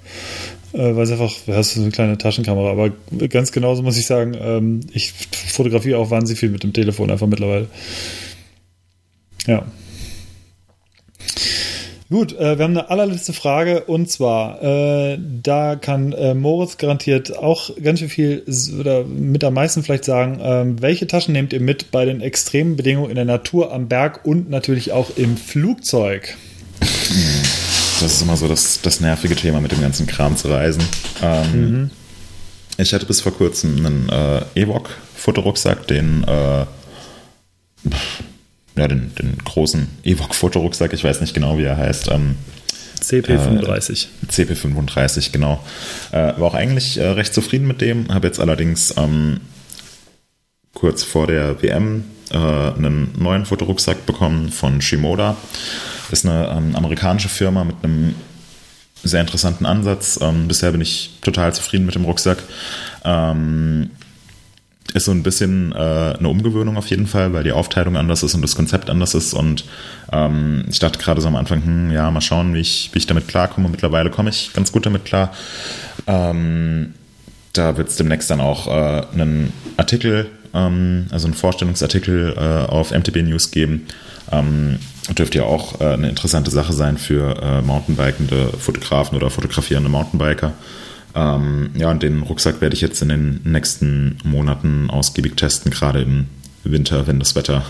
[0.73, 2.71] Äh, weil es einfach, das ist eine kleine Taschenkamera.
[2.71, 2.91] Aber
[3.29, 7.27] ganz genauso muss ich sagen, ähm, ich fotografiere auch wahnsinnig viel mit dem Telefon einfach
[7.27, 7.69] mittlerweile.
[9.47, 9.65] Ja.
[12.09, 17.37] Gut, äh, wir haben eine allerletzte Frage und zwar, äh, da kann äh, Moritz garantiert
[17.37, 18.45] auch ganz schön viel
[18.79, 22.77] oder mit am meisten vielleicht sagen, ähm, welche Taschen nehmt ihr mit bei den extremen
[22.77, 26.37] Bedingungen in der Natur, am Berg und natürlich auch im Flugzeug?
[26.79, 30.85] Das ist immer so das, das nervige Thema mit dem ganzen Kram zu reisen.
[31.23, 31.91] Ähm, mhm.
[32.79, 36.67] Ich hatte bis vor kurzem einen äh, Ewok-Fotorucksack, den äh,
[38.77, 42.11] ja, den, den großen Evoque-Fotorucksack, ich weiß nicht genau, wie er heißt.
[42.11, 42.37] Ähm,
[43.01, 44.07] CP35.
[44.07, 45.63] Äh, CP35, genau.
[46.13, 49.41] Äh, war auch eigentlich äh, recht zufrieden mit dem, habe jetzt allerdings ähm,
[50.75, 55.37] kurz vor der WM äh, einen neuen Fotorucksack bekommen von Shimoda.
[56.11, 58.15] Ist eine ähm, amerikanische Firma mit einem
[59.03, 60.19] sehr interessanten Ansatz.
[60.21, 62.39] Ähm, bisher bin ich total zufrieden mit dem Rucksack.
[63.05, 63.91] Ähm,
[64.95, 65.77] ist so ein bisschen äh,
[66.19, 69.35] eine Umgewöhnung auf jeden Fall, weil die Aufteilung anders ist und das Konzept anders ist.
[69.35, 69.65] Und
[70.13, 73.07] ähm, ich dachte gerade so am Anfang, hm, ja, mal schauen, wie ich, wie ich
[73.07, 73.69] damit klarkomme.
[73.69, 75.33] Mittlerweile komme ich ganz gut damit klar.
[76.07, 76.95] Ähm,
[77.53, 82.93] da wird es demnächst dann auch äh, einen Artikel, ähm, also einen Vorstellungsartikel äh, auf
[82.93, 83.87] MTB News geben.
[84.33, 84.79] Ähm,
[85.15, 90.53] dürfte ja auch äh, eine interessante Sache sein für äh, Mountainbikende Fotografen oder fotografierende Mountainbiker.
[91.17, 96.03] Ähm, ja, und den Rucksack werde ich jetzt in den nächsten Monaten ausgiebig testen, gerade
[96.03, 96.27] im
[96.63, 97.65] Winter, wenn das Wetter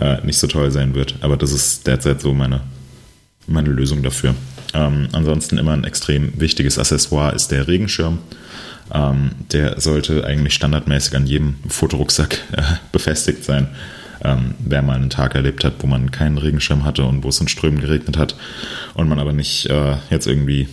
[0.00, 1.16] äh, nicht so toll sein wird.
[1.20, 2.62] Aber das ist derzeit so meine,
[3.46, 4.34] meine Lösung dafür.
[4.72, 8.18] Ähm, ansonsten immer ein extrem wichtiges Accessoire ist der Regenschirm.
[8.94, 12.62] Ähm, der sollte eigentlich standardmäßig an jedem Fotorucksack äh,
[12.92, 13.68] befestigt sein.
[14.24, 17.40] Ähm, wer mal einen Tag erlebt hat, wo man keinen Regenschirm hatte und wo es
[17.40, 18.36] in Strömen geregnet hat
[18.94, 20.68] und man aber nicht äh, jetzt irgendwie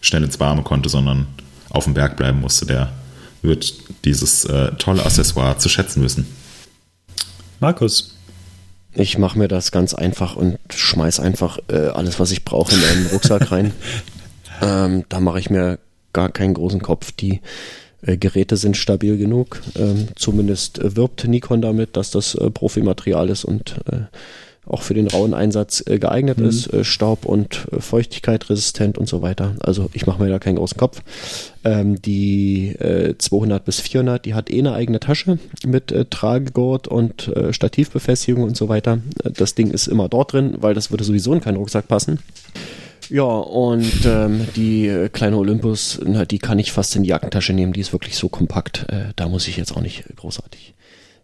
[0.00, 1.26] schnell ins Warme konnte, sondern
[1.70, 2.92] auf dem Berg bleiben musste, der
[3.42, 3.74] wird
[4.04, 6.26] dieses äh, tolle Accessoire zu schätzen wissen.
[7.60, 8.12] Markus.
[8.98, 12.82] Ich mache mir das ganz einfach und schmeiß einfach äh, alles, was ich brauche, in
[12.82, 13.74] einen Rucksack rein.
[14.62, 15.78] ähm, da mache ich mir
[16.14, 17.12] gar keinen großen Kopf.
[17.12, 17.42] Die
[18.00, 19.60] äh, Geräte sind stabil genug.
[19.74, 24.06] Ähm, zumindest wirbt Nikon damit, dass das äh, Profimaterial ist und äh,
[24.66, 26.46] auch für den rauen Einsatz äh, geeignet mhm.
[26.46, 29.54] ist, äh, Staub- und äh, Feuchtigkeit resistent und so weiter.
[29.60, 31.02] Also ich mache mir da keinen großen Kopf.
[31.64, 36.88] Ähm, die äh, 200 bis 400, die hat eh eine eigene Tasche mit äh, Tragegurt
[36.88, 38.98] und äh, Stativbefestigung und so weiter.
[39.22, 42.18] Das Ding ist immer dort drin, weil das würde sowieso in keinen Rucksack passen.
[43.08, 47.52] Ja, und ähm, die äh, kleine Olympus, na, die kann ich fast in die Jackentasche
[47.52, 48.86] nehmen, die ist wirklich so kompakt.
[48.88, 50.74] Äh, da muss ich jetzt auch nicht großartig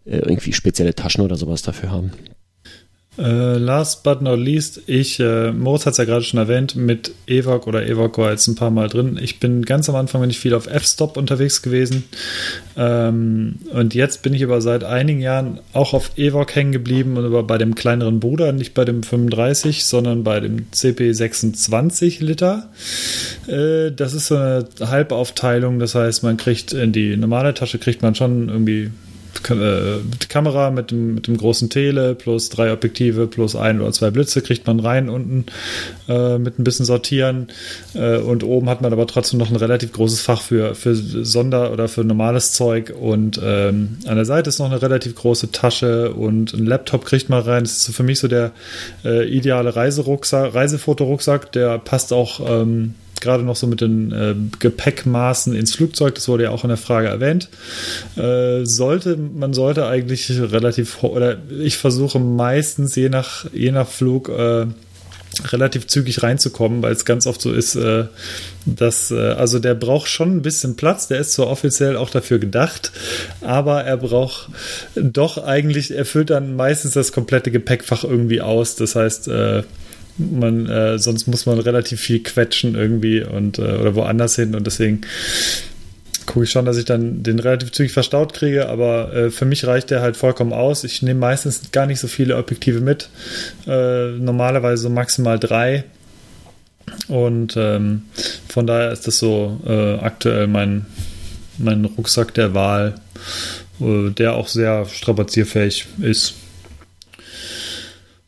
[0.05, 2.11] äh, irgendwie spezielle Taschen oder sowas dafür haben.
[3.15, 7.13] Uh, last but not least, ich, äh, Moritz hat es ja gerade schon erwähnt, mit
[7.27, 9.19] Evoc oder Evoc war jetzt ein paar Mal drin.
[9.21, 12.05] Ich bin ganz am Anfang bin ich viel auf F-Stop unterwegs gewesen.
[12.75, 17.25] Ähm, und jetzt bin ich aber seit einigen Jahren auch auf Evoc hängen geblieben und
[17.25, 22.71] aber bei dem kleineren Bruder, nicht bei dem 35, sondern bei dem CP26 Liter.
[23.47, 28.01] Äh, das ist so eine Halbaufteilung, das heißt, man kriegt in die normale Tasche kriegt
[28.01, 28.89] man schon irgendwie
[29.41, 34.41] Kamera mit dem, mit dem großen Tele plus drei Objektive plus ein oder zwei Blitze
[34.41, 35.45] kriegt man rein unten
[36.07, 37.47] äh, mit ein bisschen Sortieren.
[37.93, 41.71] Äh, und oben hat man aber trotzdem noch ein relativ großes Fach für, für Sonder-
[41.71, 42.93] oder für normales Zeug.
[42.99, 47.29] Und ähm, an der Seite ist noch eine relativ große Tasche und ein Laptop kriegt
[47.29, 47.63] man rein.
[47.63, 48.51] Das ist für mich so der
[49.03, 55.55] äh, ideale Reiserucksack, Reisefotorucksack, der passt auch ähm, gerade noch so mit den äh, Gepäckmaßen
[55.55, 57.49] ins Flugzeug, das wurde ja auch in der Frage erwähnt.
[58.15, 64.29] Äh, sollte, man sollte eigentlich relativ, oder ich versuche meistens je nach, je nach Flug,
[64.29, 64.67] äh,
[65.51, 68.05] relativ zügig reinzukommen, weil es ganz oft so ist, äh,
[68.65, 72.39] dass, äh, also der braucht schon ein bisschen Platz, der ist zwar offiziell auch dafür
[72.39, 72.91] gedacht,
[73.41, 74.49] aber er braucht
[74.95, 78.75] doch eigentlich, er füllt dann meistens das komplette Gepäckfach irgendwie aus.
[78.75, 79.63] Das heißt, äh,
[80.17, 84.65] man, äh, sonst muss man relativ viel quetschen irgendwie und äh, oder woanders hin und
[84.67, 85.01] deswegen
[86.25, 89.65] gucke ich schon, dass ich dann den relativ zügig verstaut kriege, aber äh, für mich
[89.67, 90.83] reicht der halt vollkommen aus.
[90.83, 93.09] Ich nehme meistens gar nicht so viele Objektive mit,
[93.67, 95.83] äh, normalerweise so maximal drei.
[97.07, 98.03] Und ähm,
[98.47, 100.85] von daher ist das so äh, aktuell mein,
[101.57, 102.95] mein Rucksack der Wahl,
[103.79, 106.35] äh, der auch sehr strapazierfähig ist.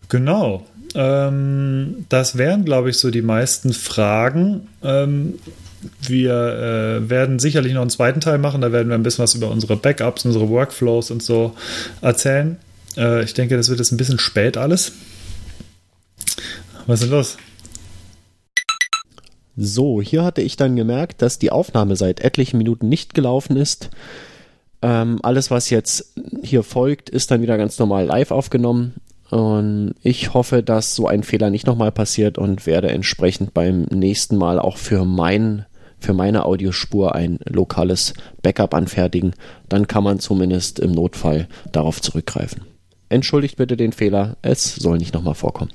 [0.10, 0.66] Genau.
[0.96, 4.68] Ähm, das wären, glaube ich, so die meisten Fragen.
[4.82, 5.36] Ähm,
[6.02, 8.62] wir äh, werden sicherlich noch einen zweiten Teil machen.
[8.62, 11.54] Da werden wir ein bisschen was über unsere Backups, unsere Workflows und so
[12.02, 12.58] erzählen.
[12.98, 14.94] Äh, ich denke, das wird jetzt ein bisschen spät alles.
[16.88, 17.38] Was ist los?
[19.58, 23.90] So, hier hatte ich dann gemerkt, dass die Aufnahme seit etlichen Minuten nicht gelaufen ist.
[24.82, 26.14] Ähm, alles, was jetzt
[26.44, 28.96] hier folgt, ist dann wieder ganz normal live aufgenommen.
[29.30, 34.38] Und ich hoffe, dass so ein Fehler nicht nochmal passiert und werde entsprechend beim nächsten
[34.38, 35.66] Mal auch für mein
[35.98, 39.34] für meine Audiospur ein lokales Backup anfertigen.
[39.70, 42.62] Dann kann man zumindest im Notfall darauf zurückgreifen.
[43.10, 45.72] Entschuldigt bitte den Fehler, es soll nicht nochmal vorkommen.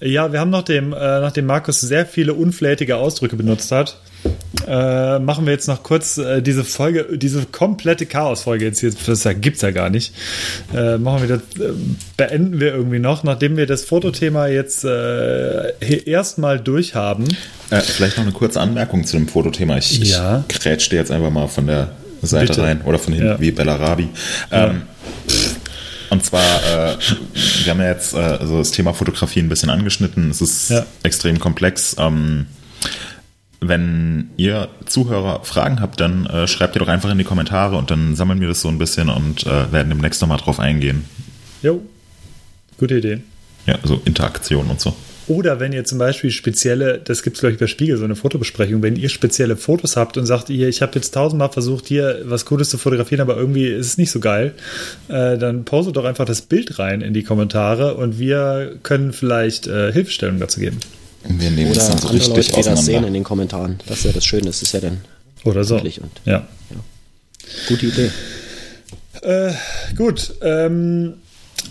[0.00, 4.00] Ja, wir haben dem, äh, nachdem Markus sehr viele unflätige Ausdrücke benutzt hat,
[4.66, 9.26] äh, machen wir jetzt noch kurz äh, diese Folge, diese komplette Chaos-Folge jetzt hier, das
[9.40, 10.14] gibt es ja gar nicht.
[10.74, 11.72] Äh, machen wir das, äh,
[12.16, 15.72] beenden wir irgendwie noch, nachdem wir das Fotothema jetzt äh,
[16.04, 17.26] erstmal durchhaben.
[17.70, 19.78] Äh, vielleicht noch eine kurze Anmerkung zu dem Fotothema.
[19.78, 20.44] Ich, Ja.
[20.48, 21.90] ich grätsch dir jetzt einfach mal von der
[22.22, 22.62] Seite Bitte.
[22.62, 23.40] rein oder von hinten Ja.
[23.40, 24.08] wie Bellarabi.
[24.50, 24.82] Ähm,
[26.10, 26.96] und zwar, äh,
[27.64, 30.30] wir haben ja jetzt äh, so das Thema Fotografie ein bisschen angeschnitten.
[30.30, 30.84] Es ist Ja.
[31.02, 31.96] extrem komplex.
[31.98, 32.46] Ähm,
[33.62, 37.90] wenn ihr Zuhörer Fragen habt, dann äh, schreibt ihr doch einfach in die Kommentare und
[37.90, 41.04] dann sammeln wir das so ein bisschen und äh, werden demnächst nochmal drauf eingehen.
[41.62, 41.80] Jo,
[42.78, 43.18] gute Idee.
[43.66, 44.94] Ja, so Interaktion und so.
[45.28, 48.16] Oder wenn ihr zum Beispiel spezielle, das gibt es glaube ich bei Spiegel, so eine
[48.16, 52.22] Fotobesprechung, wenn ihr spezielle Fotos habt und sagt, ihr, ich habe jetzt tausendmal versucht, hier
[52.24, 54.54] was Cooles zu fotografieren, aber irgendwie ist es nicht so geil,
[55.08, 59.68] äh, dann postet doch einfach das Bild rein in die Kommentare und wir können vielleicht
[59.68, 60.80] äh, Hilfestellung dazu geben.
[61.24, 63.78] Wir nehmen Oder das dann so andere richtig Leute, die das sehen in den Kommentaren.
[63.86, 65.00] Das ist ja das Schöne, das ist ja dann
[65.44, 65.76] Oder so.
[65.76, 66.46] Wirklich und- Ja.
[67.68, 68.10] gute Idee.
[69.22, 69.52] Äh,
[69.96, 71.14] gut, ähm,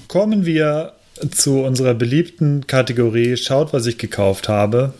[0.07, 0.93] kommen wir
[1.31, 4.93] zu unserer beliebten Kategorie Schaut, was ich gekauft habe.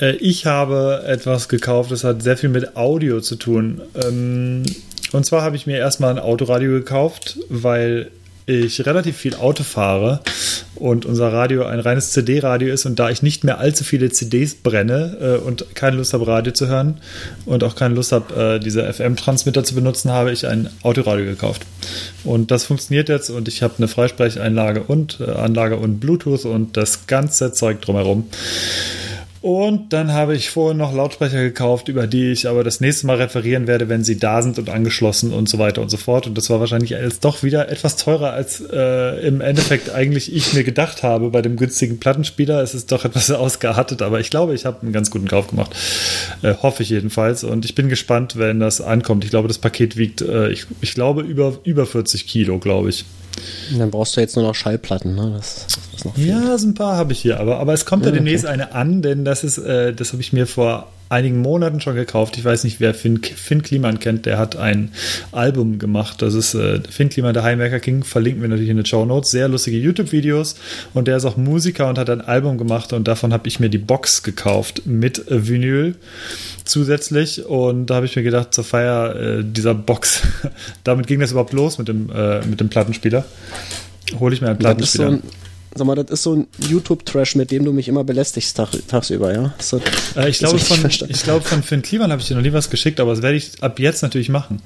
[0.00, 3.80] Äh, ich habe etwas gekauft, das hat sehr viel mit Audio zu tun.
[3.94, 4.64] Ähm,
[5.12, 8.10] und zwar habe ich mir erstmal ein Autoradio gekauft, weil
[8.46, 10.20] ich relativ viel Auto fahre
[10.76, 14.54] und unser Radio ein reines CD-Radio ist und da ich nicht mehr allzu viele CDs
[14.54, 17.00] brenne äh, und keine Lust habe, Radio zu hören
[17.44, 21.62] und auch keine Lust habe, äh, diese FM-Transmitter zu benutzen, habe ich ein Autoradio gekauft.
[22.22, 26.76] Und das funktioniert jetzt und ich habe eine Freisprecheinlage und äh, Anlage und Bluetooth und
[26.76, 28.28] das ganze Zeug drumherum.
[29.42, 33.16] Und dann habe ich vorhin noch Lautsprecher gekauft, über die ich aber das nächste Mal
[33.16, 36.26] referieren werde, wenn sie da sind und angeschlossen und so weiter und so fort.
[36.26, 40.54] Und das war wahrscheinlich jetzt doch wieder etwas teurer, als äh, im Endeffekt eigentlich ich
[40.54, 42.62] mir gedacht habe bei dem günstigen Plattenspieler.
[42.62, 45.76] Es ist doch etwas ausgeartet, aber ich glaube, ich habe einen ganz guten Kauf gemacht.
[46.42, 47.44] Äh, hoffe ich jedenfalls.
[47.44, 49.24] Und ich bin gespannt, wenn das ankommt.
[49.24, 53.04] Ich glaube, das Paket wiegt, äh, ich, ich glaube, über, über 40 Kilo, glaube ich.
[53.72, 55.32] Und dann brauchst du jetzt nur noch Schallplatten, ne?
[55.36, 56.16] Das, das noch.
[56.16, 58.54] Ja, so ein paar habe ich hier, aber, aber es kommt ja, Ja, demnächst okay.
[58.54, 62.36] eine an, denn das ist, äh, das habe ich mir vor einigen Monaten schon gekauft.
[62.36, 64.90] Ich weiß nicht, wer Finn, Finn Kliman kennt, der hat ein
[65.32, 66.22] Album gemacht.
[66.22, 69.30] Das ist äh, Finn Kliman, der Heimwerker King, verlinken wir natürlich in den Show Notes.
[69.30, 70.56] Sehr lustige YouTube-Videos
[70.94, 73.68] und der ist auch Musiker und hat ein Album gemacht und davon habe ich mir
[73.68, 75.94] die Box gekauft mit Vinyl
[76.64, 80.22] zusätzlich und da habe ich mir gedacht, zur Feier äh, dieser Box,
[80.84, 83.24] damit ging das überhaupt los mit dem, äh, mit dem Plattenspieler.
[84.18, 85.18] Hole ich mir einen Plattenspieler.
[85.76, 89.32] Sag mal, das ist so ein YouTube-Trash, mit dem du mich immer belästigst tag, tagsüber,
[89.34, 89.54] ja?
[89.58, 89.72] Das-
[90.16, 91.14] Äh, ich, glaube von, verstanden?
[91.14, 93.36] ich glaube, von Finn Kliman habe ich dir noch nie was geschickt, aber das werde
[93.36, 94.60] ich ab jetzt natürlich machen.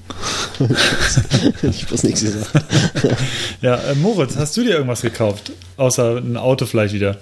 [0.59, 2.51] ich habe nichts gesagt.
[3.61, 5.51] Ja, äh, Moritz, hast du dir irgendwas gekauft?
[5.77, 7.17] Außer ein Auto vielleicht wieder.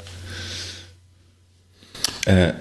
[2.26, 2.54] Äh, äh,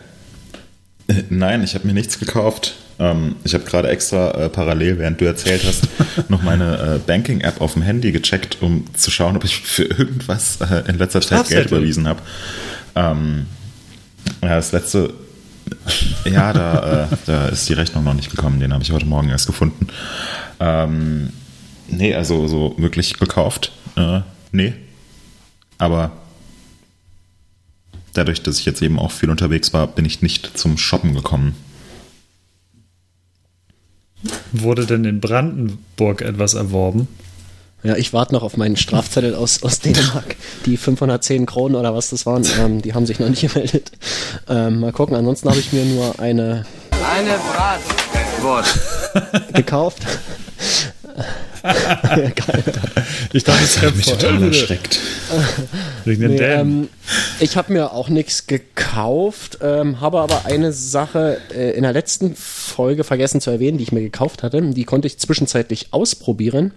[1.31, 2.75] nein, ich habe mir nichts gekauft.
[2.99, 5.89] Ähm, ich habe gerade extra äh, parallel, während du erzählt hast,
[6.29, 10.61] noch meine äh, Banking-App auf dem Handy gecheckt, um zu schauen, ob ich für irgendwas
[10.61, 12.20] äh, in letzter Zeit Geld überwiesen habe.
[12.95, 13.47] Ähm,
[14.43, 15.15] ja, das letzte,
[16.25, 18.59] ja, da, äh, da ist die Rechnung noch nicht gekommen.
[18.61, 19.87] Den habe ich heute Morgen erst gefunden.
[20.59, 21.31] Ähm,
[21.87, 23.73] nee, also so wirklich gekauft.
[23.97, 24.20] Äh,
[24.51, 24.75] nee.
[25.79, 26.11] Aber
[28.15, 31.55] dadurch, dass ich jetzt eben auch viel unterwegs war, bin ich nicht zum Shoppen gekommen.
[34.53, 37.09] Wurde denn in Brandenburg etwas erworben?
[37.85, 40.35] Ja, ich warte noch auf meinen Strafzettel aus, aus Dänemark.
[40.66, 43.93] Die 510 Kronen oder was das waren, ähm, die haben sich noch nicht gemeldet.
[44.49, 46.66] Ähm, mal gucken, ansonsten habe ich mir nur eine
[47.15, 47.36] Eine
[48.43, 48.78] Bratwurst.
[49.55, 50.03] gekauft.
[53.32, 54.98] Ich dachte, es wäre Mich total erschreckt.
[56.05, 56.89] Wegen Nee, ähm,
[57.40, 62.35] ich habe mir auch nichts gekauft, ähm, habe aber eine Sache äh, in der letzten
[62.35, 64.62] Folge vergessen zu erwähnen, die ich mir gekauft hatte.
[64.62, 66.72] Die konnte ich zwischenzeitlich ausprobieren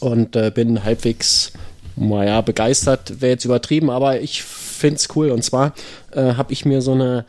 [0.00, 1.52] und äh, bin halbwegs,
[1.96, 5.30] naja, begeistert, wäre jetzt übertrieben, aber ich finde es cool.
[5.30, 5.72] Und zwar
[6.12, 7.24] äh, habe ich mir so eine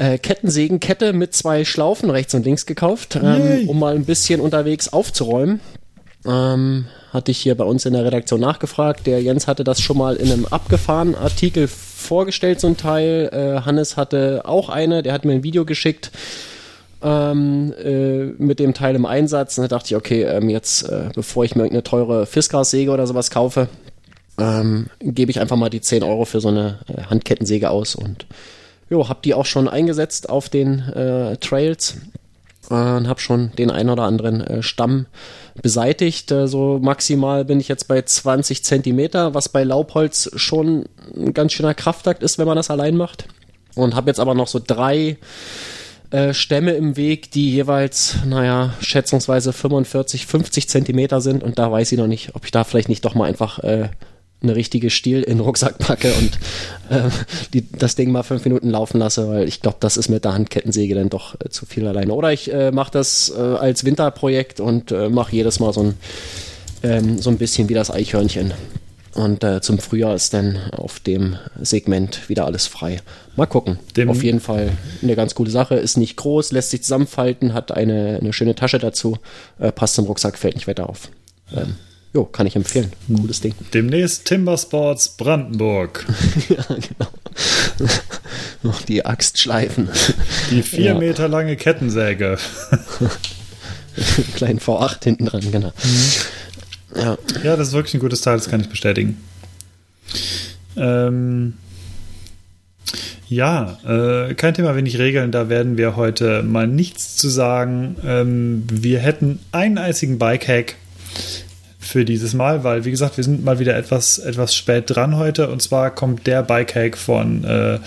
[0.00, 4.90] äh, Kettensägenkette mit zwei Schlaufen rechts und links gekauft, ähm, um mal ein bisschen unterwegs
[4.92, 5.60] aufzuräumen.
[6.24, 9.06] Ähm, hatte ich hier bei uns in der Redaktion nachgefragt.
[9.06, 13.28] Der Jens hatte das schon mal in einem abgefahrenen Artikel vorgestellt, so ein Teil.
[13.32, 16.10] Äh, Hannes hatte auch eine, der hat mir ein Video geschickt
[17.02, 19.58] ähm, äh, mit dem Teil im Einsatz.
[19.58, 23.06] Und da dachte ich, okay, ähm, jetzt, äh, bevor ich mir irgendeine teure Fiskars-Säge oder
[23.06, 23.68] sowas kaufe,
[24.38, 28.26] ähm, gebe ich einfach mal die 10 Euro für so eine äh, Handkettensäge aus und
[28.90, 31.96] jo, hab die auch schon eingesetzt auf den äh, Trails
[32.68, 35.06] und habe schon den ein oder anderen äh, Stamm
[35.60, 36.30] beseitigt.
[36.30, 40.84] Äh, so maximal bin ich jetzt bei 20 Zentimeter, was bei Laubholz schon
[41.16, 43.26] ein ganz schöner Kraftakt ist, wenn man das allein macht.
[43.74, 45.16] Und habe jetzt aber noch so drei
[46.10, 51.42] äh, Stämme im Weg, die jeweils, naja, schätzungsweise 45, 50 Zentimeter sind.
[51.42, 53.88] Und da weiß ich noch nicht, ob ich da vielleicht nicht doch mal einfach äh,
[54.42, 56.38] eine richtige Stiel in den Rucksack packe und
[56.88, 57.10] äh,
[57.52, 60.32] die, das Ding mal fünf Minuten laufen lasse, weil ich glaube, das ist mit der
[60.32, 62.12] Handkettensäge dann doch äh, zu viel alleine.
[62.14, 65.94] Oder ich äh, mache das äh, als Winterprojekt und äh, mache jedes Mal so ein,
[66.82, 68.54] ähm, so ein bisschen wie das Eichhörnchen.
[69.12, 72.98] Und äh, zum Frühjahr ist dann auf dem Segment wieder alles frei.
[73.36, 73.78] Mal gucken.
[73.96, 74.70] Dem- auf jeden Fall
[75.02, 75.74] eine ganz coole Sache.
[75.74, 79.18] Ist nicht groß, lässt sich zusammenfalten, hat eine, eine schöne Tasche dazu,
[79.58, 81.08] äh, passt im Rucksack, fällt nicht weiter auf.
[81.54, 81.74] Ähm,
[82.12, 82.92] jo, kann ich empfehlen.
[83.06, 83.54] Cooles Ding.
[83.72, 86.06] Demnächst Timber Sports Brandenburg.
[86.48, 87.10] ja, genau.
[88.62, 89.88] Noch die Axt schleifen.
[90.50, 90.94] Die vier Ja.
[90.98, 92.38] Meter lange Kettensäge.
[94.34, 95.72] Kleinen V8 hinten dran, genau.
[96.94, 99.18] Ja, Ja, das ist wirklich ein gutes Teil, das kann ich bestätigen.
[100.76, 101.54] Ähm,
[103.28, 107.96] ja, äh, kein Thema, wenig Regeln, da werden wir heute mal nichts zu sagen.
[108.04, 110.74] Ähm, wir hätten einen einzigen Bike-Hack
[111.90, 115.50] für dieses Mal, weil, wie gesagt, wir sind mal wieder etwas, etwas spät dran heute.
[115.50, 117.80] Und zwar kommt der Bike-Hack von, äh,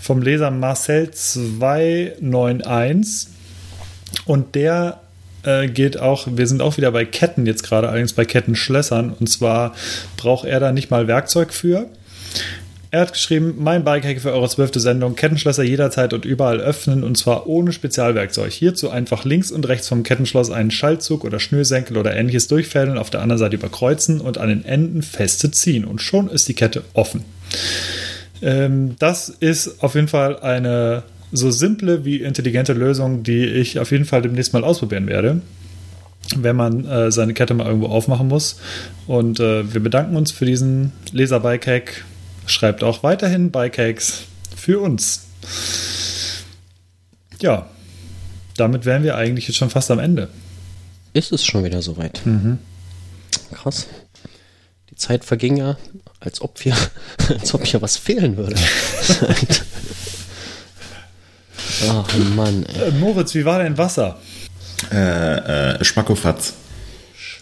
[0.00, 3.28] vom Leser Marcel 291.
[4.26, 5.00] Und der
[5.44, 9.14] äh, geht auch, wir sind auch wieder bei Ketten jetzt gerade, allerdings bei Kettenschlössern.
[9.18, 9.74] Und zwar
[10.16, 11.86] braucht er da nicht mal Werkzeug für.
[12.94, 17.18] Er hat geschrieben, mein Bikehack für eure zwölfte Sendung, Kettenschlösser jederzeit und überall öffnen und
[17.18, 18.52] zwar ohne Spezialwerkzeug.
[18.52, 23.10] Hierzu einfach links und rechts vom Kettenschloss einen Schaltzug oder Schnürsenkel oder ähnliches durchfädeln, auf
[23.10, 26.84] der anderen Seite überkreuzen und an den Enden feste ziehen und schon ist die Kette
[26.92, 27.24] offen.
[28.40, 31.02] Ähm, das ist auf jeden Fall eine
[31.32, 35.40] so simple wie intelligente Lösung, die ich auf jeden Fall demnächst mal ausprobieren werde,
[36.36, 38.60] wenn man äh, seine Kette mal irgendwo aufmachen muss.
[39.08, 42.04] Und äh, wir bedanken uns für diesen Leser-Bike-Hack.
[42.46, 44.24] Schreibt auch weiterhin Bike-Hacks
[44.56, 45.26] für uns.
[47.40, 47.68] Ja,
[48.56, 50.28] damit wären wir eigentlich jetzt schon fast am Ende.
[51.12, 52.22] ist es schon wieder soweit.
[53.52, 53.86] Krass.
[54.90, 55.76] Die Zeit verging ja,
[56.20, 56.76] als ob wir,
[57.28, 58.56] als ob hier was fehlen würde.
[61.88, 62.88] Ach Mann, ey.
[62.88, 64.18] Äh, Moritz, wie war dein Wasser?
[64.92, 66.54] Äh, äh, Schmackofatz.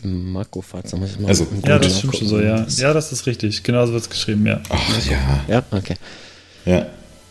[0.02, 2.66] Schmackofatz, da muss ich mal Also, Ja, das stimmt schon so, ja.
[2.76, 3.62] Ja, das ist richtig.
[3.62, 4.60] Genauso wird es geschrieben, ja.
[4.68, 5.44] Ach ja.
[5.48, 5.94] Ja, okay.
[6.64, 6.86] Ja.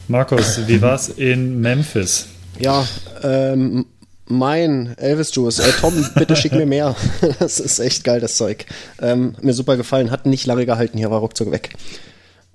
[0.08, 2.28] Markus, wie war es in Memphis?
[2.60, 2.86] Ja,
[3.24, 3.86] ähm,
[4.26, 5.60] mein Elvis Juice.
[5.60, 6.96] Äh, Tom, bitte schick mir mehr.
[7.40, 8.66] Das ist echt geil, das Zeug.
[9.02, 11.74] Ähm, mir super gefallen, hat nicht lange gehalten, hier war ruckzuck weg.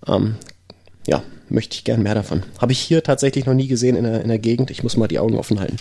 [0.06, 0.36] Ähm,
[1.06, 2.42] ja, möchte ich gern mehr davon.
[2.58, 4.70] Habe ich hier tatsächlich noch nie gesehen in der, in der Gegend.
[4.70, 5.76] Ich muss mal die Augen offen halten.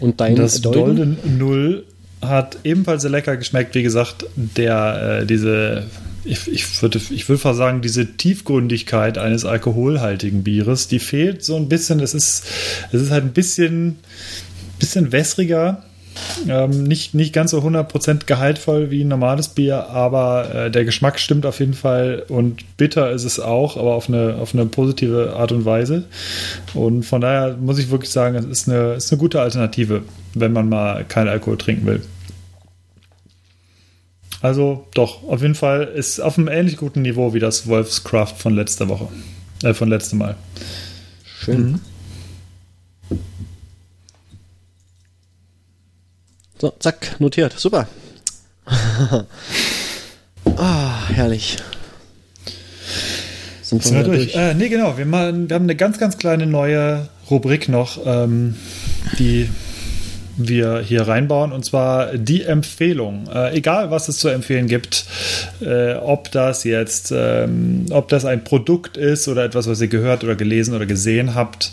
[0.00, 0.96] Und dein Das Dolden?
[0.96, 1.84] Dolden Null
[2.22, 3.74] hat ebenfalls sehr lecker geschmeckt.
[3.74, 5.84] Wie gesagt, der, äh, diese,
[6.24, 11.56] ich, ich würde ich würd fast sagen, diese Tiefgründigkeit eines alkoholhaltigen Bieres, die fehlt so
[11.56, 12.00] ein bisschen.
[12.00, 12.44] Es ist,
[12.92, 13.98] es ist halt ein bisschen,
[14.78, 15.84] bisschen wässriger.
[16.48, 21.18] Ähm, nicht, nicht ganz so 100% gehaltvoll wie ein normales Bier, aber äh, der Geschmack
[21.18, 25.34] stimmt auf jeden Fall und bitter ist es auch, aber auf eine, auf eine positive
[25.36, 26.04] Art und Weise.
[26.74, 30.02] Und von daher muss ich wirklich sagen, es ist eine, ist eine gute Alternative,
[30.34, 32.02] wenn man mal keinen Alkohol trinken will.
[34.42, 38.54] Also doch, auf jeden Fall ist auf einem ähnlich guten Niveau wie das Wolfscraft von
[38.54, 39.08] letzter Woche.
[39.62, 40.36] Äh, von letztem Mal.
[41.24, 41.80] Schön.
[46.58, 47.54] So, zack, notiert.
[47.58, 47.86] Super.
[50.56, 51.58] ah, herrlich.
[53.62, 54.34] Sind wir wieder durch?
[54.34, 54.96] Äh, nee, genau.
[54.96, 58.56] Wir, machen, wir haben eine ganz, ganz kleine neue Rubrik noch, ähm,
[59.18, 59.50] die
[60.38, 63.28] wir hier reinbauen, und zwar die Empfehlung.
[63.32, 65.06] Äh, egal, was es zu empfehlen gibt,
[65.60, 70.24] äh, ob das jetzt, ähm, ob das ein Produkt ist oder etwas, was ihr gehört
[70.24, 71.72] oder gelesen oder gesehen habt.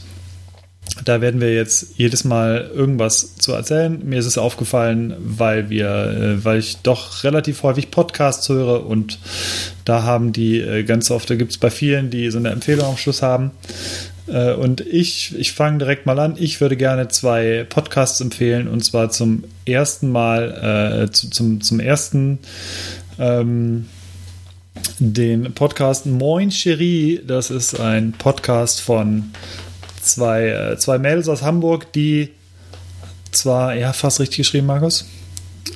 [1.05, 3.99] Da werden wir jetzt jedes Mal irgendwas zu erzählen.
[4.03, 9.19] Mir ist es aufgefallen, weil wir, äh, weil ich doch relativ häufig Podcasts höre und
[9.85, 12.85] da haben die äh, ganz oft, da gibt es bei vielen, die so eine Empfehlung
[12.85, 13.51] am Schluss haben.
[14.27, 16.35] Äh, Und ich, ich fange direkt mal an.
[16.37, 21.79] Ich würde gerne zwei Podcasts empfehlen und zwar zum ersten Mal, äh, zu, zum, zum
[21.79, 22.39] ersten
[23.19, 23.87] ähm,
[24.99, 27.21] den Podcast Moin Cherie.
[27.25, 29.31] Das ist ein Podcast von
[30.03, 32.29] zwei, äh, zwei Mädels aus Hamburg, die
[33.31, 35.05] zwar, ja, fast richtig geschrieben, Markus.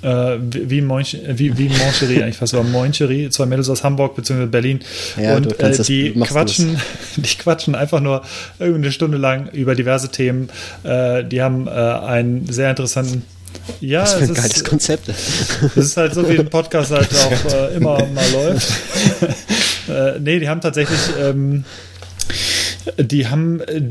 [0.02, 4.46] Äh, wie, Moin, wie, wie Moncherie eigentlich fast, aber Moncherie, zwei Mädels aus Hamburg bzw.
[4.46, 4.80] Berlin.
[5.20, 6.80] Ja, und äh, die quatschen,
[7.16, 8.22] die quatschen einfach nur
[8.60, 10.50] irgendwie eine Stunde lang über diverse Themen.
[10.84, 13.24] Äh, die haben äh, einen sehr interessanten
[13.82, 15.08] ja, Was für ein geiles ist, Konzept.
[15.08, 18.72] das ist halt so, wie ein Podcast halt auch äh, immer mal läuft.
[19.90, 21.64] äh, nee, die haben tatsächlich, ähm,
[22.98, 23.82] die haben, äh,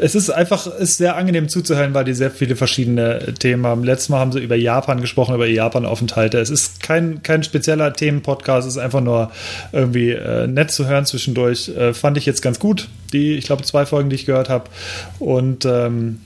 [0.00, 3.84] es ist einfach, ist sehr angenehm zuzuhören, weil die sehr viele verschiedene Themen haben.
[3.84, 6.38] Letztes Mal haben sie über Japan gesprochen, über Japan-Aufenthalte.
[6.38, 9.30] Es ist kein, kein spezieller Themenpodcast, es ist einfach nur
[9.72, 11.68] irgendwie äh, nett zu hören zwischendurch.
[11.68, 14.70] Äh, fand ich jetzt ganz gut, die, ich glaube, zwei Folgen, die ich gehört habe.
[15.18, 16.20] Und ähm,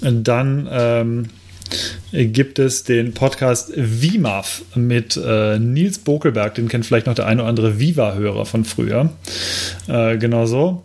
[0.00, 1.28] dann ähm,
[2.12, 7.42] gibt es den Podcast VIMAF mit äh, Nils Bokelberg, den kennt vielleicht noch der eine
[7.42, 9.10] oder andere Viva-Hörer von früher.
[9.88, 10.82] Äh, genau so.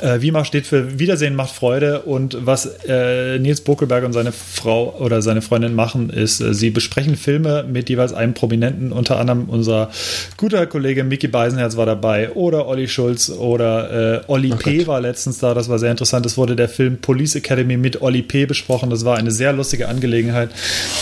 [0.00, 4.96] Äh, WIMAF steht für Wiedersehen macht Freude und was äh, Nils Bokelberg und seine Frau
[4.98, 9.48] oder seine Freundin machen, ist, äh, sie besprechen Filme mit jeweils einem Prominenten, unter anderem
[9.48, 9.90] unser
[10.36, 14.86] guter Kollege Mickey Beisenherz war dabei oder Olli Schulz oder äh, Olli P.
[14.86, 16.24] war letztens da, das war sehr interessant.
[16.24, 18.46] Es wurde der Film Police Academy mit Olli P.
[18.46, 20.50] besprochen, das war eine sehr lustige Angelegenheit.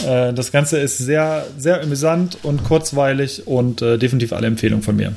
[0.07, 4.97] Äh, das Ganze ist sehr, sehr amüsant und kurzweilig und äh, definitiv alle Empfehlungen von
[4.97, 5.13] mir.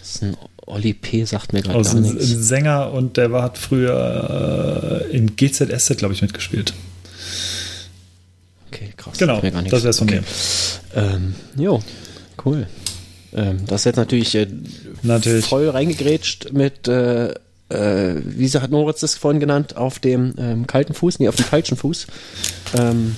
[0.00, 0.36] Das ist ein
[0.66, 1.24] Olli P.
[1.24, 2.28] sagt mir gerade Also gar ein, ein nichts.
[2.48, 6.72] Sänger und der war, hat früher äh, in GZSZ, glaube ich, mitgespielt.
[8.68, 9.18] Okay, krass.
[9.18, 9.70] Genau, mir nichts.
[9.70, 10.20] das wär's von okay.
[10.94, 11.82] Ähm, jo,
[12.44, 12.66] cool.
[13.34, 14.46] Ähm, das ist jetzt natürlich, äh,
[15.02, 15.44] Natürlich.
[15.46, 17.30] voll reingegrätscht mit, äh,
[17.68, 21.44] äh, wie hat Moritz das vorhin genannt, auf dem ähm, kalten Fuß, nee, auf dem
[21.44, 22.06] falschen Fuß.
[22.78, 23.16] Ähm,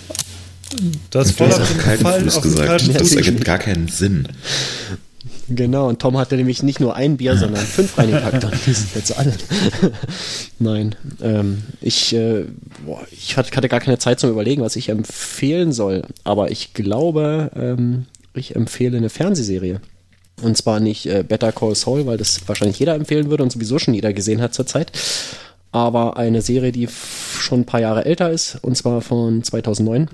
[1.11, 2.89] Das voll hast auf auf den kalten Fall Fuß auf gesagt.
[2.89, 3.09] Das Fuß.
[3.11, 3.27] sicher.
[3.27, 4.29] ergibt gar keinen Sinn.
[5.49, 8.95] Genau, und Tom hatte nämlich nicht nur ein Bier, sondern fünf reingepackt und die sind
[8.95, 9.33] jetzt alle.
[10.59, 12.45] Nein, ähm, ich, äh,
[12.85, 17.51] boah, ich hatte, gar keine Zeit zum Überlegen, was ich empfehlen soll, aber ich glaube,
[17.57, 19.81] ähm, ich empfehle eine Fernsehserie.
[20.43, 23.79] Und zwar nicht äh, Better Call Saul, weil das wahrscheinlich jeder empfehlen würde und sowieso
[23.79, 24.91] schon jeder gesehen hat zurzeit.
[25.71, 30.09] Aber eine Serie, die schon ein paar Jahre älter ist, und zwar von 2009.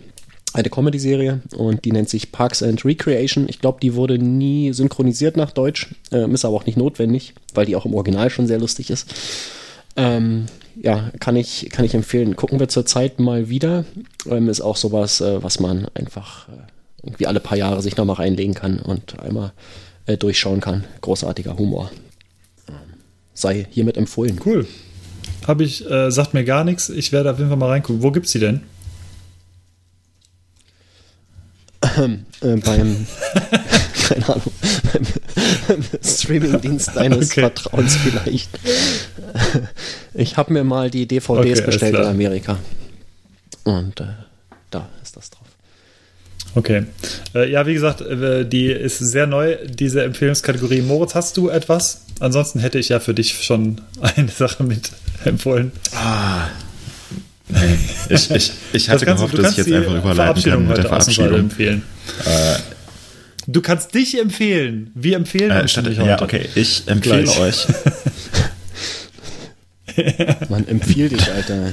[0.53, 3.49] Eine Comedy-Serie und die nennt sich Parks and Recreation.
[3.49, 7.67] Ich glaube, die wurde nie synchronisiert nach Deutsch, ähm, ist aber auch nicht notwendig, weil
[7.67, 9.15] die auch im Original schon sehr lustig ist.
[9.97, 10.47] Ähm,
[10.81, 12.35] ja, kann ich, kann ich empfehlen.
[12.35, 13.85] Gucken wir zurzeit mal wieder.
[14.27, 16.53] Ähm, ist auch sowas, äh, was man einfach äh,
[17.05, 19.53] irgendwie alle paar Jahre sich nochmal reinlegen kann und einmal
[20.07, 20.85] äh, durchschauen kann.
[21.01, 21.91] Großartiger Humor.
[23.35, 24.41] Sei hiermit empfohlen.
[24.45, 24.67] Cool.
[25.47, 26.89] Habe ich, äh, sagt mir gar nichts.
[26.89, 28.03] Ich werde auf jeden Fall mal reingucken.
[28.03, 28.63] Wo gibt's die denn?
[31.97, 33.07] Äh, beim,
[34.09, 34.53] keine Ahnung,
[34.93, 37.41] beim, Streamingdienst deines Okay.
[37.41, 38.49] Vertrauens vielleicht.
[40.15, 42.03] Ich habe mir mal die DVDs Okay, bestellt in.
[42.03, 42.59] Amerika.
[43.65, 44.05] Und äh,
[44.71, 45.47] da ist das drauf.
[46.55, 46.85] Okay.
[47.35, 50.83] Äh, ja, wie gesagt, äh, die ist sehr neu, diese Empfehlungskategorie.
[50.83, 52.03] Moritz, hast du etwas?
[52.19, 54.91] Ansonsten hätte ich ja für dich schon eine Sache mit
[55.25, 55.73] empfohlen.
[57.53, 57.79] Nee,
[58.09, 60.85] ich, ich, ich hatte du- gehofft, du dass ich jetzt einfach überleiten kann mit der
[60.87, 61.39] Verabschiedung.
[61.41, 61.83] empfehlen.
[63.47, 64.91] Du kannst dich empfehlen.
[64.95, 66.23] Wir empfehlen Äh, statt, ja, heute.
[66.25, 66.49] okay.
[66.55, 67.39] Ich empfehle Gleich.
[67.41, 67.67] euch.
[70.49, 71.73] Man empfiehlt dich, Alter.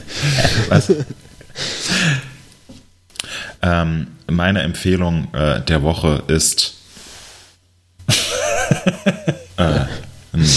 [0.70, 0.91] Was?
[3.62, 6.76] ähm, meine Empfehlung äh, der Woche ist
[9.58, 9.64] äh,
[10.34, 10.49] ein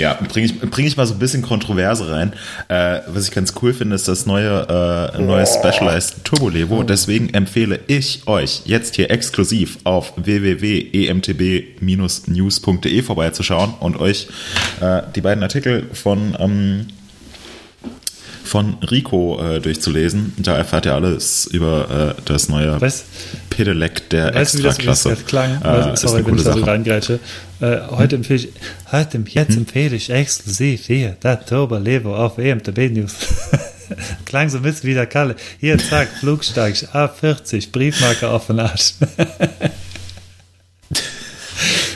[0.00, 2.32] Ja, bringe ich, bring ich mal so ein bisschen Kontroverse rein.
[2.68, 6.82] Äh, was ich ganz cool finde, ist das neue, äh, neue Specialized Turbo Levo.
[6.82, 14.28] Deswegen empfehle ich euch jetzt hier exklusiv auf www.emtb-news.de vorbeizuschauen und euch
[14.80, 16.86] äh, die beiden Artikel von ähm,
[18.44, 20.32] von Rico äh, durchzulesen.
[20.38, 23.02] Da erfahrt ihr alles über äh, das neue Weißt-
[23.50, 25.08] Pedelec der Weißt wie das Extraklasse.
[25.10, 25.62] gerade klang?
[25.62, 27.14] Äh, ist sorry, wenn ich da so.
[27.60, 28.48] Äh, heute empfehle ich,
[28.90, 33.14] heute, jetzt empfehle ich exklusiv hier, das Turbo Levo auf EMTB News.
[34.24, 35.34] klang so ein bisschen wie der Kalle.
[35.58, 38.94] Hier, zack, Flugsteig, A40, Briefmarke auf den Arsch.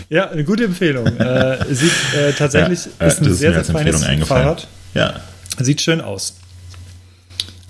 [0.09, 1.07] ja, eine gute Empfehlung.
[1.07, 4.05] Äh, sieht äh, tatsächlich, Ja, ist äh, ein das sehr, sehr feines.
[4.27, 4.67] Fahrrad.
[4.95, 5.15] Ja,
[5.59, 6.35] Sieht schön aus.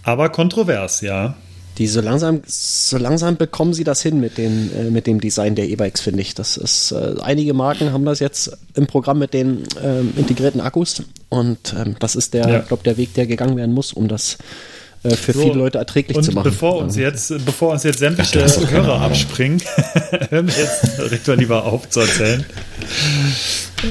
[0.02, 1.36] Aber kontrovers, ja.
[1.78, 5.56] Die so langsam, so langsam bekommen sie das hin mit, den, äh, mit dem Design
[5.56, 6.34] der E-Bikes, finde ich.
[6.34, 11.02] Das ist, äh, einige Marken haben das jetzt im Programm mit den ähm, integrierten Akkus
[11.30, 12.60] und ähm, das ist der, Ja.
[12.60, 14.38] ich glaube, der Weg, der gegangen werden muss, um das
[15.02, 16.44] äh, für So, viele Leute erträglich zu machen.
[16.44, 19.60] Bevor uns jetzt, bevor uns jetzt sämtliche Hörer abspringen,
[20.30, 22.44] hören wir jetzt direkt mal lieber auf zu erzählen.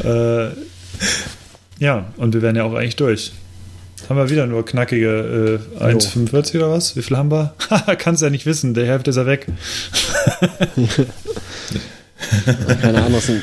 [0.06, 0.52] Äh,
[1.84, 3.34] ja, und wir werden ja auch eigentlich durch.
[4.10, 6.96] Haben wir wieder nur knackige äh, 1,45 oder was?
[6.96, 7.56] Wie viel haben wir?
[7.98, 9.48] Kannst ja nicht wissen, der Hälfte ist ja weg.
[12.82, 13.42] Keine Ahnung, das sind,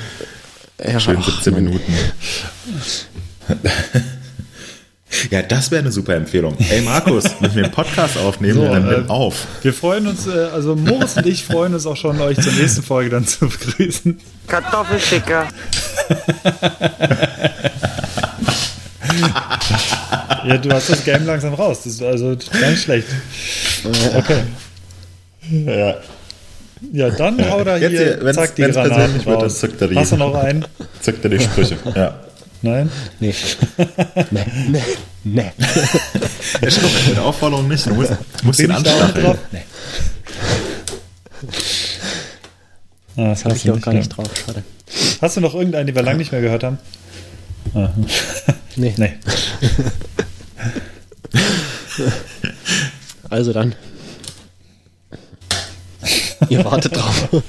[0.83, 1.65] ja, schön ach, 17 Mann.
[1.65, 1.93] Minuten.
[5.31, 6.57] Ja, das wäre eine super Empfehlung.
[6.71, 9.47] Ey, Markus, wenn wir einen Podcast aufnehmen, So, dann äh, auf.
[9.63, 12.83] Wir freuen uns, äh, also Moritz und ich freuen uns auch schon, euch zur nächsten
[12.83, 14.21] Folge dann zu begrüßen.
[14.47, 15.49] Kartoffelficker.
[20.47, 21.81] Ja, du hast das Game langsam raus.
[21.85, 23.09] Das ist also nicht schlecht.
[24.17, 24.43] Okay.
[25.67, 25.97] Ja.
[26.93, 29.63] Ja, dann hau da Jetzt hier, zack, die Granaten wird, dann raus.
[29.63, 29.97] er die.
[29.97, 30.65] Hast du noch einen?
[31.03, 31.77] Zückt er die Sprüche.
[31.95, 32.19] Ja.
[32.63, 32.91] Nein?
[33.21, 33.35] Nee.
[34.31, 34.83] nee, nee,
[35.25, 35.53] nee.
[36.63, 37.87] Ja, stopp, mit der Aufforderung nicht.
[37.87, 38.13] Du musst,
[38.43, 39.25] musst ihn Bin auch anstacheln.
[39.25, 39.39] drauf?
[39.53, 39.63] Nee.
[43.17, 44.63] Ah, das Habe ich auch gar nicht drauf, schade.
[45.21, 46.79] Hast du noch irgendeinen, den wir lange nicht mehr gehört haben?
[47.75, 47.91] Ah.
[48.77, 48.95] Nee.
[48.97, 49.13] Nee.
[53.29, 53.75] Also dann.
[56.49, 57.29] Ihr wartet drauf.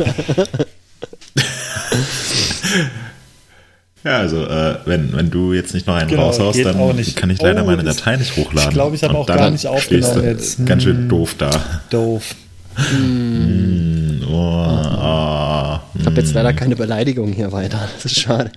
[4.03, 6.75] Ja, also äh, wenn, wenn du jetzt nicht noch einen Genau, raushaust, dann
[7.15, 8.69] kann ich leider Oh, meine Datei nicht hochladen.
[8.69, 10.57] ich glaube, ich habe Und auch dann gar nicht aufgenommen stehst du jetzt.
[10.57, 10.65] Hm.
[10.65, 11.51] Ganz schön doof da.
[11.91, 12.35] Doof.
[14.27, 17.87] Oh, ah, Ich habe jetzt leider keine Beleidigung hier weiter.
[17.95, 18.51] Das ist schade.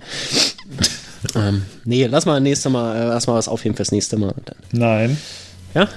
[1.35, 4.33] Ähm, nee, lass mal nächstes Mal äh, erstmal was aufheben fürs nächste Mal.
[4.71, 5.17] Nein.
[5.73, 5.87] ja?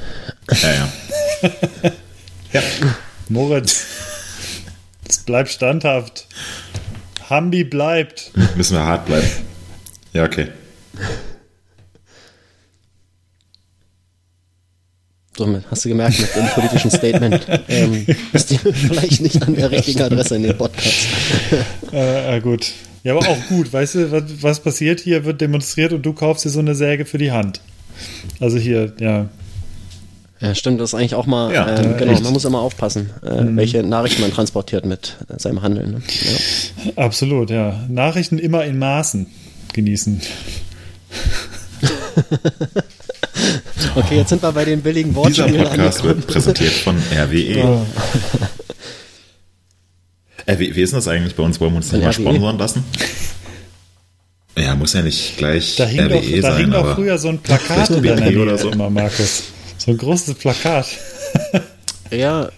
[0.62, 0.88] ja, ja.
[2.52, 2.62] ja.
[3.28, 3.84] Moritz.
[5.09, 6.26] Es bleibt standhaft.
[7.28, 8.32] Hambi bleibt.
[8.56, 9.28] Müssen wir hart bleiben.
[10.12, 10.48] Ja, okay.
[15.36, 19.70] So, hast du gemerkt mit dem politischen Statement, ähm, bist du vielleicht nicht an der
[19.70, 21.06] richtigen Adresse in den Podcast.
[21.92, 22.72] Äh, ja, gut.
[23.04, 23.72] Ja, aber auch gut.
[23.72, 25.24] Weißt du, was, was passiert hier?
[25.24, 27.60] Wird demonstriert und du kaufst dir so eine Säge für die Hand.
[28.40, 29.28] Also hier, ja.
[30.40, 32.22] Ja, stimmt, das ist eigentlich auch mal, Ja, ähm, äh, genau, echt.
[32.22, 35.90] man muss immer aufpassen, äh, welche Nachrichten man transportiert mit äh, seinem Handeln.
[35.90, 36.02] Ne?
[36.94, 37.04] Ja.
[37.04, 37.84] Absolut, ja.
[37.88, 39.26] Nachrichten immer in Maßen
[39.72, 40.20] genießen.
[43.94, 46.16] Okay, jetzt sind wir bei den billigen Dieser Wortspielen Podcast angekommen.
[46.16, 47.86] wird präsentiert von RWE.
[50.48, 51.60] Äh, wie, wie ist denn das eigentlich bei uns?
[51.60, 52.14] Wollen wir uns nicht mal RWE?
[52.22, 52.84] sponsern lassen?
[54.56, 57.18] Ja, muss ja nicht gleich Da hing, RWE doch, da sein, hing doch aber früher
[57.18, 58.70] so ein Plakat in deiner Nähe oder so.
[58.70, 59.44] immer, Markus.
[59.76, 60.86] So ein großes Plakat.
[62.10, 62.48] Ja,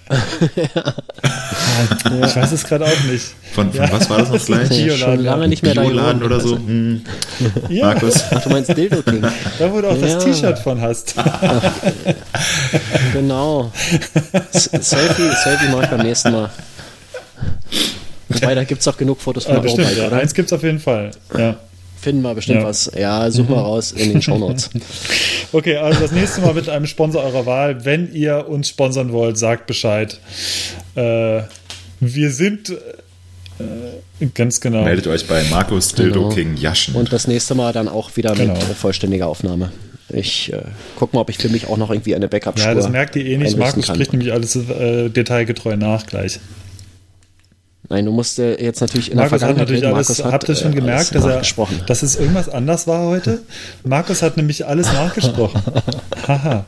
[2.25, 3.27] Ich weiß es gerade auch nicht.
[3.53, 4.69] Von, von was war das noch gleich?
[4.69, 6.33] Bioladen, schon lange nicht mehr da Bioladen gewohnt.
[6.33, 6.57] oder so?
[6.57, 7.03] Hm,
[7.69, 8.23] Ja, Markus?
[8.31, 9.23] Ach, du meinst Dildo King.
[9.59, 10.15] da wo du auch Ja.
[10.15, 11.15] das T-Shirt von hast.
[13.13, 13.73] Genau.
[14.53, 16.51] Selfie, Selfie mache ich beim nächsten Mal.
[18.29, 20.07] Wobei, da gibt es auch genug Fotos von Ah, der bestimmt, Arbeit, ja.
[20.07, 20.17] oder?
[20.19, 21.11] Eins gibt's auf jeden Fall.
[21.37, 21.57] Ja.
[22.01, 22.67] Finden wir bestimmt Ja.
[22.67, 22.91] was.
[22.97, 24.71] Ja, such mal raus in den Shownotes.
[25.53, 27.85] Okay, also das nächste Mal mit einem Sponsor eurer Wahl.
[27.85, 30.21] Wenn ihr uns sponsern wollt, sagt Bescheid.
[30.95, 31.43] Äh,
[31.99, 34.85] wir sind äh, ganz genau.
[34.85, 36.35] Meldet euch bei Markus Dildo Genau.
[36.35, 36.95] King Jaschen.
[36.95, 38.55] Und das nächste Mal dann auch wieder Genau.
[38.55, 39.73] mit vollständiger Aufnahme.
[40.13, 40.63] Ich äh,
[40.97, 43.25] guck mal, ob ich für mich auch noch irgendwie eine Backup-Spur Ja, das merkt ihr
[43.27, 43.57] eh nicht.
[43.59, 43.97] Markus kann.
[43.97, 46.39] spricht nämlich alles äh, detailgetreu nach gleich.
[47.91, 49.95] Nein, du musst äh, jetzt natürlich in der Markus hat Vergangenheit natürlich reden.
[49.95, 51.43] alles, Markus hat, habt ihr schon äh, gemerkt, dass, er,
[51.87, 53.43] dass es irgendwas anders war heute?
[53.85, 55.61] Markus hat nämlich alles nachgesprochen.
[56.29, 56.65] Haha.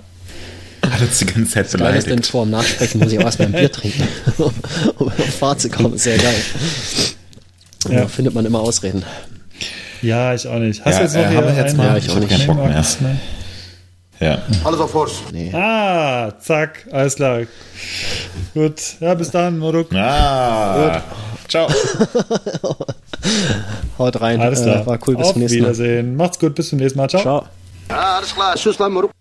[0.90, 2.26] Hat uns die ganze Zeit Geil ist denn beleidigt.
[2.26, 4.02] vor dem Nachsprechen muss ich auch erstmal ein Bier trinken,
[4.38, 4.52] um
[4.98, 5.96] auf Fahrt zu kommen.
[5.96, 6.34] Sehr geil.
[7.88, 8.00] Ja.
[8.00, 9.04] Da findet man immer Ausreden.
[10.02, 10.84] Ja, ich auch nicht.
[10.84, 11.86] Hast Ja, du jetzt noch äh, hier haben wir jetzt mal?
[11.86, 12.30] Ja, ich auch hab nicht.
[12.36, 12.66] keinen Bock mehr.
[12.68, 13.20] Markus, ne?
[14.22, 14.38] Ja.
[14.64, 15.12] Alles auf Kurs.
[15.52, 17.40] Ah, zack, alles klar.
[18.54, 19.92] Gut, ja, bis dann, Moruk.
[19.94, 21.02] Ah.
[21.48, 21.68] Ciao.
[23.98, 24.40] Haut rein.
[24.40, 24.86] Alles Äh, klar.
[24.86, 25.16] war cool.
[25.16, 25.64] Bis Auf zum nächsten Mal.
[25.66, 26.16] Wiedersehen.
[26.16, 27.08] Macht's gut, bis zum nächsten Mal.
[27.08, 27.22] Ciao.
[27.22, 27.46] Ciao.
[27.90, 28.54] Ja, alles klar.
[28.54, 29.12] Tschüss, Marok.